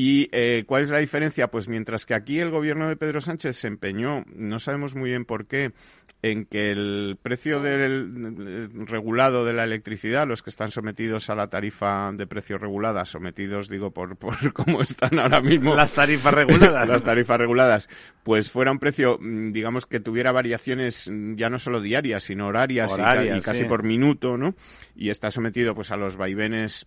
¿Y 0.00 0.28
eh, 0.30 0.62
cuál 0.64 0.82
es 0.82 0.90
la 0.90 0.98
diferencia? 0.98 1.48
Pues 1.48 1.68
mientras 1.68 2.06
que 2.06 2.14
aquí 2.14 2.38
el 2.38 2.52
gobierno 2.52 2.86
de 2.88 2.94
Pedro 2.94 3.20
Sánchez 3.20 3.56
se 3.56 3.66
empeñó, 3.66 4.24
no 4.32 4.60
sabemos 4.60 4.94
muy 4.94 5.10
bien 5.10 5.24
por 5.24 5.48
qué, 5.48 5.72
en 6.22 6.44
que 6.44 6.70
el 6.70 7.18
precio 7.20 7.58
del 7.58 8.38
eh, 8.46 8.84
regulado 8.86 9.44
de 9.44 9.54
la 9.54 9.64
electricidad, 9.64 10.24
los 10.24 10.44
que 10.44 10.50
están 10.50 10.70
sometidos 10.70 11.30
a 11.30 11.34
la 11.34 11.48
tarifa 11.48 12.12
de 12.12 12.28
precio 12.28 12.58
regulada, 12.58 13.04
sometidos, 13.06 13.68
digo, 13.68 13.90
por, 13.90 14.16
por 14.16 14.36
cómo 14.52 14.82
están 14.82 15.18
ahora 15.18 15.40
mismo 15.40 15.74
Las 15.74 15.90
tarifas 15.90 16.32
reguladas. 16.32 16.88
las 16.88 17.02
tarifas 17.02 17.38
reguladas, 17.40 17.88
pues 18.22 18.52
fuera 18.52 18.70
un 18.70 18.78
precio, 18.78 19.18
mm, 19.20 19.50
digamos, 19.50 19.86
que 19.86 19.98
tuviera 19.98 20.30
variaciones 20.30 21.10
mm, 21.10 21.34
ya 21.34 21.48
no 21.48 21.58
solo 21.58 21.80
diarias, 21.80 22.22
sino 22.22 22.46
horarias, 22.46 22.96
y 22.96 23.40
casi 23.40 23.62
sí. 23.62 23.64
por 23.64 23.82
minuto, 23.82 24.36
¿no? 24.36 24.54
Y 24.94 25.10
está 25.10 25.32
sometido 25.32 25.74
pues 25.74 25.90
a 25.90 25.96
los 25.96 26.16
vaivenes 26.16 26.86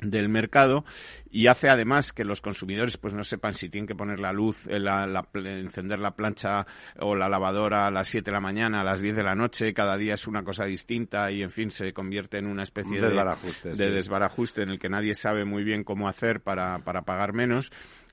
del 0.00 0.28
mercado 0.28 0.84
y 1.30 1.46
hace 1.46 1.68
además 1.70 2.12
que 2.12 2.24
los 2.24 2.40
consumidores 2.42 2.98
pues 2.98 3.14
no 3.14 3.24
sepan 3.24 3.54
si 3.54 3.68
tienen 3.70 3.86
que 3.88 3.94
poner 3.94 4.20
la 4.20 4.32
luz, 4.32 4.66
eh, 4.66 4.78
la, 4.78 5.06
la 5.06 5.22
pl- 5.22 5.60
encender 5.60 5.98
la 5.98 6.10
plancha 6.14 6.66
o 7.00 7.14
la 7.14 7.28
lavadora 7.28 7.86
a 7.86 7.90
las 7.90 8.08
7 8.08 8.26
de 8.30 8.32
la 8.34 8.40
mañana, 8.40 8.82
a 8.82 8.84
las 8.84 9.00
10 9.00 9.16
de 9.16 9.22
la 9.22 9.34
noche, 9.34 9.72
cada 9.72 9.96
día 9.96 10.14
es 10.14 10.26
una 10.26 10.42
cosa 10.44 10.64
distinta 10.66 11.30
y 11.32 11.42
en 11.42 11.50
fin 11.50 11.70
se 11.70 11.92
convierte 11.92 12.36
en 12.38 12.46
una 12.46 12.62
especie 12.62 13.00
de, 13.00 13.06
desbarajuste, 13.08 13.70
de 13.70 13.76
sí. 13.76 13.90
desbarajuste 13.90 14.62
en 14.62 14.68
el 14.70 14.78
que 14.78 14.88
nadie 14.88 15.14
sabe 15.14 15.44
muy 15.44 15.64
bien 15.64 15.82
cómo 15.82 16.08
hacer 16.08 16.40
para, 16.40 16.78
para 16.80 17.02
pagar 17.02 17.32
menos, 17.32 17.72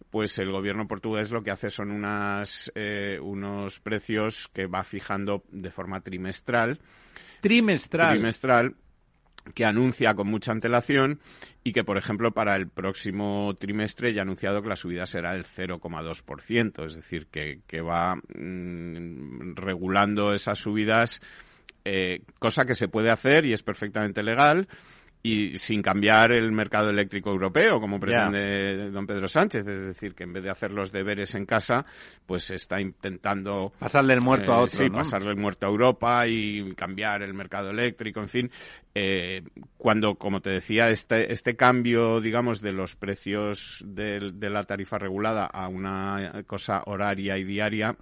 pues 0.09 0.37
el 0.39 0.51
gobierno 0.51 0.87
portugués 0.87 1.31
lo 1.31 1.43
que 1.43 1.51
hace 1.51 1.69
son 1.69 1.91
unas, 1.91 2.71
eh, 2.75 3.19
unos 3.21 3.79
precios 3.81 4.47
que 4.53 4.67
va 4.67 4.83
fijando 4.83 5.43
de 5.51 5.69
forma 5.71 5.99
trimestral 6.01 6.79
Trimestral. 7.41 8.13
trimestral 8.13 8.75
que 9.53 9.65
anuncia 9.65 10.13
con 10.13 10.27
mucha 10.27 10.51
antelación 10.51 11.19
y 11.63 11.73
que, 11.73 11.83
por 11.83 11.97
ejemplo, 11.97 12.31
para 12.31 12.55
el 12.55 12.67
próximo 12.69 13.55
trimestre 13.59 14.13
ya 14.13 14.21
ha 14.21 14.23
anunciado 14.23 14.61
que 14.61 14.69
la 14.69 14.75
subida 14.75 15.05
será 15.05 15.33
del 15.33 15.45
0,2%, 15.45 16.85
es 16.85 16.95
decir, 16.95 17.27
que, 17.27 17.81
va 17.81 18.15
mm, 18.15 19.55
regulando 19.55 20.33
esas 20.33 20.59
subidas, 20.59 21.21
eh, 21.85 22.21
cosa 22.39 22.65
que 22.65 22.75
se 22.75 22.87
puede 22.87 23.09
hacer 23.09 23.45
y 23.45 23.53
es 23.53 23.63
perfectamente 23.63 24.23
legal 24.23 24.67
y 25.25 25.57
sin 25.57 25.81
cambiar 25.81 26.33
el 26.33 26.51
mercado 26.51 26.89
eléctrico 26.89 27.31
europeo, 27.31 27.79
como 27.79 27.97
pretende 27.97 28.91
don 28.91 29.07
Pedro 29.07 29.29
Sánchez. 29.29 29.65
Es 29.65 29.85
decir, 29.87 30.13
que 30.13 30.25
en 30.25 30.33
vez 30.33 30.43
de 30.43 30.49
hacer 30.49 30.71
los 30.71 30.91
deberes 30.91 31.33
en 31.35 31.45
casa, 31.45 31.85
pues 32.25 32.51
está 32.51 32.81
intentando 32.81 33.71
Pasarle 33.79 34.15
el 34.15 34.21
muerto 34.21 34.51
a 34.51 34.57
eh, 34.57 34.63
otro, 34.63 34.77
Sí, 34.77 34.89
¿no? 34.89 34.97
pasarle 34.97 35.29
el 35.29 35.37
muerto 35.37 35.65
a 35.65 35.69
Europa 35.69 36.27
y 36.27 36.75
cambiar 36.75 37.23
el 37.23 37.33
mercado 37.33 37.69
eléctrico, 37.69 38.19
en 38.19 38.27
fin. 38.27 38.51
Eh, 38.93 39.41
cuando, 39.77 40.15
como 40.15 40.41
te 40.41 40.49
decía, 40.49 40.89
este, 40.89 41.31
este 41.31 41.55
cambio, 41.55 42.19
digamos, 42.19 42.61
de 42.61 42.73
los 42.73 42.97
precios 42.97 43.81
de, 43.87 44.19
la 44.49 44.65
tarifa 44.65 44.97
regulada 44.97 45.45
a 45.45 45.69
una 45.69 46.43
cosa 46.45 46.83
horaria 46.85 47.37
y 47.37 47.45
diaria, 47.45 47.95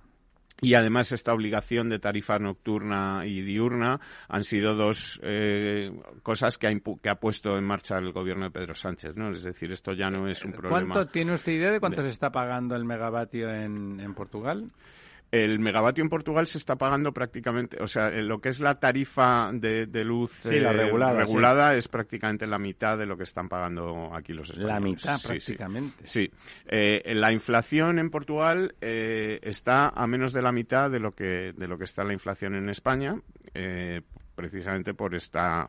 y 0.63 0.75
además 0.75 1.11
esta 1.11 1.33
obligación 1.33 1.89
de 1.89 1.97
tarifa 1.97 2.37
nocturna 2.37 3.23
y 3.25 3.41
diurna 3.41 3.99
han 4.29 4.43
sido 4.43 4.75
dos 4.75 5.19
eh, 5.23 5.91
cosas 6.21 6.59
que 6.59 6.67
ha, 6.67 6.71
impu- 6.71 7.01
que 7.01 7.09
ha 7.09 7.15
puesto 7.15 7.57
en 7.57 7.63
marcha 7.63 7.97
el 7.97 8.11
gobierno 8.11 8.45
de 8.45 8.51
Pedro 8.51 8.75
Sánchez, 8.75 9.15
¿no? 9.15 9.31
Es 9.31 9.43
decir, 9.43 9.71
esto 9.71 9.93
ya 9.93 10.11
no 10.11 10.27
es 10.27 10.45
un 10.45 10.51
problema. 10.53 10.93
¿Cuánto 10.93 11.11
tiene 11.11 11.33
usted 11.33 11.53
idea 11.53 11.71
de 11.71 11.79
cuánto 11.79 12.01
de- 12.01 12.07
se 12.09 12.13
está 12.13 12.29
pagando 12.31 12.75
el 12.75 12.85
megavatio 12.85 13.51
en, 13.51 13.99
en 13.99 14.13
Portugal? 14.13 14.69
El 15.31 15.59
megavatio 15.59 16.03
en 16.03 16.09
Portugal 16.09 16.45
se 16.45 16.57
está 16.57 16.75
pagando 16.75 17.13
prácticamente, 17.13 17.81
o 17.81 17.87
sea, 17.87 18.09
lo 18.09 18.41
que 18.41 18.49
es 18.49 18.59
la 18.59 18.79
tarifa 18.79 19.51
de, 19.53 19.85
de 19.85 20.03
luz 20.03 20.31
Sí, 20.31 20.59
la 20.59 20.73
regulada, 20.73 21.13
regulada 21.19 21.75
es 21.75 21.87
prácticamente 21.87 22.45
la 22.47 22.59
mitad 22.59 22.97
de 22.97 23.05
lo 23.05 23.15
que 23.15 23.23
están 23.23 23.47
pagando 23.47 24.13
aquí 24.13 24.33
los 24.33 24.49
españoles. 24.49 24.73
La 24.73 24.79
mitad, 24.81 25.17
Sí, 25.17 25.27
prácticamente. 25.27 26.05
Sí, 26.05 26.29
Eh, 26.67 27.13
la 27.15 27.31
inflación 27.31 27.97
en 27.97 28.09
Portugal 28.09 28.75
eh, 28.81 29.39
está 29.43 29.89
a 29.89 30.05
menos 30.05 30.33
de 30.33 30.41
la 30.41 30.51
mitad 30.51 30.91
de 30.91 30.99
lo 30.99 31.13
que 31.13 31.53
de 31.53 31.67
lo 31.67 31.77
que 31.77 31.85
está 31.85 32.03
la 32.03 32.13
inflación 32.13 32.55
en 32.55 32.69
España, 32.69 33.15
eh, 33.53 34.01
precisamente 34.35 34.93
por 34.93 35.15
esta 35.15 35.67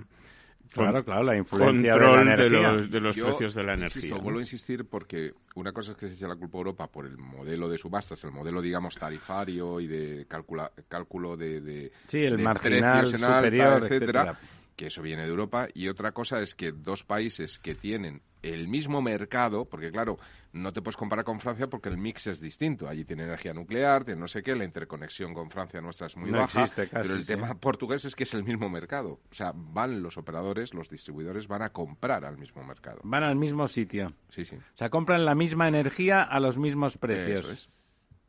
Claro, 0.73 1.05
claro, 1.05 1.23
la 1.23 1.37
influencia 1.37 1.93
control 1.93 2.19
de, 2.19 2.25
la 2.25 2.37
de 2.37 2.47
energía. 2.47 2.73
los, 2.73 2.91
de 2.91 3.01
los 3.01 3.17
Yo, 3.17 3.27
precios 3.27 3.55
de 3.55 3.63
la 3.63 3.75
insisto, 3.75 3.99
energía. 3.99 4.17
¿no? 4.17 4.23
Vuelvo 4.23 4.39
a 4.39 4.43
insistir 4.43 4.85
porque 4.87 5.33
una 5.55 5.73
cosa 5.73 5.93
es 5.93 5.99
que 5.99 6.09
se 6.09 6.15
echa 6.15 6.27
la 6.29 6.37
culpa 6.37 6.59
a 6.59 6.61
Europa 6.61 6.87
por 6.87 7.07
el 7.07 7.17
modelo 7.19 7.69
de 7.69 7.79
subastas, 7.79 8.23
el 8.25 8.33
modelo, 8.33 8.63
digamos, 8.63 8.97
tarifario 8.97 9.81
y 9.81 9.87
de 9.87 10.27
calcula- 10.29 10.71
cálculo 10.89 11.37
de, 11.37 11.61
de, 11.61 11.93
Sí, 12.09 12.19
el 12.19 12.37
de 12.39 12.43
marginal 12.43 13.01
precios 13.03 13.21
en 13.21 13.25
alta, 13.27 13.39
superior, 13.39 13.83
etcétera, 13.85 14.21
etcétera. 14.23 14.39
que 14.77 14.87
eso 14.87 15.03
viene 15.03 15.23
de 15.23 15.29
Europa. 15.29 15.69
Y 15.75 15.89
otra 15.89 16.13
cosa 16.13 16.41
es 16.41 16.55
que 16.55 16.73
dos 16.73 17.05
países 17.05 17.59
que 17.59 17.75
tienen 17.75 18.23
el 18.43 18.69
mismo 18.69 19.01
mercado, 19.01 19.65
porque 19.65 19.91
claro, 19.91 20.19
no 20.53 20.73
te 20.73 20.83
puedes 20.83 20.97
comparar 20.97 21.25
con 21.25 21.41
Francia 21.41 21.69
porque 21.69 21.89
el 21.89 21.97
mix 21.97 22.27
es 22.27 22.41
distinto. 22.41 22.89
Allí 22.89 23.05
tiene 23.05 23.23
energía 23.25 23.55
nuclear, 23.55 24.05
tiene 24.05 24.21
no 24.21 24.29
sé 24.29 24.43
qué, 24.43 24.55
la 24.57 24.65
interconexión 24.65 25.33
con 25.33 25.49
Francia 25.51 25.81
nuestra 25.81 26.09
es 26.09 26.17
muy 26.17 26.31
No 26.31 26.39
baja, 26.39 26.61
existe 26.63 26.89
casi, 26.89 27.03
pero 27.03 27.15
el 27.15 27.21
sí. 27.21 27.27
tema 27.29 27.55
portugués 27.55 28.05
es 28.05 28.15
que 28.15 28.25
es 28.25 28.35
el 28.35 28.45
mismo 28.45 28.69
mercado. 28.69 29.21
O 29.31 29.35
sea, 29.35 29.53
van 29.55 30.03
los 30.03 30.19
operadores, 30.19 30.75
los 30.75 30.89
distribuidores 30.91 31.47
van 31.49 31.63
a 31.63 31.71
comprar 31.71 32.25
al 32.25 32.37
mismo 32.37 32.63
mercado. 32.65 33.01
Van 33.05 33.23
al 33.23 33.37
mismo 33.37 33.69
sitio. 33.69 34.09
Sí, 34.31 34.45
sí. 34.45 34.57
O 34.57 34.77
sea, 34.77 34.91
compran 34.91 35.25
la 35.25 35.35
misma 35.35 35.69
energía 35.69 36.23
a 36.23 36.41
los 36.41 36.59
mismos 36.59 36.99
precios. 36.99 37.45
Eso 37.45 37.53
es. 37.53 37.69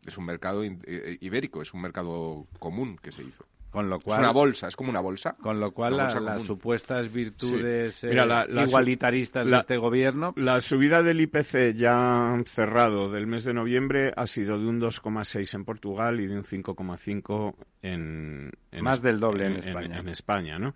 Es 0.05 0.17
un 0.17 0.25
mercado 0.25 0.63
in- 0.65 0.81
eh, 0.85 1.17
ibérico, 1.21 1.61
es 1.61 1.73
un 1.73 1.81
mercado 1.81 2.45
común 2.59 2.97
que 3.01 3.11
se 3.13 3.23
hizo. 3.23 3.45
Con 3.73 3.89
lo 3.89 3.97
Es 3.97 4.03
cual, 4.05 4.19
una 4.21 4.31
bolsa, 4.31 4.67
es 4.69 4.75
como 4.75 4.91
una 4.91 4.99
bolsa. 5.01 5.35
con 5.41 5.59
lo 5.59 5.67
Es 5.67 5.73
cual 5.73 5.97
la- 5.97 6.19
las 6.21 6.43
supuestas 6.43 7.11
virtudes 7.11 8.03
eh, 8.03 8.07
Mira, 8.09 8.25
la- 8.25 8.45
la 8.45 8.63
su- 8.63 8.69
igualitaristas 8.69 9.45
la- 9.47 9.57
de 9.57 9.61
este 9.61 9.77
gobierno 9.77 10.31
La 10.37 10.61
subida 10.61 11.01
del 11.03 11.19
IPC 11.21 11.73
ya 11.75 12.39
cerrado 12.45 13.11
del 13.11 13.25
mes 13.27 13.43
de 13.45 13.53
noviembre 13.53 14.13
ha 14.15 14.27
sido 14.27 14.59
de 14.59 14.67
un 14.67 14.79
2,6 14.79 15.55
en 15.55 15.65
Portugal 15.65 16.19
y 16.21 16.27
de 16.27 16.37
un 16.37 16.43
5,5 16.45 17.55
en, 17.81 18.51
en 18.71 18.83
Más 18.83 18.97
Es- 18.97 19.01
del 19.01 19.19
doble 19.19 19.47
en 19.47 19.55
España. 19.57 19.97
en 19.99 20.07
España, 20.09 20.59
¿no? 20.59 20.73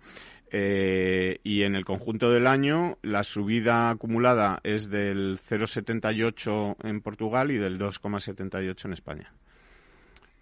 Eh, 0.50 1.40
y 1.44 1.62
en 1.62 1.76
el 1.76 1.84
conjunto 1.84 2.30
del 2.32 2.46
año 2.46 2.96
la 3.02 3.22
subida 3.22 3.90
acumulada 3.90 4.60
es 4.64 4.88
del 4.90 5.38
0,78 5.38 6.76
en 6.82 7.00
Portugal 7.00 7.50
y 7.50 7.58
del 7.58 7.78
2,78 7.78 8.86
en 8.86 8.92
España. 8.94 9.32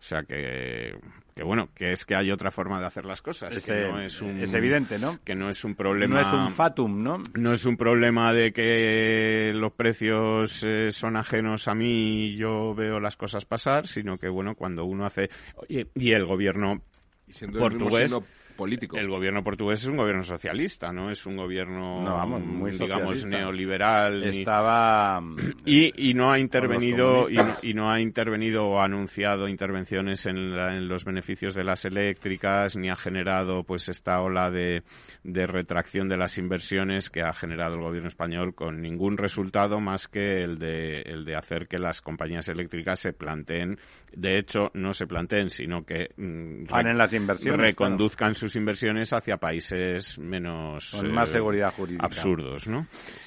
O 0.07 0.09
sea 0.09 0.23
que, 0.23 0.97
que 1.35 1.43
bueno, 1.43 1.69
que 1.75 1.91
es 1.91 2.05
que 2.07 2.15
hay 2.15 2.31
otra 2.31 2.53
forma 2.53 2.79
de 2.79 2.87
hacer 2.87 3.05
las 3.05 3.21
cosas, 3.21 3.57
es, 3.57 3.65
que 3.65 3.89
no 3.89 4.01
es 4.01 4.23
un 4.23 4.41
es 4.41 4.55
evidente, 4.55 5.01
¿no? 5.01 5.19
que 5.25 5.35
no 5.35 5.51
es 5.51 5.65
un 5.65 5.75
problema 5.75 6.15
No 6.15 6.21
es 6.21 6.33
un 6.33 6.53
fatum, 6.53 7.03
¿no? 7.03 7.21
no 7.35 7.53
es 7.53 7.65
un 7.65 7.77
problema 7.77 8.33
de 8.33 8.53
que 8.53 9.51
los 9.53 9.73
precios 9.73 10.63
eh, 10.63 10.93
son 10.93 11.17
ajenos 11.17 11.67
a 11.67 11.75
mí 11.75 12.27
y 12.27 12.37
yo 12.37 12.73
veo 12.73 13.01
las 13.01 13.17
cosas 13.17 13.47
pasar, 13.47 13.89
sino 13.89 14.17
que 14.17 14.29
bueno, 14.29 14.55
cuando 14.55 14.85
uno 14.85 15.07
hace 15.07 15.29
Oye, 15.57 15.89
y 15.97 16.13
el 16.13 16.25
gobierno 16.25 16.83
Y 17.27 17.33
siendo 17.33 17.59
el 17.59 17.65
mismo 17.65 17.89
portugués 17.89 18.15
político. 18.57 18.97
el 18.99 19.09
gobierno 19.09 19.45
portugués 19.45 19.83
es 19.83 19.89
un 19.89 19.97
gobierno 19.97 20.25
socialista, 20.25 20.93
no 20.93 21.11
es 21.11 21.27
un 21.27 21.37
gobierno 21.37 22.03
No, 22.03 22.15
vamos, 22.15 22.43
muy 22.45 22.71
digamos 22.73 23.19
socialista. 23.19 23.29
neoliberal 23.29 24.21
ni- 24.23 24.39
Estaba 24.41 25.21
y, 25.65 26.11
y 26.11 26.15
no 26.15 26.31
ha 26.31 26.39
intervenido 26.39 27.29
y 27.29 27.35
no, 27.35 27.41
comunistas. 27.41 27.65
y 27.65 27.75
no 27.75 27.91
ha 27.91 28.01
intervenido 28.01 28.67
o 28.67 28.81
ha 28.81 28.85
anunciado 28.85 29.49
intervenciones 29.49 30.27
en, 30.27 30.57
la- 30.57 30.77
en 30.77 30.89
los 30.89 31.05
beneficios 31.05 31.55
de 31.55 31.65
las 31.65 31.85
eléctricas 31.85 32.77
ni 32.77 32.89
ha 32.89 32.97
generado 32.97 33.65
pues 33.65 33.89
esta 33.89 34.21
ola 34.21 34.51
de, 34.51 34.83
de 35.25 35.47
retracción 35.47 36.09
de 36.09 36.17
las 36.17 36.39
inversiones 36.39 37.11
que 37.11 37.23
ha 37.23 37.33
generado 37.33 37.75
el 37.75 37.83
gobierno 37.83 38.09
español 38.09 38.55
con 38.55 38.81
ningún 38.81 39.17
resultado 39.17 39.81
más 39.81 40.09
que 40.09 40.43
el 40.43 40.59
de 40.59 41.01
el 41.03 41.25
de 41.25 41.35
hacer 41.37 41.67
que 41.69 41.79
las 41.79 42.01
compañías 42.01 42.49
eléctricas 42.49 43.01
se 43.01 43.13
planteen 43.13 43.79
de 44.13 44.39
hecho 44.39 44.71
no 44.75 44.93
se 44.93 45.07
planteen 45.07 45.51
sino 45.51 45.85
que 45.85 46.11
mm, 46.17 46.67
Van 46.71 46.87
en 46.87 46.99
las 46.99 47.13
inversiones, 47.13 47.61
reconduzcan 47.61 48.35
sus 48.35 48.46
inversiones 48.55 49.13
hacia 49.13 49.39
países 49.39 50.19
menos 50.19 50.93
Con 51.01 51.13
más 51.13 51.31
eh, 51.31 51.33
seguridad 51.33 51.73
jurídica. 51.73 52.05
absurdos 52.07 52.69
no 52.69 52.87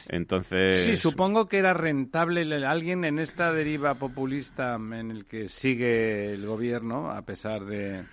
entonces 0.10 0.86
Sí, 0.86 0.96
supongo 0.96 1.48
que 1.48 1.58
era 1.58 1.74
rentable 1.74 2.46
le- 2.46 2.66
alguien 2.66 3.04
en 3.04 3.20
esta 3.20 3.52
deriva 3.52 3.96
populista 3.96 4.76
en 4.76 5.12
el 5.12 5.26
que 5.26 5.50
sigue 5.50 6.32
el 6.34 6.46
gobierno, 6.46 7.12
a 7.12 7.24
pesar 7.24 7.66
de, 7.66 8.06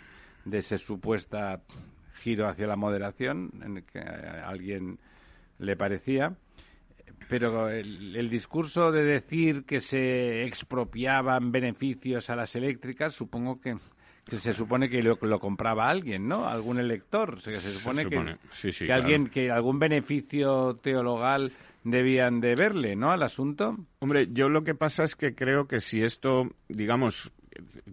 de 0.44 0.59
ese 0.59 0.78
supuesta 0.78 1.61
giro 2.22 2.48
hacia 2.48 2.66
la 2.66 2.76
moderación, 2.76 3.50
en 3.62 3.76
el 3.76 3.84
que 3.84 4.00
a 4.00 4.48
alguien 4.48 4.98
le 5.59 5.76
parecía. 5.76 6.34
Pero 7.28 7.68
el, 7.70 8.14
el 8.16 8.28
discurso 8.28 8.90
de 8.92 9.02
decir 9.04 9.64
que 9.64 9.80
se 9.80 10.44
expropiaban 10.44 11.50
beneficios 11.52 12.30
a 12.30 12.36
las 12.36 12.54
eléctricas, 12.57 13.14
supongo 13.14 13.61
que, 13.61 13.76
que 14.29 14.37
se 14.39 14.53
supone 14.53 14.89
que 14.89 15.03
lo, 15.03 15.16
lo 15.22 15.39
compraba 15.39 15.89
alguien, 15.89 16.27
¿no? 16.27 16.49
Algún 16.49 16.79
elector. 16.81 17.35
O 17.35 17.41
sea, 17.41 17.53
que 17.53 17.61
se 17.61 17.70
supone, 17.70 18.03
supone. 18.03 18.35
que, 18.35 18.49
Sí, 18.53 18.72
sí, 18.72 18.81
que 18.81 18.87
claro. 18.87 19.03
alguien 19.03 19.29
que 19.29 19.51
algún 19.51 19.79
beneficio 19.79 20.74
teologal 20.83 21.53
debían 21.85 22.41
de 22.41 22.57
verle, 22.57 22.97
¿no? 22.97 23.12
Al 23.12 23.22
asunto. 23.22 23.77
Hombre, 24.01 24.29
yo 24.33 24.49
lo 24.49 24.64
que 24.64 24.74
pasa 24.74 25.05
es 25.05 25.14
que 25.14 25.35
creo 25.37 25.68
que 25.68 25.81
si 25.81 26.03
esto, 26.03 26.51
digamos, 26.68 27.31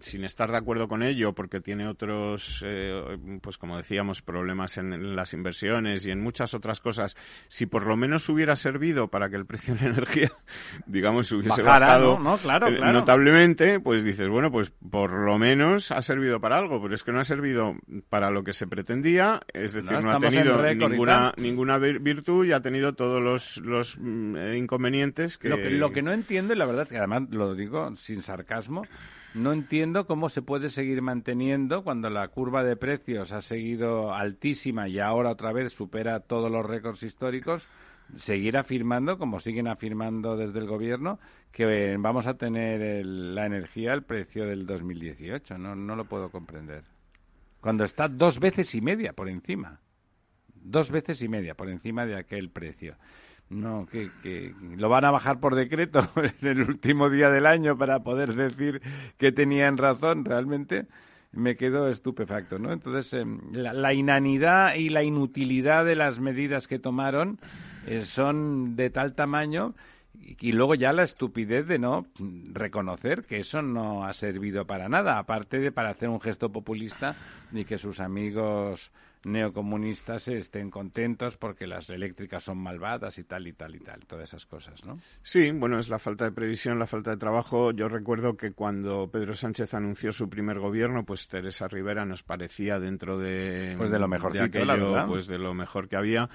sin 0.00 0.24
estar 0.24 0.50
de 0.50 0.56
acuerdo 0.58 0.88
con 0.88 1.02
ello, 1.02 1.32
porque 1.32 1.60
tiene 1.60 1.86
otros, 1.86 2.62
eh, 2.66 3.16
pues 3.42 3.58
como 3.58 3.76
decíamos, 3.76 4.22
problemas 4.22 4.76
en, 4.78 4.92
en 4.92 5.16
las 5.16 5.32
inversiones 5.32 6.06
y 6.06 6.10
en 6.10 6.20
muchas 6.20 6.54
otras 6.54 6.80
cosas, 6.80 7.16
si 7.48 7.66
por 7.66 7.86
lo 7.86 7.96
menos 7.96 8.28
hubiera 8.28 8.56
servido 8.56 9.08
para 9.08 9.28
que 9.28 9.36
el 9.36 9.46
precio 9.46 9.74
de 9.74 9.80
la 9.82 9.88
energía, 9.90 10.32
digamos, 10.86 11.30
hubiese 11.32 11.62
Bajara, 11.62 11.86
bajado 11.86 12.18
¿no? 12.18 12.30
No, 12.30 12.36
claro, 12.38 12.68
eh, 12.68 12.76
claro. 12.76 12.92
notablemente, 12.92 13.80
pues 13.80 14.04
dices, 14.04 14.28
bueno, 14.28 14.50
pues 14.50 14.70
por 14.90 15.12
lo 15.12 15.38
menos 15.38 15.90
ha 15.92 16.02
servido 16.02 16.40
para 16.40 16.58
algo, 16.58 16.80
pero 16.82 16.94
es 16.94 17.02
que 17.02 17.12
no 17.12 17.20
ha 17.20 17.24
servido 17.24 17.74
para 18.08 18.30
lo 18.30 18.44
que 18.44 18.52
se 18.52 18.66
pretendía, 18.66 19.40
es 19.52 19.72
decir, 19.74 19.92
No, 19.92 20.00
no, 20.00 20.10
ha 20.12 20.18
tenido 20.18 20.62
ninguna, 20.62 21.32
ninguna 21.36 21.78
vir- 21.78 22.00
virtud 22.02 22.46
y 22.46 22.52
ha 22.52 22.60
tenido 22.60 22.94
todos 22.94 23.22
los, 23.22 23.58
los 23.58 23.98
mm, 23.98 24.36
eh, 24.36 24.56
inconvenientes 24.58 25.38
que... 25.38 25.48
Lo 25.48 25.56
que, 25.56 25.70
lo 25.70 25.92
que 25.92 26.02
no 26.02 26.12
entiendo, 26.12 26.52
y 26.52 26.56
la 26.56 26.66
verdad 26.66 26.82
es 26.82 26.90
que 26.90 26.98
además 26.98 27.22
lo 27.30 27.54
digo 27.54 27.94
sin 27.96 28.22
sarcasmo, 28.22 28.82
no 29.34 29.52
entiendo 29.52 30.06
cómo 30.06 30.28
se 30.28 30.42
puede 30.42 30.68
seguir 30.68 31.02
manteniendo 31.02 31.82
cuando 31.82 32.08
la 32.10 32.28
curva 32.28 32.62
de 32.62 32.76
precios 32.76 33.32
ha 33.32 33.40
seguido 33.40 34.14
altísima 34.14 34.88
y 34.88 35.00
ahora 35.00 35.30
otra 35.30 35.52
vez 35.52 35.72
supera 35.72 36.20
todos 36.20 36.50
los 36.50 36.64
récords 36.64 37.02
históricos, 37.02 37.66
seguir 38.16 38.56
afirmando, 38.56 39.18
como 39.18 39.40
siguen 39.40 39.66
afirmando 39.66 40.36
desde 40.36 40.60
el 40.60 40.66
gobierno, 40.66 41.18
que 41.50 41.64
eh, 41.64 41.96
vamos 41.98 42.26
a 42.26 42.34
tener 42.34 42.80
el- 42.80 43.34
la 43.34 43.46
energía 43.46 43.92
al 43.92 44.02
precio 44.04 44.46
del 44.46 44.66
2018. 44.66 45.58
No, 45.58 45.74
no 45.74 45.96
lo 45.96 46.04
puedo 46.04 46.30
comprender. 46.30 46.84
Cuando 47.60 47.84
está 47.84 48.08
dos 48.08 48.38
veces 48.38 48.74
y 48.74 48.80
media 48.80 49.14
por 49.14 49.28
encima. 49.28 49.80
Dos 50.54 50.90
veces 50.90 51.20
y 51.22 51.28
media 51.28 51.54
por 51.54 51.68
encima 51.68 52.06
de 52.06 52.16
aquel 52.16 52.50
precio. 52.50 52.96
No, 53.50 53.86
que, 53.86 54.10
que 54.22 54.54
lo 54.76 54.88
van 54.88 55.04
a 55.04 55.10
bajar 55.10 55.38
por 55.38 55.54
decreto 55.54 56.08
en 56.42 56.48
el 56.48 56.62
último 56.62 57.10
día 57.10 57.30
del 57.30 57.46
año 57.46 57.76
para 57.76 58.00
poder 58.00 58.34
decir 58.34 58.80
que 59.18 59.32
tenían 59.32 59.76
razón. 59.76 60.24
Realmente 60.24 60.86
me 61.32 61.56
quedo 61.56 61.88
estupefacto, 61.88 62.58
¿no? 62.58 62.72
Entonces, 62.72 63.12
em, 63.12 63.40
la, 63.52 63.72
la 63.72 63.92
inanidad 63.92 64.74
y 64.74 64.88
la 64.88 65.02
inutilidad 65.02 65.84
de 65.84 65.96
las 65.96 66.18
medidas 66.18 66.66
que 66.68 66.78
tomaron 66.78 67.38
eh, 67.86 68.06
son 68.06 68.76
de 68.76 68.90
tal 68.90 69.14
tamaño 69.14 69.74
y, 70.40 70.52
luego 70.52 70.74
ya 70.74 70.92
la 70.92 71.02
estupidez 71.02 71.66
de 71.66 71.78
no 71.78 72.06
reconocer 72.52 73.24
que 73.24 73.40
eso 73.40 73.62
no 73.62 74.06
ha 74.06 74.12
servido 74.12 74.64
para 74.64 74.88
nada, 74.88 75.18
aparte 75.18 75.58
de 75.58 75.72
para 75.72 75.90
hacer 75.90 76.08
un 76.08 76.20
gesto 76.20 76.50
populista 76.50 77.16
y 77.52 77.64
que 77.64 77.78
sus 77.78 78.00
amigos 78.00 78.90
neocomunistas 79.26 80.28
estén 80.28 80.70
contentos 80.70 81.36
porque 81.36 81.66
las 81.66 81.88
eléctricas 81.90 82.44
son 82.44 82.58
malvadas 82.58 83.18
y 83.18 83.24
tal 83.24 83.46
y 83.46 83.52
tal 83.52 83.74
y 83.74 83.80
tal, 83.80 84.06
todas 84.06 84.28
esas 84.28 84.46
cosas, 84.46 84.84
¿no? 84.84 84.98
Sí, 85.22 85.50
bueno, 85.52 85.78
es 85.78 85.88
la 85.88 85.98
falta 85.98 86.24
de 86.24 86.32
previsión, 86.32 86.78
la 86.78 86.86
falta 86.86 87.10
de 87.12 87.16
trabajo. 87.16 87.70
Yo 87.72 87.88
recuerdo 87.88 88.36
que 88.36 88.52
cuando 88.52 89.08
Pedro 89.10 89.34
Sánchez 89.34 89.74
anunció 89.74 90.12
su 90.12 90.28
primer 90.28 90.58
gobierno, 90.58 91.04
pues 91.04 91.28
Teresa 91.28 91.68
Rivera 91.68 92.04
nos 92.04 92.22
parecía 92.22 92.78
dentro 92.78 93.18
de, 93.18 93.74
Pues 93.78 93.90
de 93.90 93.98
lo 93.98 94.08
mejorcito, 94.08 94.44
aquello, 94.44 94.64
la 94.64 94.74
verdad. 94.74 95.06
pues 95.06 95.26
de 95.26 95.38
lo 95.38 95.54
mejor 95.54 95.88
que 95.88 95.96
había, 95.96 96.28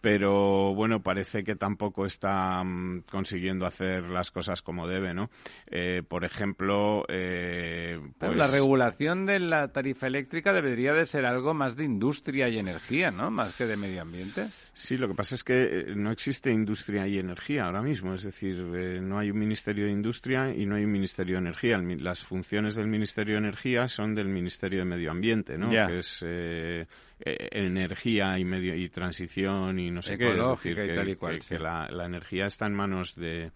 pero 0.00 0.74
bueno, 0.74 1.00
parece 1.02 1.44
que 1.44 1.56
tampoco 1.56 2.06
está 2.06 2.62
mm, 2.64 3.04
consiguiendo 3.10 3.66
hacer 3.66 4.04
las 4.10 4.30
cosas 4.30 4.62
como 4.62 4.86
debe, 4.86 5.14
¿no? 5.14 5.30
Eh, 5.70 6.02
por 6.06 6.24
ejemplo, 6.24 7.04
eh, 7.08 8.00
pues, 8.18 8.36
La 8.36 8.48
regulación 8.48 9.26
de 9.26 9.38
la 9.40 9.68
tarifa 9.68 10.06
eléctrica 10.06 10.52
debería 10.52 10.92
de 10.92 11.06
ser 11.06 11.24
algo 11.26 11.54
más 11.54 11.76
de 11.76 11.84
industria 11.84 12.33
y 12.48 12.58
energía, 12.58 13.10
¿no? 13.10 13.30
Más 13.30 13.54
que 13.54 13.64
de 13.66 13.76
medio 13.76 14.02
ambiente. 14.02 14.46
Sí, 14.72 14.96
lo 14.96 15.06
que 15.08 15.14
pasa 15.14 15.34
es 15.36 15.44
que 15.44 15.62
eh, 15.62 15.94
no 15.94 16.10
existe 16.10 16.50
industria 16.50 17.06
y 17.06 17.18
energía 17.18 17.64
ahora 17.66 17.80
mismo. 17.82 18.12
Es 18.14 18.24
decir, 18.24 18.56
eh, 18.74 19.00
no 19.00 19.18
hay 19.18 19.30
un 19.30 19.38
Ministerio 19.38 19.86
de 19.86 19.92
Industria 19.92 20.52
y 20.54 20.66
no 20.66 20.74
hay 20.74 20.84
un 20.84 20.92
Ministerio 20.92 21.34
de 21.36 21.40
Energía. 21.42 21.76
El 21.76 22.02
las 22.02 22.24
funciones 22.24 22.74
del 22.74 22.88
Ministerio 22.88 23.34
de 23.34 23.38
Energía 23.38 23.86
son 23.88 24.14
del 24.14 24.28
Ministerio 24.28 24.80
de 24.80 24.84
Medio 24.84 25.10
Ambiente, 25.10 25.56
¿no? 25.56 25.70
Que 25.70 25.98
es 25.98 26.24
eh, 26.26 26.86
eh, 27.20 27.48
energía 27.52 28.38
y 28.38 28.44
medio 28.44 28.74
y 28.74 28.88
transición 28.88 29.78
y 29.78 29.90
no 29.90 30.02
sé 30.02 30.18
qué. 30.18 30.24
Es 30.28 30.34
Ecológica 30.34 30.80
decir, 30.80 30.84
y 30.84 30.88
que, 30.88 30.94
tal 30.96 31.08
y 31.10 31.16
cual, 31.16 31.36
que- 31.36 31.42
sí. 31.42 31.48
que 31.50 31.58
la, 31.60 31.88
la 31.88 32.06
energía 32.06 32.46
está 32.46 32.66
en 32.66 32.74
manos 32.74 33.14
de 33.14 33.50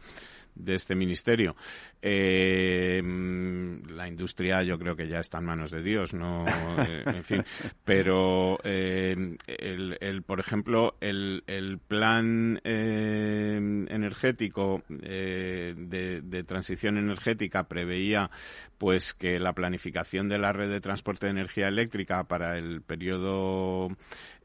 de 0.55 0.74
este 0.74 0.97
ministerio. 0.97 1.55
Eh, 2.01 3.03
mm, 3.03 3.89
la 3.91 4.07
industria 4.07 4.63
yo 4.63 4.79
creo 4.79 4.95
que 4.95 5.09
ya 5.09 5.19
está 5.19 5.39
en 5.39 5.47
manos 5.47 5.73
de 5.73 5.83
Dios, 5.83 6.15
no, 6.15 6.47
eh, 6.87 7.03
en 7.07 7.25
fin, 7.25 7.45
pero 7.85 8.61
eh, 8.63 9.37
el, 9.49 10.23
por 10.23 10.39
ejemplo, 10.39 10.95
el, 11.01 11.43
el 11.49 11.79
plan 11.79 12.61
energético 12.65 14.85
de, 14.89 16.21
de, 16.23 16.45
transición 16.45 16.99
energética 16.99 17.65
preveía 17.65 18.31
pues 18.79 19.13
que 19.13 19.39
la 19.41 19.53
planificación 19.53 20.29
de 20.29 20.39
la 20.39 20.53
red 20.53 20.71
de 20.71 20.81
transporte 20.81 21.27
de 21.27 21.33
energía 21.33 21.67
eléctrica 21.67 22.23
para 22.25 22.57
el 22.59 22.81
periodo 22.83 23.89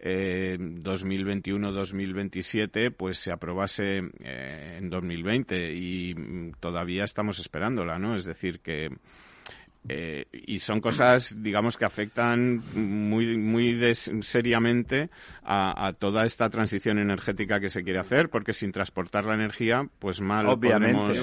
2021-2027 0.01 2.91
pues 2.95 3.19
se 3.19 3.31
aprobase 3.31 4.01
en 4.19 4.89
2020 4.89 5.75
y 5.75 6.15
mm, 6.15 6.53
todavía 6.59 7.03
estamos 7.03 7.42
esperándola, 7.43 7.99
¿no? 7.99 8.15
Es 8.15 8.25
decir, 8.25 8.59
que 8.61 8.89
eh, 9.89 10.25
y 10.31 10.59
son 10.59 10.79
cosas, 10.79 11.35
digamos, 11.41 11.75
que 11.75 11.83
afectan 11.83 12.63
muy, 12.73 13.37
muy 13.37 13.93
seriamente 14.21 15.09
a, 15.43 15.91
toda 15.99 16.25
esta 16.25 16.49
transición 16.49 16.99
energética 16.99 17.59
que 17.59 17.67
se 17.67 17.83
quiere 17.83 17.99
hacer, 17.99 18.29
porque 18.29 18.53
sin 18.53 18.71
transportar 18.71 19.25
la 19.25 19.33
energía, 19.33 19.85
pues 19.99 20.21
mal 20.21 20.47
Obviamente. 20.47 21.19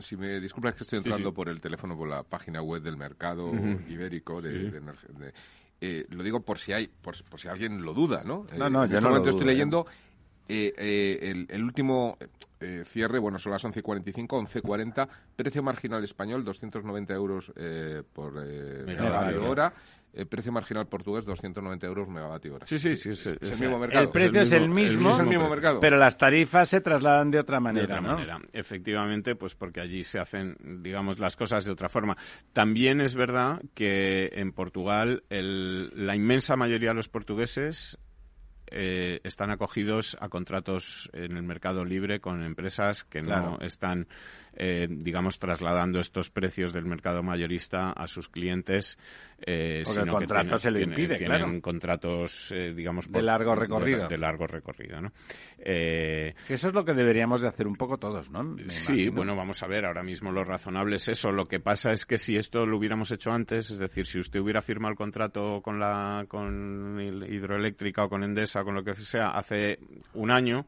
Si, 0.00 0.16
me 0.16 0.40
disculpas 0.40 0.74
que 0.74 0.82
estoy 0.84 0.98
entrando 0.98 1.32
por 1.32 1.48
el 1.48 1.60
teléfono, 1.60 1.96
por 1.96 2.08
la 2.08 2.22
página 2.22 2.60
web 2.60 2.82
del 2.82 2.98
mercado 2.98 3.50
ibérico 3.88 4.42
de, 4.42 4.70
eh, 5.80 6.06
lo 6.10 6.24
digo 6.24 6.40
por 6.40 6.58
si 6.58 6.72
hay, 6.72 6.88
por, 6.88 7.14
si 7.14 7.48
alguien 7.48 7.80
lo 7.82 7.94
duda, 7.94 8.22
¿no? 8.24 8.46
No, 8.56 8.68
no, 8.68 8.84
eh, 8.84 8.88
yo 8.90 9.00
no 9.00 9.10
lo 9.10 9.24
estoy 9.28 9.46
leyendo 9.46 9.86
eh, 9.86 10.07
eh, 10.48 11.46
el, 11.48 11.62
último 11.62 12.16
eh, 12.60 12.82
cierre, 12.86 13.18
bueno, 13.18 13.38
son 13.38 13.52
las 13.52 13.64
11.45, 13.64 14.26
11.40, 14.26 15.08
precio 15.36 15.62
marginal 15.62 16.02
español, 16.02 16.44
290 16.44 17.14
euros 17.14 17.52
por 18.12 18.32
megavatio 18.32 19.48
hora. 19.48 19.72
El 20.10 20.26
precio 20.26 20.50
marginal 20.50 20.86
portugués, 20.86 21.26
290 21.26 21.86
euros 21.86 22.08
megavatio 22.08 22.54
hora. 22.54 22.66
Sí, 22.66 22.78
sí, 22.78 22.96
sí. 22.96 23.10
Es, 23.10 23.26
el 23.26 23.60
mismo 23.60 23.78
mercado. 23.78 24.04
El 24.04 24.10
precio 24.10 24.40
es 24.40 24.52
el 24.52 24.68
mismo, 24.68 25.10
es 25.10 25.18
el 25.18 25.26
mismo 25.26 25.50
mercado. 25.50 25.80
pero 25.80 25.98
las 25.98 26.16
tarifas 26.16 26.70
se 26.70 26.80
trasladan 26.80 27.30
de 27.30 27.38
otra 27.38 27.60
manera, 27.60 27.86
de 27.86 27.92
otra 27.92 28.14
manera. 28.14 28.40
Efectivamente, 28.52 29.36
pues 29.36 29.54
porque 29.54 29.80
allí 29.80 30.02
se 30.04 30.18
hacen, 30.18 30.56
digamos, 30.82 31.18
las 31.18 31.36
cosas 31.36 31.66
de 31.66 31.72
otra 31.72 31.90
forma. 31.90 32.16
También 32.54 33.02
es 33.02 33.14
verdad 33.16 33.60
que 33.74 34.30
en 34.32 34.52
Portugal 34.52 35.22
la 35.28 36.16
inmensa 36.16 36.56
mayoría 36.56 36.88
de 36.88 36.94
los 36.94 37.08
portugueses 37.10 37.98
eh, 38.70 39.20
están 39.24 39.50
acogidos 39.50 40.16
a 40.20 40.28
contratos 40.28 41.10
en 41.12 41.36
el 41.36 41.42
mercado 41.42 41.84
libre 41.84 42.20
con 42.20 42.42
empresas 42.42 43.04
que 43.04 43.22
no 43.22 43.58
están 43.60 44.08
eh, 44.54 44.86
digamos, 44.90 45.38
trasladando 45.38 46.00
estos 46.00 46.30
precios 46.30 46.72
del 46.72 46.84
mercado 46.84 47.22
mayorista 47.22 47.92
a 47.92 48.06
sus 48.06 48.28
clientes. 48.28 48.98
Eh, 49.40 49.82
Porque 49.84 50.00
el 50.00 50.10
contrato 50.10 50.58
se 50.58 50.70
lo 50.70 50.80
impide, 50.80 51.16
tienen 51.16 51.60
contratos, 51.60 52.50
eh, 52.52 52.74
digamos, 52.74 53.10
de 53.10 53.22
largo 53.22 53.54
recorrido. 53.54 54.08
De, 54.08 54.18
largo 54.18 54.46
recorrido, 54.46 55.00
¿no? 55.00 55.12
eso 55.58 56.68
es 56.68 56.74
lo 56.74 56.84
que 56.84 56.92
deberíamos 56.92 57.40
de 57.40 57.48
hacer 57.48 57.68
un 57.68 57.76
poco 57.76 57.98
todos, 57.98 58.30
¿no? 58.30 58.56
sí, 58.68 59.08
bueno, 59.08 59.36
vamos 59.36 59.62
a 59.62 59.68
ver, 59.68 59.84
ahora 59.84 60.02
mismo 60.02 60.32
lo 60.32 60.42
razonable 60.42 60.96
es 60.96 61.08
eso. 61.08 61.30
Lo 61.30 61.46
que 61.46 61.60
pasa 61.60 61.92
es 61.92 62.04
que 62.04 62.18
si 62.18 62.36
esto 62.36 62.66
lo 62.66 62.78
hubiéramos 62.78 63.12
hecho 63.12 63.30
antes, 63.30 63.70
es 63.70 63.78
decir, 63.78 64.06
si 64.06 64.18
usted 64.18 64.40
hubiera 64.40 64.60
firmado 64.62 64.92
el 64.92 64.96
contrato 64.96 65.60
con 65.62 65.78
la 65.78 66.24
con 66.28 66.98
hidroeléctrica 67.00 68.04
o 68.04 68.08
con 68.08 68.24
Endesa, 68.24 68.64
con 68.64 68.74
lo 68.74 68.82
que 68.82 68.94
sea, 68.94 69.28
hace 69.28 69.78
un 70.14 70.30
año, 70.30 70.66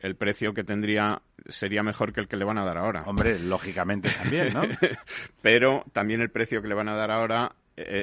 el 0.00 0.16
precio 0.16 0.54
que 0.54 0.64
tendría 0.64 1.22
sería 1.48 1.82
mejor 1.82 2.12
que 2.12 2.20
el 2.20 2.28
que 2.28 2.36
le 2.36 2.44
van 2.44 2.58
a 2.58 2.64
dar 2.64 2.78
ahora. 2.78 3.02
Hombre, 3.06 3.38
lógicamente 3.38 4.10
también, 4.10 4.52
¿no? 4.52 4.62
Pero 5.42 5.84
también 5.92 6.20
el 6.20 6.30
precio 6.30 6.62
que 6.62 6.68
le 6.68 6.74
van 6.74 6.88
a 6.88 6.94
dar 6.94 7.10
ahora 7.10 7.52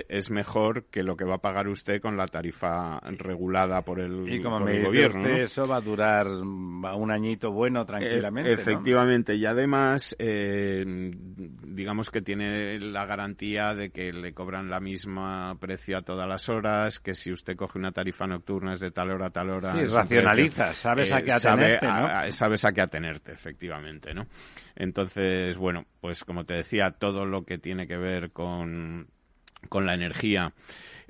es 0.07 0.31
mejor 0.31 0.85
que 0.85 1.03
lo 1.03 1.15
que 1.15 1.25
va 1.25 1.35
a 1.35 1.41
pagar 1.41 1.67
usted 1.67 2.01
con 2.01 2.17
la 2.17 2.27
tarifa 2.27 2.99
regulada 3.17 3.81
por 3.81 3.99
el, 3.99 4.31
y 4.31 4.41
como 4.41 4.59
me 4.59 4.83
gobierno. 4.83 5.27
Eso 5.27 5.67
va 5.67 5.77
a 5.77 5.81
durar 5.81 6.27
un 6.27 7.11
añito 7.11 7.51
bueno 7.51 7.85
tranquilamente. 7.85 8.53
efectivamente, 8.53 9.35
y 9.35 9.45
además, 9.45 10.15
eh, 10.19 10.83
digamos 10.85 12.11
que 12.11 12.21
tiene 12.21 12.79
la 12.79 13.05
garantía 13.05 13.73
de 13.73 13.89
que 13.89 14.13
le 14.13 14.33
cobran 14.33 14.69
la 14.69 14.79
misma 14.79 15.55
precio 15.59 15.97
a 15.97 16.01
todas 16.01 16.27
las 16.27 16.49
horas, 16.49 16.99
que 16.99 17.13
si 17.13 17.31
usted 17.31 17.55
coge 17.55 17.79
una 17.79 17.91
tarifa 17.91 18.27
nocturna 18.27 18.73
es 18.73 18.79
de 18.79 18.91
tal 18.91 19.11
hora 19.11 19.27
a 19.27 19.31
tal 19.31 19.49
hora. 19.49 19.73
Sí, 19.73 19.95
racionalizas, 19.95 20.75
sabes 20.75 21.11
a 21.11 21.21
qué 21.21 21.31
eh, 21.31 21.33
atenerte. 21.33 22.31
sabes 22.31 22.65
a 22.65 22.71
qué 22.71 22.81
atenerte, 22.81 23.31
efectivamente, 23.33 24.13
¿no? 24.13 24.25
Entonces, 24.75 25.57
bueno, 25.57 25.85
pues 26.01 26.23
como 26.23 26.45
te 26.45 26.55
decía, 26.55 26.91
todo 26.91 27.25
lo 27.25 27.43
que 27.43 27.57
tiene 27.57 27.87
que 27.87 27.97
ver 27.97 28.31
con 28.31 29.07
con 29.69 29.85
la 29.85 29.93
energía 29.93 30.53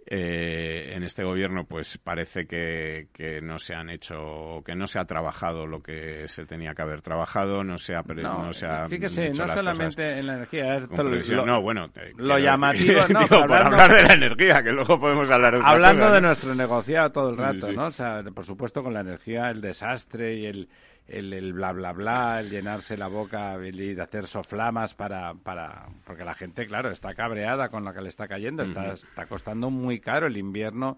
eh, 0.07 0.93
en 0.93 1.01
este 1.01 1.23
gobierno 1.23 1.65
pues 1.65 1.97
parece 1.97 2.45
que, 2.45 3.07
que, 3.11 3.41
no 3.41 3.57
se 3.57 3.73
han 3.73 3.89
hecho 3.89 4.61
que 4.63 4.75
no 4.75 4.85
se 4.85 4.99
ha 4.99 5.05
trabajado 5.05 5.65
lo 5.65 5.81
que 5.81 6.27
se 6.27 6.45
tenía 6.45 6.75
que 6.75 6.83
haber 6.83 7.01
trabajado 7.01 7.63
no 7.63 7.79
se 7.79 7.95
ha 7.95 8.03
no, 8.03 8.53
se 8.53 8.67
ha 8.67 8.87
fíjese 8.87 9.29
no 9.29 9.47
solamente 9.47 10.19
en 10.19 10.27
la 10.27 10.35
energía 10.35 10.77
lo, 10.77 11.45
no 11.47 11.59
bueno 11.59 11.87
lo 12.17 12.37
llamativo 12.37 12.99
no 13.09 13.21
hablar 13.21 13.95
de 13.95 14.03
la 14.03 14.13
energía 14.13 14.61
que 14.61 14.71
luego 14.71 14.99
podemos 14.99 15.27
hablar 15.31 15.55
de 15.55 15.61
hablando 15.63 16.11
de 16.11 16.21
nuestro 16.21 16.53
negociado 16.53 17.11
todo 17.11 17.29
el 17.31 17.37
rato 17.37 17.71
no 17.71 17.87
o 17.87 17.91
sea 17.91 18.21
por 18.31 18.45
supuesto 18.45 18.83
con 18.83 18.93
la 18.93 19.01
energía 19.01 19.49
el 19.49 19.59
desastre 19.59 20.35
y 20.35 20.45
el 20.45 20.69
el, 21.07 21.33
el, 21.33 21.53
bla 21.53 21.71
bla 21.71 21.91
bla, 21.91 22.39
el 22.39 22.49
llenarse 22.49 22.97
la 22.97 23.07
boca 23.07 23.57
y 23.63 23.99
hacer 23.99 24.27
soflamas 24.27 24.93
para, 24.93 25.33
para 25.35 25.87
porque 26.05 26.23
la 26.23 26.33
gente 26.33 26.65
claro 26.65 26.89
está 26.89 27.13
cabreada 27.13 27.69
con 27.69 27.85
lo 27.85 27.93
que 27.93 28.01
le 28.01 28.09
está 28.09 28.27
cayendo, 28.27 28.63
está, 28.63 28.93
está 28.93 29.25
costando 29.27 29.69
muy 29.69 29.99
caro 29.99 30.27
el 30.27 30.37
invierno. 30.37 30.97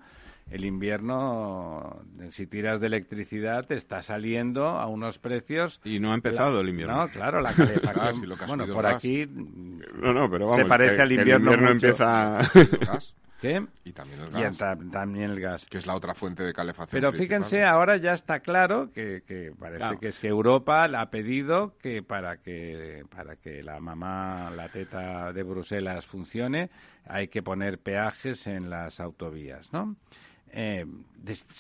El 0.50 0.64
invierno, 0.64 2.04
si 2.30 2.48
tiras 2.48 2.80
de 2.80 2.88
electricidad, 2.88 3.66
te 3.66 3.76
está 3.76 4.02
saliendo 4.02 4.66
a 4.66 4.88
unos 4.88 5.20
precios. 5.20 5.82
Y 5.84 6.00
no 6.00 6.14
ha 6.14 6.16
empezado 6.16 6.62
el 6.62 6.70
invierno. 6.70 6.96
No, 6.96 7.10
claro, 7.10 7.42
la 7.42 7.54
calefacción. 7.54 8.34
bueno, 8.48 8.66
por 8.68 8.86
aquí. 8.86 9.26
No, 9.28 10.14
no, 10.14 10.30
pero 10.30 10.56
se 10.56 10.64
parece 10.64 11.02
al 11.02 11.12
invierno. 11.12 11.52
El 11.52 11.60
invierno 11.60 11.72
empieza. 11.72 12.40
¿Qué? 13.40 13.66
Y 13.84 13.92
también 13.92 14.22
el 14.22 14.32
gas. 14.32 14.58
también 14.92 15.32
el 15.32 15.40
gas. 15.40 15.66
Que 15.68 15.78
es 15.78 15.86
la 15.86 15.96
otra 15.96 16.14
fuente 16.16 16.44
de 16.44 16.54
calefacción. 16.54 17.00
Pero 17.00 17.14
fíjense, 17.14 17.64
ahora 17.64 17.98
ya 17.98 18.14
está 18.14 18.40
claro 18.40 18.92
que, 18.92 19.22
que 19.28 19.52
parece 19.58 19.98
que 20.00 20.08
es 20.08 20.20
que 20.20 20.28
Europa 20.28 20.88
le 20.88 20.98
ha 20.98 21.10
pedido 21.12 21.78
que 21.78 22.02
para 22.02 22.38
que 22.38 23.04
para 23.16 23.36
que 23.36 23.62
la 23.62 23.80
mamá, 23.80 24.50
la 24.50 24.70
teta 24.70 25.32
de 25.34 25.44
Bruselas 25.44 26.06
funcione, 26.06 26.70
hay 27.06 27.28
que 27.28 27.44
poner 27.44 27.78
peajes 27.78 28.48
en 28.48 28.70
las 28.70 29.00
autovías, 29.00 29.72
¿no? 29.72 29.96
Eh, 30.52 30.86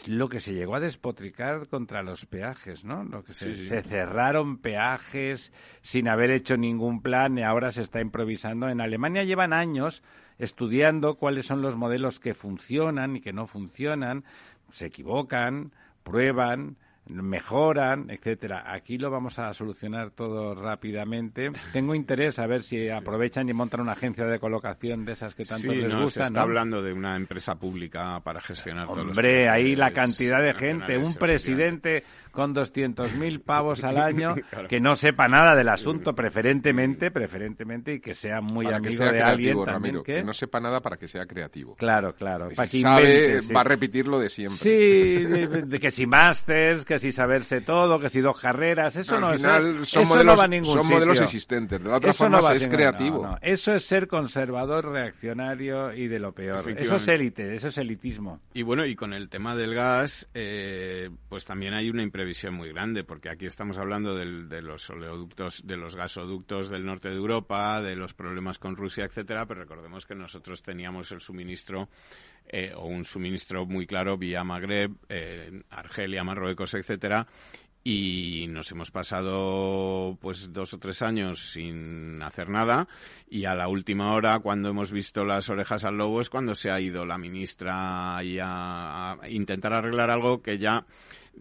lo 0.07 0.29
que 0.29 0.39
se 0.39 0.53
llegó 0.53 0.75
a 0.75 0.79
despotricar 0.79 1.67
contra 1.67 2.01
los 2.01 2.25
peajes, 2.25 2.85
¿no? 2.85 3.03
Lo 3.03 3.23
que 3.23 3.33
se, 3.33 3.53
se, 3.55 3.81
cerraron 3.81 4.57
peajes 4.57 5.51
sin 5.81 6.07
haber 6.07 6.31
hecho 6.31 6.55
ningún 6.55 7.01
plan 7.01 7.37
y 7.37 7.43
ahora 7.43 7.71
se 7.71 7.81
está 7.81 7.99
improvisando. 7.99 8.69
En 8.69 8.79
Alemania 8.79 9.23
llevan 9.23 9.53
años 9.53 10.03
estudiando 10.39 11.15
cuáles 11.15 11.45
son 11.47 11.61
los 11.61 11.75
modelos 11.75 12.19
que 12.19 12.33
funcionan 12.33 13.17
y 13.17 13.21
que 13.21 13.33
no 13.33 13.47
funcionan, 13.47 14.23
se 14.71 14.87
equivocan, 14.87 15.71
prueban, 16.03 16.77
mejoran, 17.09 18.09
etcétera. 18.09 18.63
Aquí 18.73 18.97
lo 18.97 19.09
vamos 19.09 19.39
a 19.39 19.53
solucionar 19.53 20.11
todo 20.11 20.55
rápidamente. 20.55 21.51
Tengo 21.73 21.95
interés 21.95 22.39
a 22.39 22.47
ver 22.47 22.61
si 22.61 22.89
aprovechan 22.89 23.49
y 23.49 23.53
montan 23.53 23.81
una 23.81 23.93
agencia 23.93 24.25
de 24.25 24.39
colocación 24.39 25.05
de 25.05 25.13
esas 25.13 25.33
que 25.35 25.45
tanto 25.45 25.71
les 25.71 25.93
no, 25.93 26.01
gustan. 26.01 26.25
Se 26.25 26.27
está 26.29 26.41
hablando 26.41 26.81
de 26.81 26.93
una 26.93 27.15
empresa 27.15 27.55
pública 27.55 28.19
para 28.21 28.41
gestionar 28.41 28.87
Hombre, 28.87 29.03
todos 29.03 29.45
los 29.45 29.53
ahí 29.53 29.75
la 29.75 29.91
cantidad 29.91 30.41
de 30.41 30.53
gente, 30.53 30.97
un 30.97 31.13
presidente 31.15 32.03
con 32.37 32.53
200.000 32.53 33.41
pavos 33.43 33.83
al 33.83 33.97
año 33.97 34.35
que 34.69 34.79
no 34.79 34.95
sepa 34.95 35.27
nada 35.27 35.55
del 35.55 35.69
asunto, 35.69 36.13
preferentemente, 36.13 37.09
preferentemente, 37.09 37.95
y 37.95 37.99
que 37.99 38.13
sea 38.13 38.41
muy 38.41 38.67
amigo 38.67 39.05
de 39.05 39.21
alguien 39.23 39.65
también. 39.65 40.03
que 40.03 40.23
no 40.23 40.33
sepa 40.33 40.59
nada 40.59 40.79
para 40.79 40.97
que 40.97 41.07
sea 41.07 41.25
creativo. 41.25 41.75
Claro, 41.75 42.13
claro. 42.13 42.49
Para 42.55 42.69
que 42.69 42.79
sabe, 42.79 43.39
va 43.55 43.61
a 43.61 43.63
repetir 43.63 44.05
lo 44.05 44.19
de 44.19 44.29
siempre. 44.29 44.57
Sí, 44.57 44.69
de, 44.69 45.79
que 45.79 45.89
si 45.89 46.05
másters, 46.05 46.85
que 46.85 46.96
si 46.99 47.11
saberse 47.11 47.61
todo, 47.61 47.99
que 47.99 48.09
si 48.09 48.21
dos 48.21 48.39
carreras, 48.39 48.95
eso 48.95 49.19
no 49.19 49.33
es. 49.33 49.41
Son 49.41 50.07
modelos, 50.07 50.39
son 50.67 50.87
modelos 50.87 51.21
existentes. 51.21 51.81
De 51.81 51.89
la 51.89 51.97
otra 51.97 52.13
forma 52.13 52.39
es 52.53 52.67
creativo. 52.67 53.37
Eso 53.41 53.73
es 53.73 53.83
ser 53.83 54.07
conservador, 54.07 54.91
reaccionario 54.91 55.91
y 55.93 56.07
de 56.07 56.19
lo 56.19 56.33
peor. 56.33 56.69
Eso 56.77 56.97
es 56.97 57.07
élite, 57.07 57.55
eso 57.55 57.69
es 57.69 57.77
elitismo. 57.77 58.41
Y 58.53 58.61
bueno, 58.61 58.85
y 58.85 58.95
con 58.95 59.13
el 59.13 59.29
tema 59.29 59.55
del 59.55 59.73
gas, 59.73 60.29
eh, 60.33 61.09
pues 61.29 61.45
también 61.45 61.73
hay 61.73 61.89
una 61.89 62.03
imprevisión 62.03 62.27
visión 62.27 62.53
muy 62.53 62.69
grande, 62.69 63.03
porque 63.03 63.29
aquí 63.29 63.45
estamos 63.45 63.77
hablando 63.77 64.13
de 64.13 64.61
los 64.61 64.89
oleoductos, 64.89 65.65
de 65.65 65.77
los 65.77 65.95
gasoductos 65.95 66.69
del 66.69 66.85
norte 66.85 67.09
de 67.09 67.15
Europa, 67.15 67.81
de 67.81 67.95
los 67.95 68.13
problemas 68.13 68.59
con 68.59 68.75
Rusia, 68.75 69.05
etcétera, 69.05 69.45
pero 69.45 69.61
recordemos 69.61 70.05
que 70.05 70.13
nosotros 70.13 70.61
teníamos 70.61 71.11
el 71.13 71.21
suministro 71.21 71.87
eh, 72.49 72.73
o 72.75 72.85
un 72.85 73.05
suministro 73.05 73.65
muy 73.65 73.85
claro 73.85 74.17
vía 74.17 74.43
Magreb, 74.43 74.91
eh, 75.09 75.61
Argelia, 75.69 76.23
Marruecos, 76.23 76.73
etcétera, 76.73 77.27
y 77.83 78.47
nos 78.49 78.69
hemos 78.71 78.91
pasado 78.91 80.17
pues 80.19 80.51
dos 80.51 80.73
o 80.73 80.77
tres 80.77 81.01
años 81.01 81.51
sin 81.53 82.21
hacer 82.21 82.49
nada 82.49 82.87
y 83.29 83.45
a 83.45 83.55
la 83.55 83.69
última 83.69 84.13
hora 84.13 84.39
cuando 84.39 84.69
hemos 84.69 84.91
visto 84.91 85.23
las 85.23 85.49
orejas 85.49 85.85
al 85.85 85.95
lobo 85.95 86.19
es 86.19 86.29
cuando 86.29 86.53
se 86.53 86.69
ha 86.69 86.81
ido 86.81 87.05
la 87.05 87.17
ministra 87.17 88.17
a, 88.17 89.13
a 89.13 89.29
intentar 89.29 89.71
arreglar 89.71 90.09
algo 90.11 90.41
que 90.41 90.57
ya 90.57 90.85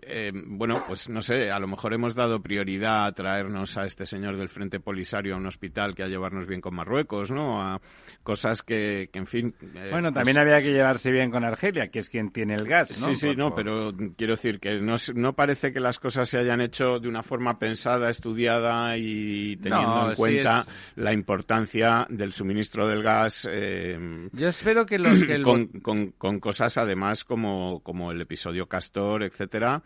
eh, 0.02 0.32
bueno, 0.34 0.84
pues 0.86 1.08
no 1.08 1.22
sé, 1.22 1.50
a 1.50 1.58
lo 1.58 1.66
mejor 1.66 1.94
hemos 1.94 2.14
dado 2.14 2.40
prioridad 2.40 3.06
a 3.06 3.12
traernos 3.12 3.76
a 3.76 3.84
este 3.84 4.04
señor 4.06 4.36
del 4.36 4.48
Frente 4.48 4.80
Polisario 4.80 5.34
a 5.34 5.38
un 5.38 5.46
hospital 5.46 5.94
que 5.94 6.02
a 6.02 6.08
llevarnos 6.08 6.46
bien 6.46 6.60
con 6.60 6.74
Marruecos, 6.74 7.30
¿no? 7.30 7.62
A 7.62 7.80
cosas 8.22 8.62
que, 8.62 9.08
en 9.12 9.26
fin... 9.26 9.54
Eh, 9.74 9.88
bueno, 9.90 10.12
también 10.12 10.36
pues 10.36 10.46
había 10.46 10.62
que 10.62 10.72
llevarse 10.72 11.10
bien 11.10 11.30
con 11.30 11.44
Argelia, 11.44 11.88
que 11.88 12.00
es 12.00 12.10
quien 12.10 12.30
tiene 12.30 12.54
el 12.54 12.66
gas, 12.66 13.00
¿no? 13.00 13.06
Sí, 13.06 13.14
sí, 13.14 13.36
no, 13.36 13.54
pero 13.54 13.92
quiero 14.16 14.34
decir 14.34 14.60
que 14.60 14.80
no, 14.80 14.96
no 15.14 15.32
parece 15.34 15.72
que 15.72 15.80
las 15.80 15.98
cosas 15.98 16.28
se 16.28 16.38
hayan 16.38 16.60
hecho 16.60 16.98
de 16.98 17.08
una 17.08 17.22
forma 17.22 17.58
pensada, 17.58 18.10
estudiada 18.10 18.96
y 18.96 19.56
teniendo 19.56 20.10
en 20.10 20.16
cuenta 20.16 20.66
la 20.96 21.12
importancia 21.12 22.06
del 22.10 22.32
suministro 22.32 22.88
del 22.88 23.02
gas. 23.02 23.48
Eh, 23.50 24.28
Yo 24.32 24.48
espero 24.48 24.84
que 24.84 24.98
los... 24.98 25.22
Que 25.24 25.42
con, 25.42 25.66
con, 25.80 26.12
con 26.12 26.40
cosas 26.40 26.76
además 26.78 27.24
como, 27.24 27.80
como 27.80 28.12
el 28.12 28.20
episodio 28.20 28.66
Castor, 28.66 29.22
etcétera, 29.22 29.82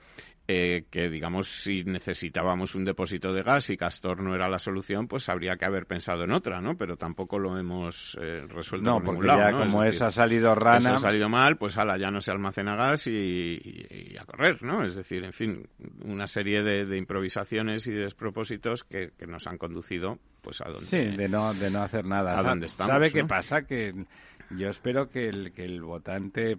eh, 0.53 0.87
que 0.91 1.09
digamos 1.09 1.47
si 1.47 1.85
necesitábamos 1.85 2.75
un 2.75 2.85
depósito 2.85 3.33
de 3.33 3.45
gas 3.45 3.71
y 3.71 3.77
Castor 3.77 4.21
no 4.21 4.35
era 4.35 4.49
la 4.49 4.59
solución, 4.59 5.07
pues 5.07 5.29
habría 5.29 5.57
que 5.57 5.65
haber 5.65 5.87
pensado 5.87 6.25
en 6.25 6.33
otra, 6.33 6.61
¿no? 6.61 6.77
Pero 6.77 6.97
tampoco 6.97 7.39
lo 7.39 7.57
hemos 7.57 8.19
eh, 8.21 8.47
resuelto 8.49 8.91
no, 8.91 8.97
por 9.01 9.15
porque 9.15 9.29
ya 9.29 9.53
como 9.53 9.85
eso 9.85 10.07
ha 10.07 10.11
salido 10.11 10.53
rana, 10.57 10.79
eso 10.79 10.95
ha 10.95 10.99
salido 10.99 11.29
mal, 11.29 11.57
pues 11.57 11.79
ala, 11.79 11.97
ya 11.99 12.11
no 12.11 12.21
se 12.21 12.33
almacena 12.33 12.75
gas 12.75 13.07
y, 13.07 14.17
a 14.19 14.25
correr, 14.25 14.61
¿no? 14.65 14.83
Es 14.83 14.97
decir, 14.97 15.23
en 15.23 15.33
fin, 15.33 15.69
una 16.05 16.27
serie 16.27 16.65
de, 16.65 16.97
improvisaciones 16.97 17.87
y 17.87 17.93
de 17.93 18.03
despropósitos 18.03 18.83
que, 18.83 19.13
nos 19.29 19.47
han 19.47 19.57
conducido, 19.57 20.19
pues 20.43 20.61
a 20.63 20.69
donde 20.69 20.87
sí, 20.87 21.17
de 21.17 21.29
no 21.29 21.55
de 21.55 21.71
no 21.71 21.83
hacer 21.83 22.05
nada. 22.05 22.37
A 22.37 22.43
dónde 22.43 22.67
estamos. 22.67 22.93
¿Sabe 22.93 23.13
qué 23.13 23.25
pasa? 23.25 23.63
Que 23.63 23.95
yo 24.51 24.69
espero 24.69 25.11
que 25.11 25.29
el 25.29 25.53
que 25.53 25.65
el 25.65 25.81
votante 25.81 26.59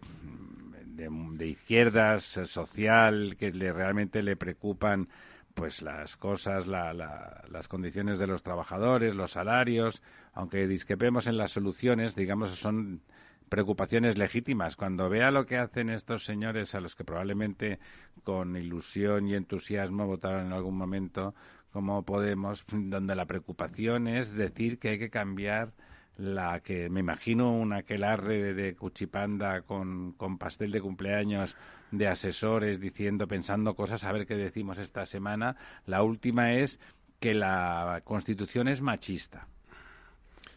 de, 1.10 1.48
izquierdas, 1.48 2.38
eh, 2.38 2.46
social, 2.46 3.36
que 3.38 3.52
le, 3.52 3.74
realmente 3.74 4.22
le 4.22 4.36
preocupan 4.36 5.08
pues 5.54 5.82
las 5.82 6.16
cosas, 6.16 6.66
las 6.66 7.68
condiciones 7.68 8.20
de 8.20 8.28
los 8.28 8.42
trabajadores, 8.42 9.14
los 9.14 9.32
salarios, 9.32 10.02
aunque 10.34 10.66
disquepemos 10.66 11.28
en 11.28 11.38
las 11.38 11.52
soluciones, 11.52 12.16
digamos, 12.16 12.52
son 12.58 13.02
preocupaciones 13.50 14.18
legítimas. 14.18 14.78
Cuando 14.78 15.10
vea 15.10 15.30
lo 15.30 15.46
que 15.46 15.58
hacen 15.58 15.90
estos 15.90 16.24
señores 16.24 16.74
a 16.74 16.80
los 16.80 16.96
que 16.96 17.04
probablemente 17.04 17.80
con 18.24 18.56
ilusión 18.56 19.28
y 19.28 19.36
entusiasmo 19.36 20.08
votaron 20.08 20.46
en 20.48 20.54
algún 20.54 20.78
momento, 20.78 21.36
como 21.74 22.04
Podemos, 22.04 22.64
donde 22.72 23.14
la 23.14 23.26
preocupación 23.26 24.08
es 24.08 24.34
decir 24.34 24.80
que 24.80 24.90
hay 24.90 25.00
que 25.00 25.10
cambiar 25.10 25.74
la 26.18 26.60
que 26.60 26.90
me 26.90 27.00
imagino 27.00 27.52
un 27.52 27.74
aquelarre 27.74 28.54
de, 28.54 28.76
cuchipanda 28.76 29.62
con, 29.62 30.14
con, 30.14 30.38
pastel 30.38 30.72
de 30.72 30.82
cumpleaños 30.82 31.56
de 31.92 32.08
asesores 32.08 32.80
diciendo, 32.80 33.28
pensando 33.28 33.76
cosas, 33.76 34.04
a 34.04 34.12
ver 34.12 34.26
qué 34.26 34.36
decimos 34.36 34.78
esta 34.78 35.06
semana. 35.06 35.56
La 35.86 36.04
última 36.04 36.54
es 36.54 36.80
que 37.20 37.34
la 37.34 38.02
Constitución 38.04 38.68
es 38.68 38.82
machista. 38.82 39.48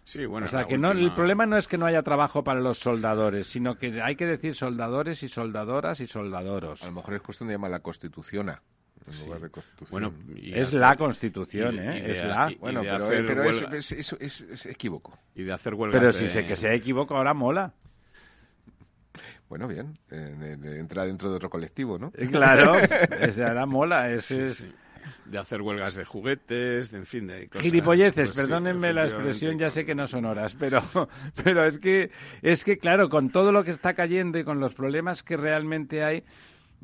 Sí, 0.05 0.26
bueno, 0.26 0.46
o 0.46 0.48
sea, 0.48 0.66
que 0.66 0.76
no, 0.76 0.90
el 0.90 1.14
problema 1.14 1.46
no 1.46 1.57
es 1.57 1.66
que 1.66 1.78
no 1.78 1.86
haya 1.86 2.02
trabajo 2.02 2.44
para 2.44 2.61
los 2.61 2.78
soldadores, 2.78 3.46
sino 3.46 3.76
que 3.76 4.02
hay 4.02 4.16
que 4.16 4.26
decir 4.26 4.55
soldadores 4.55 5.22
y 5.22 5.28
soldadoras 5.28 6.00
y 6.00 6.07
soldadoros. 6.07 6.82
A 6.82 6.86
lo 6.86 6.92
mejor 6.92 7.14
es 7.14 7.22
cuestión 7.22 7.48
de 7.48 7.55
llamar 7.55 7.70
la 7.70 7.80
Constitución 7.80 8.50
en 9.07 9.24
lugar 9.24 9.40
de 9.40 9.51
constitución. 9.51 9.88
Bueno, 9.90 10.14
es 10.42 10.72
la 10.72 10.97
constitución, 10.97 11.78
¿eh? 11.78 12.11
es 12.11 12.24
la. 12.24 12.53
bueno, 12.59 12.80
pero, 12.82 13.45
es, 13.74 13.92
es, 13.92 14.66
equívoco. 14.66 15.18
Y 15.34 15.42
de 15.42 15.53
hacer 15.53 15.74
huelgas. 15.74 16.01
Pero 16.01 16.12
si 16.12 16.28
sé 16.28 16.47
que 16.47 16.57
sea 16.57 16.72
equívoco, 16.72 17.16
ahora 17.16 17.34
mola. 17.34 17.72
Bueno, 19.49 19.68
bien, 19.68 19.99
entra 20.11 21.05
dentro 21.05 21.30
de 21.30 21.36
otro 21.36 21.51
colectivo, 21.51 21.99
¿no? 21.99 22.11
Eh, 22.16 22.28
claro, 22.28 22.72
ahora 23.47 23.66
mola, 23.66 24.11
es, 24.11 24.28
de 25.26 25.38
hacer 25.38 25.61
huelgas 25.62 25.95
de 25.95 26.05
juguetes, 26.05 26.90
de, 26.90 26.99
en 26.99 27.07
fin, 27.07 27.26
de 27.26 27.49
cosas. 27.49 27.62
Gilipolleces, 27.62 28.32
pues 28.32 28.32
perdónenme 28.32 28.92
la 28.92 29.05
expresión, 29.05 29.59
ya 29.59 29.70
sé 29.70 29.84
que 29.84 29.95
no 29.95 30.07
son 30.07 30.24
horas, 30.24 30.57
pero, 30.59 30.80
pero 31.45 31.66
es 31.66 31.78
que, 31.78 32.11
es 32.42 32.64
que 32.64 32.78
claro, 32.78 33.09
con 33.09 33.30
todo 33.30 33.53
lo 33.53 33.64
que 33.64 33.70
está 33.70 33.95
cayendo 33.95 34.38
y 34.38 34.45
con 34.45 34.61
los 34.61 34.74
problemas 34.74 35.22
que 35.22 35.36
realmente 35.36 36.03
hay, 36.03 36.24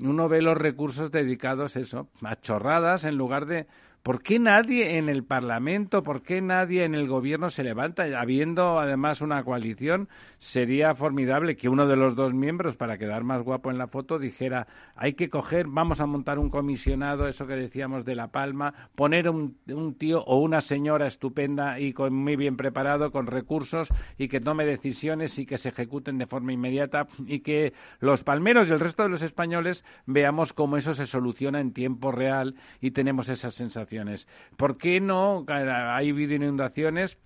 uno 0.01 0.29
ve 0.29 0.43
los 0.43 0.57
recursos 0.57 1.11
dedicados 1.11 1.77
eso, 1.77 2.09
a 2.23 2.41
chorradas 2.41 3.05
en 3.05 3.17
lugar 3.17 3.47
de 3.47 3.67
¿Por 4.03 4.23
qué 4.23 4.39
nadie 4.39 4.97
en 4.97 5.11
el 5.11 5.25
Parlamento, 5.25 6.03
por 6.03 6.23
qué 6.23 6.41
nadie 6.41 6.85
en 6.85 6.95
el 6.95 7.07
Gobierno 7.07 7.51
se 7.51 7.63
levanta? 7.63 8.05
Habiendo 8.19 8.79
además 8.79 9.21
una 9.21 9.45
coalición, 9.45 10.09
sería 10.39 10.95
formidable 10.95 11.55
que 11.55 11.69
uno 11.69 11.87
de 11.87 11.97
los 11.97 12.17
dos 12.17 12.33
miembros, 12.33 12.77
para 12.77 12.97
quedar 12.97 13.25
más 13.25 13.43
guapo 13.43 13.71
en 13.71 13.77
la 13.77 13.89
foto, 13.89 14.19
dijera, 14.19 14.67
hay 14.97 15.13
que 15.13 15.29
coger, 15.29 15.67
vamos 15.69 16.01
a 16.01 16.07
montar 16.07 16.39
un 16.39 16.49
comisionado, 16.49 17.29
eso 17.29 17.47
que 17.47 17.57
decíamos 17.57 18.07
de 18.07 18.15
La 18.15 18.29
Palma, 18.29 18.73
poner 18.95 19.29
un, 19.29 19.59
tío 19.99 20.23
o 20.23 20.39
una 20.39 20.63
señora 20.63 21.07
estupenda 21.07 21.79
y 21.79 21.93
con, 21.93 22.15
muy 22.15 22.37
bien 22.37 22.57
preparado, 22.57 23.13
con 23.13 23.27
recursos, 23.27 23.93
y 24.17 24.29
que 24.29 24.41
tome 24.41 24.65
decisiones 24.65 25.39
y 25.39 25.45
que 25.45 25.59
se 25.59 25.69
ejecuten 25.69 26.17
de 26.17 26.27
forma 26.27 26.55
inmediata, 26.55 27.07
y 27.27 27.41
que 27.41 27.75
los 28.01 28.25
palmeros 28.25 28.67
y 28.69 28.73
el 28.73 28.81
resto 28.81 29.03
de 29.03 29.11
los 29.11 29.21
españoles 29.21 29.85
veamos 30.07 30.55
cómo 30.55 30.79
eso 30.79 30.95
se 30.95 31.05
soluciona 31.05 31.61
en 31.61 31.75
tiempo 31.75 32.13
real 32.13 32.55
y 32.81 32.93
tenemos 32.93 33.29
esa 33.29 33.51
sensación 33.51 33.90
¿Por 34.57 34.77
qué 34.79 35.01
no? 35.01 35.45
Ha 35.49 35.97
habido 35.97 36.35
inundaciones, 36.35 37.19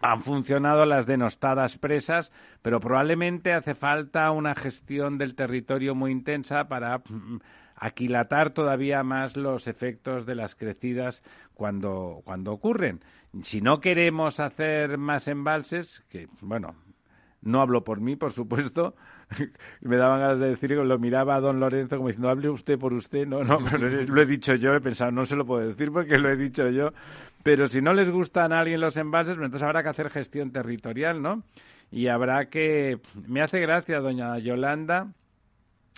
han 0.00 0.22
funcionado 0.22 0.84
las 0.84 1.06
denostadas 1.06 1.78
presas, 1.78 2.32
pero 2.60 2.80
probablemente 2.80 3.52
hace 3.52 3.74
falta 3.74 4.30
una 4.30 4.54
gestión 4.54 5.18
del 5.18 5.34
territorio 5.34 5.94
muy 5.94 6.10
intensa 6.10 6.68
para 6.68 6.98
mm, 6.98 7.38
aquilatar 7.76 8.50
todavía 8.50 9.02
más 9.02 9.36
los 9.36 9.66
efectos 9.66 10.26
de 10.26 10.34
las 10.34 10.54
crecidas 10.54 11.22
cuando, 11.54 12.20
cuando 12.24 12.52
ocurren. 12.52 13.00
Si 13.42 13.60
no 13.60 13.80
queremos 13.80 14.40
hacer 14.40 14.98
más 14.98 15.28
embalses, 15.28 16.02
que 16.08 16.28
bueno, 16.40 16.74
no 17.40 17.60
hablo 17.60 17.84
por 17.84 18.00
mí, 18.00 18.16
por 18.16 18.32
supuesto, 18.32 18.94
me 19.80 19.96
daban 19.96 20.20
ganas 20.20 20.38
de 20.38 20.48
decir 20.50 20.72
lo 20.72 20.98
miraba 20.98 21.36
a 21.36 21.40
don 21.40 21.60
Lorenzo 21.60 21.96
como 21.96 22.08
diciendo, 22.08 22.28
hable 22.28 22.50
usted 22.50 22.78
por 22.78 22.92
usted. 22.92 23.26
No, 23.26 23.44
no, 23.44 23.58
pero 23.70 23.88
lo 23.88 24.22
he 24.22 24.26
dicho 24.26 24.54
yo, 24.54 24.74
he 24.74 24.80
pensado, 24.80 25.10
no 25.10 25.26
se 25.26 25.36
lo 25.36 25.44
puedo 25.44 25.66
decir 25.66 25.90
porque 25.92 26.18
lo 26.18 26.30
he 26.30 26.36
dicho 26.36 26.68
yo. 26.70 26.92
Pero 27.42 27.66
si 27.66 27.80
no 27.80 27.92
les 27.92 28.10
gustan 28.10 28.52
a 28.52 28.60
alguien 28.60 28.80
los 28.80 28.96
envases, 28.96 29.36
pues 29.36 29.46
entonces 29.46 29.66
habrá 29.66 29.82
que 29.82 29.88
hacer 29.88 30.10
gestión 30.10 30.52
territorial, 30.52 31.20
¿no? 31.20 31.42
Y 31.90 32.06
habrá 32.06 32.46
que... 32.46 33.00
Me 33.26 33.42
hace 33.42 33.60
gracia, 33.60 34.00
doña 34.00 34.38
Yolanda, 34.38 35.08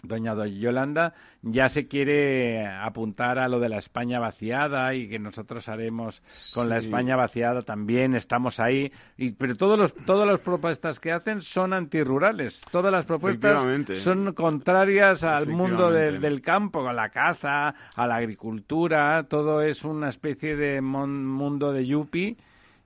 doña 0.05 0.35
Yolanda 0.47 1.15
ya 1.43 1.69
se 1.69 1.87
quiere 1.87 2.67
apuntar 2.67 3.39
a 3.39 3.49
lo 3.49 3.61
de 3.61 3.69
la 3.69 3.79
España 3.79 4.19
vaciada 4.19 4.95
y 4.95 5.09
que 5.09 5.19
nosotros 5.19 5.69
haremos 5.69 6.23
con 6.55 6.69
la 6.69 6.79
España 6.79 7.17
vaciada 7.17 7.63
también 7.63 8.15
estamos 8.15 8.61
ahí. 8.61 8.93
Y 9.17 9.33
pero 9.33 9.55
todos 9.57 9.79
los 9.79 9.95
todas 9.95 10.27
las 10.27 10.41
propuestas 10.41 11.01
que 11.01 11.13
hacen 11.13 11.43
son 11.43 11.73
antirurales 11.73 12.63
todas 12.71 12.93
las 12.93 13.05
propuestas 13.05 13.63
son 13.99 14.33
contrarias 14.33 15.25
al 15.25 15.49
mundo 15.49 15.91
del 15.91 16.41
campo 16.41 16.89
a 16.89 16.93
la 16.93 17.11
caza 17.11 17.75
a 17.95 18.07
la 18.07 18.17
agricultura. 18.17 19.25
Todo 19.29 19.61
es 19.63 19.85
una 19.85 20.09
especie 20.09 20.57
de 20.57 20.81
mundo 20.81 21.73
de 21.73 21.87
yuppie 21.87 22.37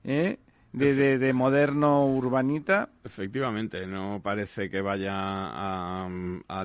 ¿eh? 0.05 0.39
De, 0.73 1.19
de, 1.19 1.33
moderno 1.33 2.07
urbanita. 2.07 2.91
Efectivamente, 3.05 3.87
no 3.87 4.21
parece 4.23 4.69
que 4.69 4.81
vaya 4.81 5.15
a, 5.15 6.09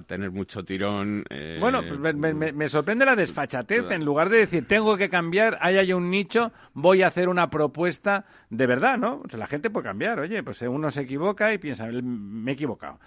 tener 0.05 0.31
mucho 0.31 0.63
tirón. 0.63 1.23
Eh, 1.29 1.57
bueno, 1.59 1.81
pues 1.87 2.15
me, 2.15 2.69
sorprende 2.69 3.05
la 3.05 3.15
desfachatez. 3.15 3.89
En 3.91 4.03
lugar 4.03 4.29
de 4.29 4.39
decir, 4.39 4.67
tengo 4.67 4.97
que 4.97 5.09
cambiar, 5.09 5.57
ahí 5.61 5.77
hay 5.77 5.93
un 5.93 6.09
nicho, 6.09 6.51
voy 6.73 7.01
a 7.01 7.07
hacer 7.07 7.29
una 7.29 7.49
propuesta 7.49 8.25
de 8.49 8.67
verdad, 8.67 8.97
¿no? 8.97 9.21
O 9.25 9.29
sea, 9.29 9.39
la 9.39 9.47
gente 9.47 9.69
puede 9.69 9.85
cambiar. 9.85 10.19
Oye, 10.19 10.43
pues 10.43 10.61
uno 10.61 10.91
se 10.91 11.01
equivoca 11.01 11.53
y 11.53 11.57
piensa, 11.57 11.87
me 11.87 12.51
he 12.51 12.53
equivocado. 12.53 12.99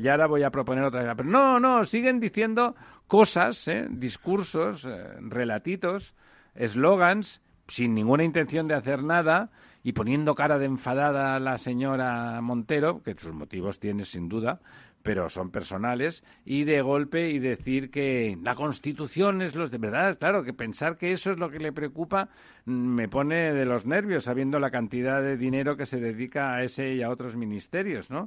Y 0.00 0.06
ahora 0.08 0.26
voy 0.26 0.42
a 0.42 0.50
proponer 0.50 0.84
otra 0.84 1.00
cosa. 1.00 1.14
Pero 1.14 1.28
no, 1.28 1.60
no, 1.60 1.84
siguen 1.84 2.20
diciendo 2.20 2.76
cosas, 3.06 3.66
¿eh? 3.68 3.86
discursos, 3.90 4.84
eh, 4.84 5.14
relatitos, 5.20 6.14
eslogans, 6.54 7.40
sin 7.68 7.94
ninguna 7.94 8.24
intención 8.24 8.68
de 8.68 8.74
hacer 8.74 9.02
nada 9.02 9.50
y 9.82 9.92
poniendo 9.92 10.34
cara 10.34 10.58
de 10.58 10.66
enfadada 10.66 11.34
a 11.36 11.40
la 11.40 11.58
señora 11.58 12.40
Montero, 12.40 13.02
que 13.02 13.14
sus 13.14 13.32
motivos 13.32 13.80
tiene 13.80 14.04
sin 14.04 14.28
duda, 14.28 14.60
pero 15.02 15.28
son 15.28 15.50
personales, 15.50 16.24
y 16.44 16.64
de 16.64 16.80
golpe 16.80 17.30
y 17.30 17.38
decir 17.38 17.90
que 17.90 18.38
la 18.42 18.54
Constitución 18.54 19.42
es 19.42 19.54
los 19.54 19.70
de 19.70 19.78
verdad, 19.78 20.18
claro, 20.18 20.44
que 20.44 20.52
pensar 20.52 20.96
que 20.96 21.12
eso 21.12 21.32
es 21.32 21.38
lo 21.38 21.50
que 21.50 21.58
le 21.58 21.72
preocupa 21.72 22.28
mm, 22.64 22.72
me 22.72 23.08
pone 23.08 23.52
de 23.52 23.64
los 23.64 23.84
nervios, 23.86 24.24
sabiendo 24.24 24.58
la 24.58 24.70
cantidad 24.70 25.20
de 25.20 25.36
dinero 25.36 25.76
que 25.76 25.86
se 25.86 26.00
dedica 26.00 26.54
a 26.54 26.62
ese 26.62 26.94
y 26.94 27.02
a 27.02 27.10
otros 27.10 27.36
ministerios, 27.36 28.10
¿no? 28.10 28.22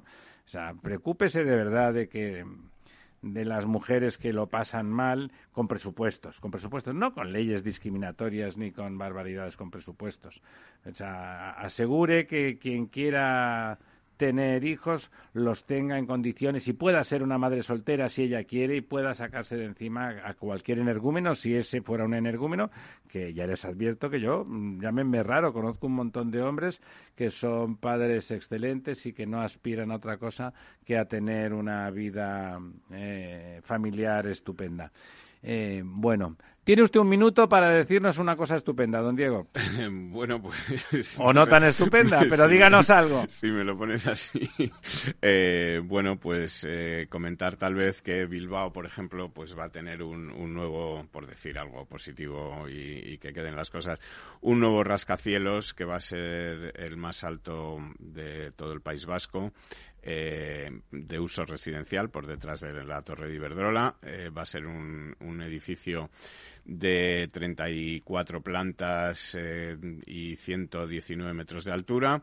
O 0.46 0.48
sea, 0.48 0.74
preocúpese 0.80 1.44
de 1.44 1.56
verdad 1.56 1.94
de 1.94 2.08
que 2.08 2.46
de 3.22 3.46
las 3.46 3.66
mujeres 3.66 4.18
que 4.18 4.34
lo 4.34 4.48
pasan 4.48 4.90
mal 4.90 5.32
con 5.52 5.68
presupuestos, 5.68 6.40
con 6.40 6.52
presupuestos, 6.52 6.94
no 6.94 7.14
con 7.14 7.32
leyes 7.32 7.64
discriminatorias 7.64 8.58
ni 8.58 8.72
con 8.72 8.98
barbaridades, 8.98 9.58
con 9.58 9.72
presupuestos. 9.72 10.42
O 10.86 10.94
sea, 10.94 11.52
asegure 11.52 12.28
que 12.28 12.60
quien 12.60 12.88
quiera 12.88 13.80
tener 14.18 14.64
hijos 14.64 15.12
los 15.34 15.66
tenga 15.66 15.98
en 15.98 16.06
condiciones 16.06 16.68
y 16.68 16.74
pueda 16.74 17.04
ser 17.04 17.24
una 17.24 17.38
madre 17.38 17.64
soltera 17.64 18.10
si 18.10 18.24
ella 18.24 18.44
quiere 18.44 18.78
y 18.78 18.82
pueda 18.82 19.14
sacarse 19.14 19.58
de 19.58 19.66
encima 19.66 20.16
a 20.24 20.34
cualquier 20.34 20.80
energúmeno 20.80 21.36
si 21.36 21.56
ese 21.56 21.82
fuera 21.82 22.06
un 22.06 22.14
energúmeno 22.14 22.70
que 23.08 23.34
ya 23.34 23.46
les 23.46 23.66
advierto 23.66 24.10
que 24.10 24.20
yo 24.20 24.46
mm, 24.46 24.82
llámenme 24.82 25.24
raro 25.24 25.54
conozco 25.54 25.88
un 25.88 25.94
montón 25.94 26.32
de 26.32 26.42
hombres 26.42 26.82
que 27.16 27.30
son 27.30 27.78
padres 27.78 28.32
excelentes 28.32 29.06
y 29.06 29.14
que 29.14 29.26
no 29.26 29.42
aspiran 29.42 29.92
a 29.92 29.96
otra 29.96 30.18
cosa 30.18 30.54
que 30.86 30.98
a 30.98 31.06
tener 31.06 31.54
una 31.54 31.90
vida 31.92 32.60
eh, 32.92 33.60
familiar 33.64 34.28
estupenda. 34.28 34.92
Eh, 35.42 35.84
bueno, 35.86 36.38
tiene 36.66 36.82
usted 36.82 37.00
un 37.00 37.08
minuto 37.08 37.48
para 37.48 37.70
decirnos 37.70 38.18
una 38.18 38.36
cosa 38.36 38.56
estupenda, 38.56 39.00
don 39.00 39.16
Diego. 39.16 39.48
bueno, 40.10 40.42
pues... 40.42 41.18
O 41.20 41.32
no 41.32 41.46
tan 41.46 41.64
estupenda, 41.66 42.22
pero 42.28 42.48
díganos 42.48 42.90
algo. 42.90 43.26
Si 43.36 43.52
me 43.52 43.64
lo 43.64 43.78
pones 43.78 44.08
así. 44.08 44.50
Eh, 45.22 45.80
bueno, 45.84 46.18
pues 46.18 46.66
eh, 46.68 47.06
comentar 47.10 47.58
tal 47.58 47.76
vez 47.76 48.02
que 48.02 48.26
Bilbao, 48.26 48.74
por 48.74 48.86
ejemplo, 48.88 49.30
pues 49.30 49.58
va 49.58 49.66
a 49.66 49.70
tener 49.70 50.02
un, 50.02 50.54
nuevo, 50.54 51.06
por 51.12 51.28
decir 51.28 51.60
algo 51.60 51.86
positivo 51.86 52.68
y, 52.68 53.14
y, 53.14 53.18
que 53.20 53.32
queden 53.32 53.56
las 53.56 53.70
cosas, 53.70 54.00
un 54.42 54.60
nuevo 54.60 54.84
rascacielos 54.84 55.74
que 55.76 55.86
va 55.86 55.98
a 55.98 56.00
ser 56.00 56.74
el 56.76 56.98
más 56.98 57.24
alto 57.24 57.78
de 58.00 58.52
todo 58.54 58.74
el 58.74 58.82
País 58.82 59.06
Vasco. 59.06 59.52
Eh, 60.08 60.70
de 60.92 61.20
uso 61.20 61.46
residencial 61.46 62.12
por 62.12 62.28
detrás 62.28 62.60
de 62.62 62.72
la 62.86 63.02
Torre 63.02 63.28
de 63.28 63.36
Iberdrola. 63.36 63.96
Eh, 64.04 64.30
va 64.30 64.44
a 64.44 64.46
ser 64.46 64.68
un, 64.68 65.16
un 65.20 65.42
edificio 65.42 66.12
de 66.66 67.30
34 67.32 68.42
plantas 68.42 69.36
eh, 69.40 69.78
y 70.06 70.36
119 70.36 71.34
metros 71.34 71.66
de 71.66 71.72
altura 71.72 72.22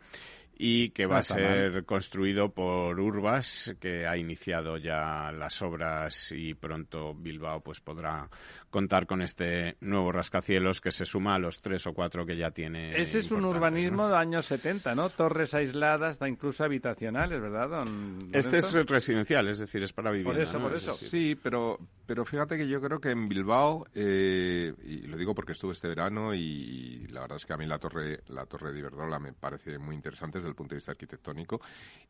y 0.56 0.90
que 0.90 1.06
va 1.06 1.18
a 1.18 1.22
ser 1.22 1.84
construido 1.84 2.50
por 2.50 2.98
Urbas, 3.00 3.74
que 3.80 4.06
ha 4.06 4.16
iniciado 4.16 4.76
ya 4.76 5.32
las 5.32 5.60
obras 5.62 6.32
y 6.32 6.54
pronto 6.54 7.14
Bilbao 7.14 7.60
pues 7.60 7.80
podrá 7.80 8.28
contar 8.70 9.06
con 9.06 9.22
este 9.22 9.76
nuevo 9.80 10.10
rascacielos 10.12 10.80
que 10.80 10.90
se 10.90 11.04
suma 11.04 11.34
a 11.34 11.38
los 11.38 11.60
tres 11.60 11.86
o 11.86 11.92
cuatro 11.92 12.24
que 12.24 12.36
ya 12.36 12.50
tiene. 12.50 13.00
Ese 13.00 13.18
es 13.18 13.30
un 13.30 13.44
urbanismo 13.44 14.08
de 14.08 14.16
años 14.16 14.46
70, 14.46 14.94
¿no? 14.94 15.10
Torres 15.10 15.54
aisladas, 15.54 16.18
incluso 16.26 16.64
habitacionales, 16.64 17.40
¿verdad, 17.40 17.68
don, 17.68 18.30
Este 18.32 18.58
es 18.58 18.72
residencial, 18.72 19.48
es 19.48 19.58
decir, 19.58 19.82
es 19.82 19.92
para 19.92 20.10
vivir. 20.10 20.26
Por 20.26 20.38
eso, 20.38 20.58
por 20.58 20.74
eso. 20.74 20.94
Sí, 20.94 21.38
pero, 21.40 21.78
pero 22.06 22.24
fíjate 22.24 22.56
que 22.56 22.66
yo 22.66 22.80
creo 22.80 22.98
que 22.98 23.10
en 23.10 23.28
Bilbao, 23.28 23.86
eh, 23.94 24.72
y 24.84 25.06
lo 25.06 25.16
digo 25.16 25.34
porque 25.34 25.52
estuve 25.52 25.72
este 25.72 25.88
verano 25.88 26.34
y 26.34 27.06
la 27.08 27.20
verdad 27.20 27.36
es 27.36 27.44
que 27.44 27.52
a 27.52 27.56
mí 27.56 27.66
la 27.66 27.78
torre, 27.78 28.20
la 28.28 28.46
torre 28.46 28.72
de 28.72 28.78
Iberdrola 28.78 29.18
me 29.18 29.34
parece 29.34 29.78
muy 29.78 29.94
interesante 29.94 30.38
desde 30.38 30.51
el 30.52 30.56
punto 30.56 30.74
de 30.74 30.76
vista 30.76 30.92
arquitectónico 30.92 31.60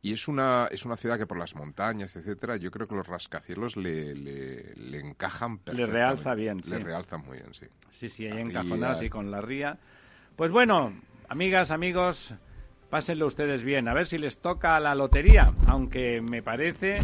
y 0.03 0.13
es 0.13 0.29
una, 0.29 0.67
es 0.71 0.85
una 0.85 0.97
ciudad 0.97 1.19
que 1.19 1.27
por 1.27 1.39
las 1.39 1.55
montañas, 1.55 2.15
etcétera, 2.17 2.57
yo 2.57 2.71
creo 2.71 2.87
que 2.87 2.95
los 2.95 3.07
rascacielos 3.07 3.77
le, 3.77 4.15
le, 4.15 4.75
le 4.75 5.01
encajan 5.01 5.59
perfectamente. 5.59 5.87
Le 5.87 5.87
realza 5.93 6.35
bien 6.35 6.61
le 6.69 6.79
realzan 6.79 7.25
muy 7.25 7.39
bien, 7.39 7.55
sí. 7.55 7.67
Sí, 7.91 8.09
sí, 8.09 8.27
ahí 8.27 8.41
encajonados 8.41 9.03
y 9.03 9.09
con 9.09 9.31
la 9.31 9.41
ría. 9.41 9.79
Pues 10.37 10.51
bueno, 10.51 10.93
amigas, 11.29 11.71
amigos, 11.71 12.35
pásenlo 12.91 13.27
ustedes 13.27 13.63
bien. 13.63 13.89
A 13.89 13.95
ver 13.95 14.07
si 14.07 14.19
les 14.19 14.39
toca 14.39 14.79
la 14.81 14.95
lotería, 14.95 15.53
aunque 15.67 16.21
me 16.21 16.43
parece 16.43 16.99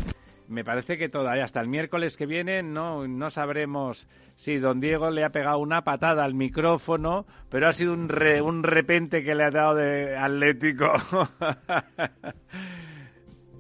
me 0.49 0.65
parece 0.65 0.97
que 0.97 1.09
todavía 1.09 1.45
hasta 1.45 1.61
el 1.61 1.69
miércoles 1.69 2.17
que 2.17 2.27
viene 2.27 2.63
no, 2.63 3.07
no 3.07 3.31
sabremos 3.31 4.09
si 4.35 4.59
don 4.59 4.81
Diego 4.81 5.11
le 5.11 5.25
ha 5.25 5.31
pegado 5.31 5.59
una 5.59 5.83
patada 5.83 6.25
al 6.25 6.35
micrófono, 6.35 7.27
pero 7.51 7.69
ha 7.69 7.73
sido 7.73 7.93
un, 7.93 8.11
un 8.43 8.63
repente 8.63 9.23
que 9.23 9.35
le 9.35 9.45
ha 9.45 9.51
dado 9.51 9.75
de 9.75 10.17
Atlético. 10.17 10.93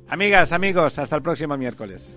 Amigas, 0.08 0.52
amigos, 0.52 0.98
hasta 0.98 1.16
el 1.16 1.22
próximo 1.22 1.56
miércoles. 1.58 2.16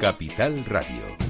Capital 0.00 0.64
Radio. 0.64 1.29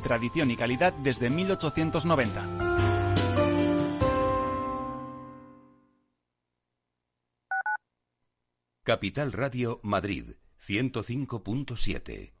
tradición 0.01 0.51
y 0.51 0.57
calidad 0.57 0.93
desde 0.93 1.29
1890. 1.29 2.71
Capital 8.83 9.31
Radio 9.31 9.79
Madrid 9.83 10.31
105.7 10.67 12.40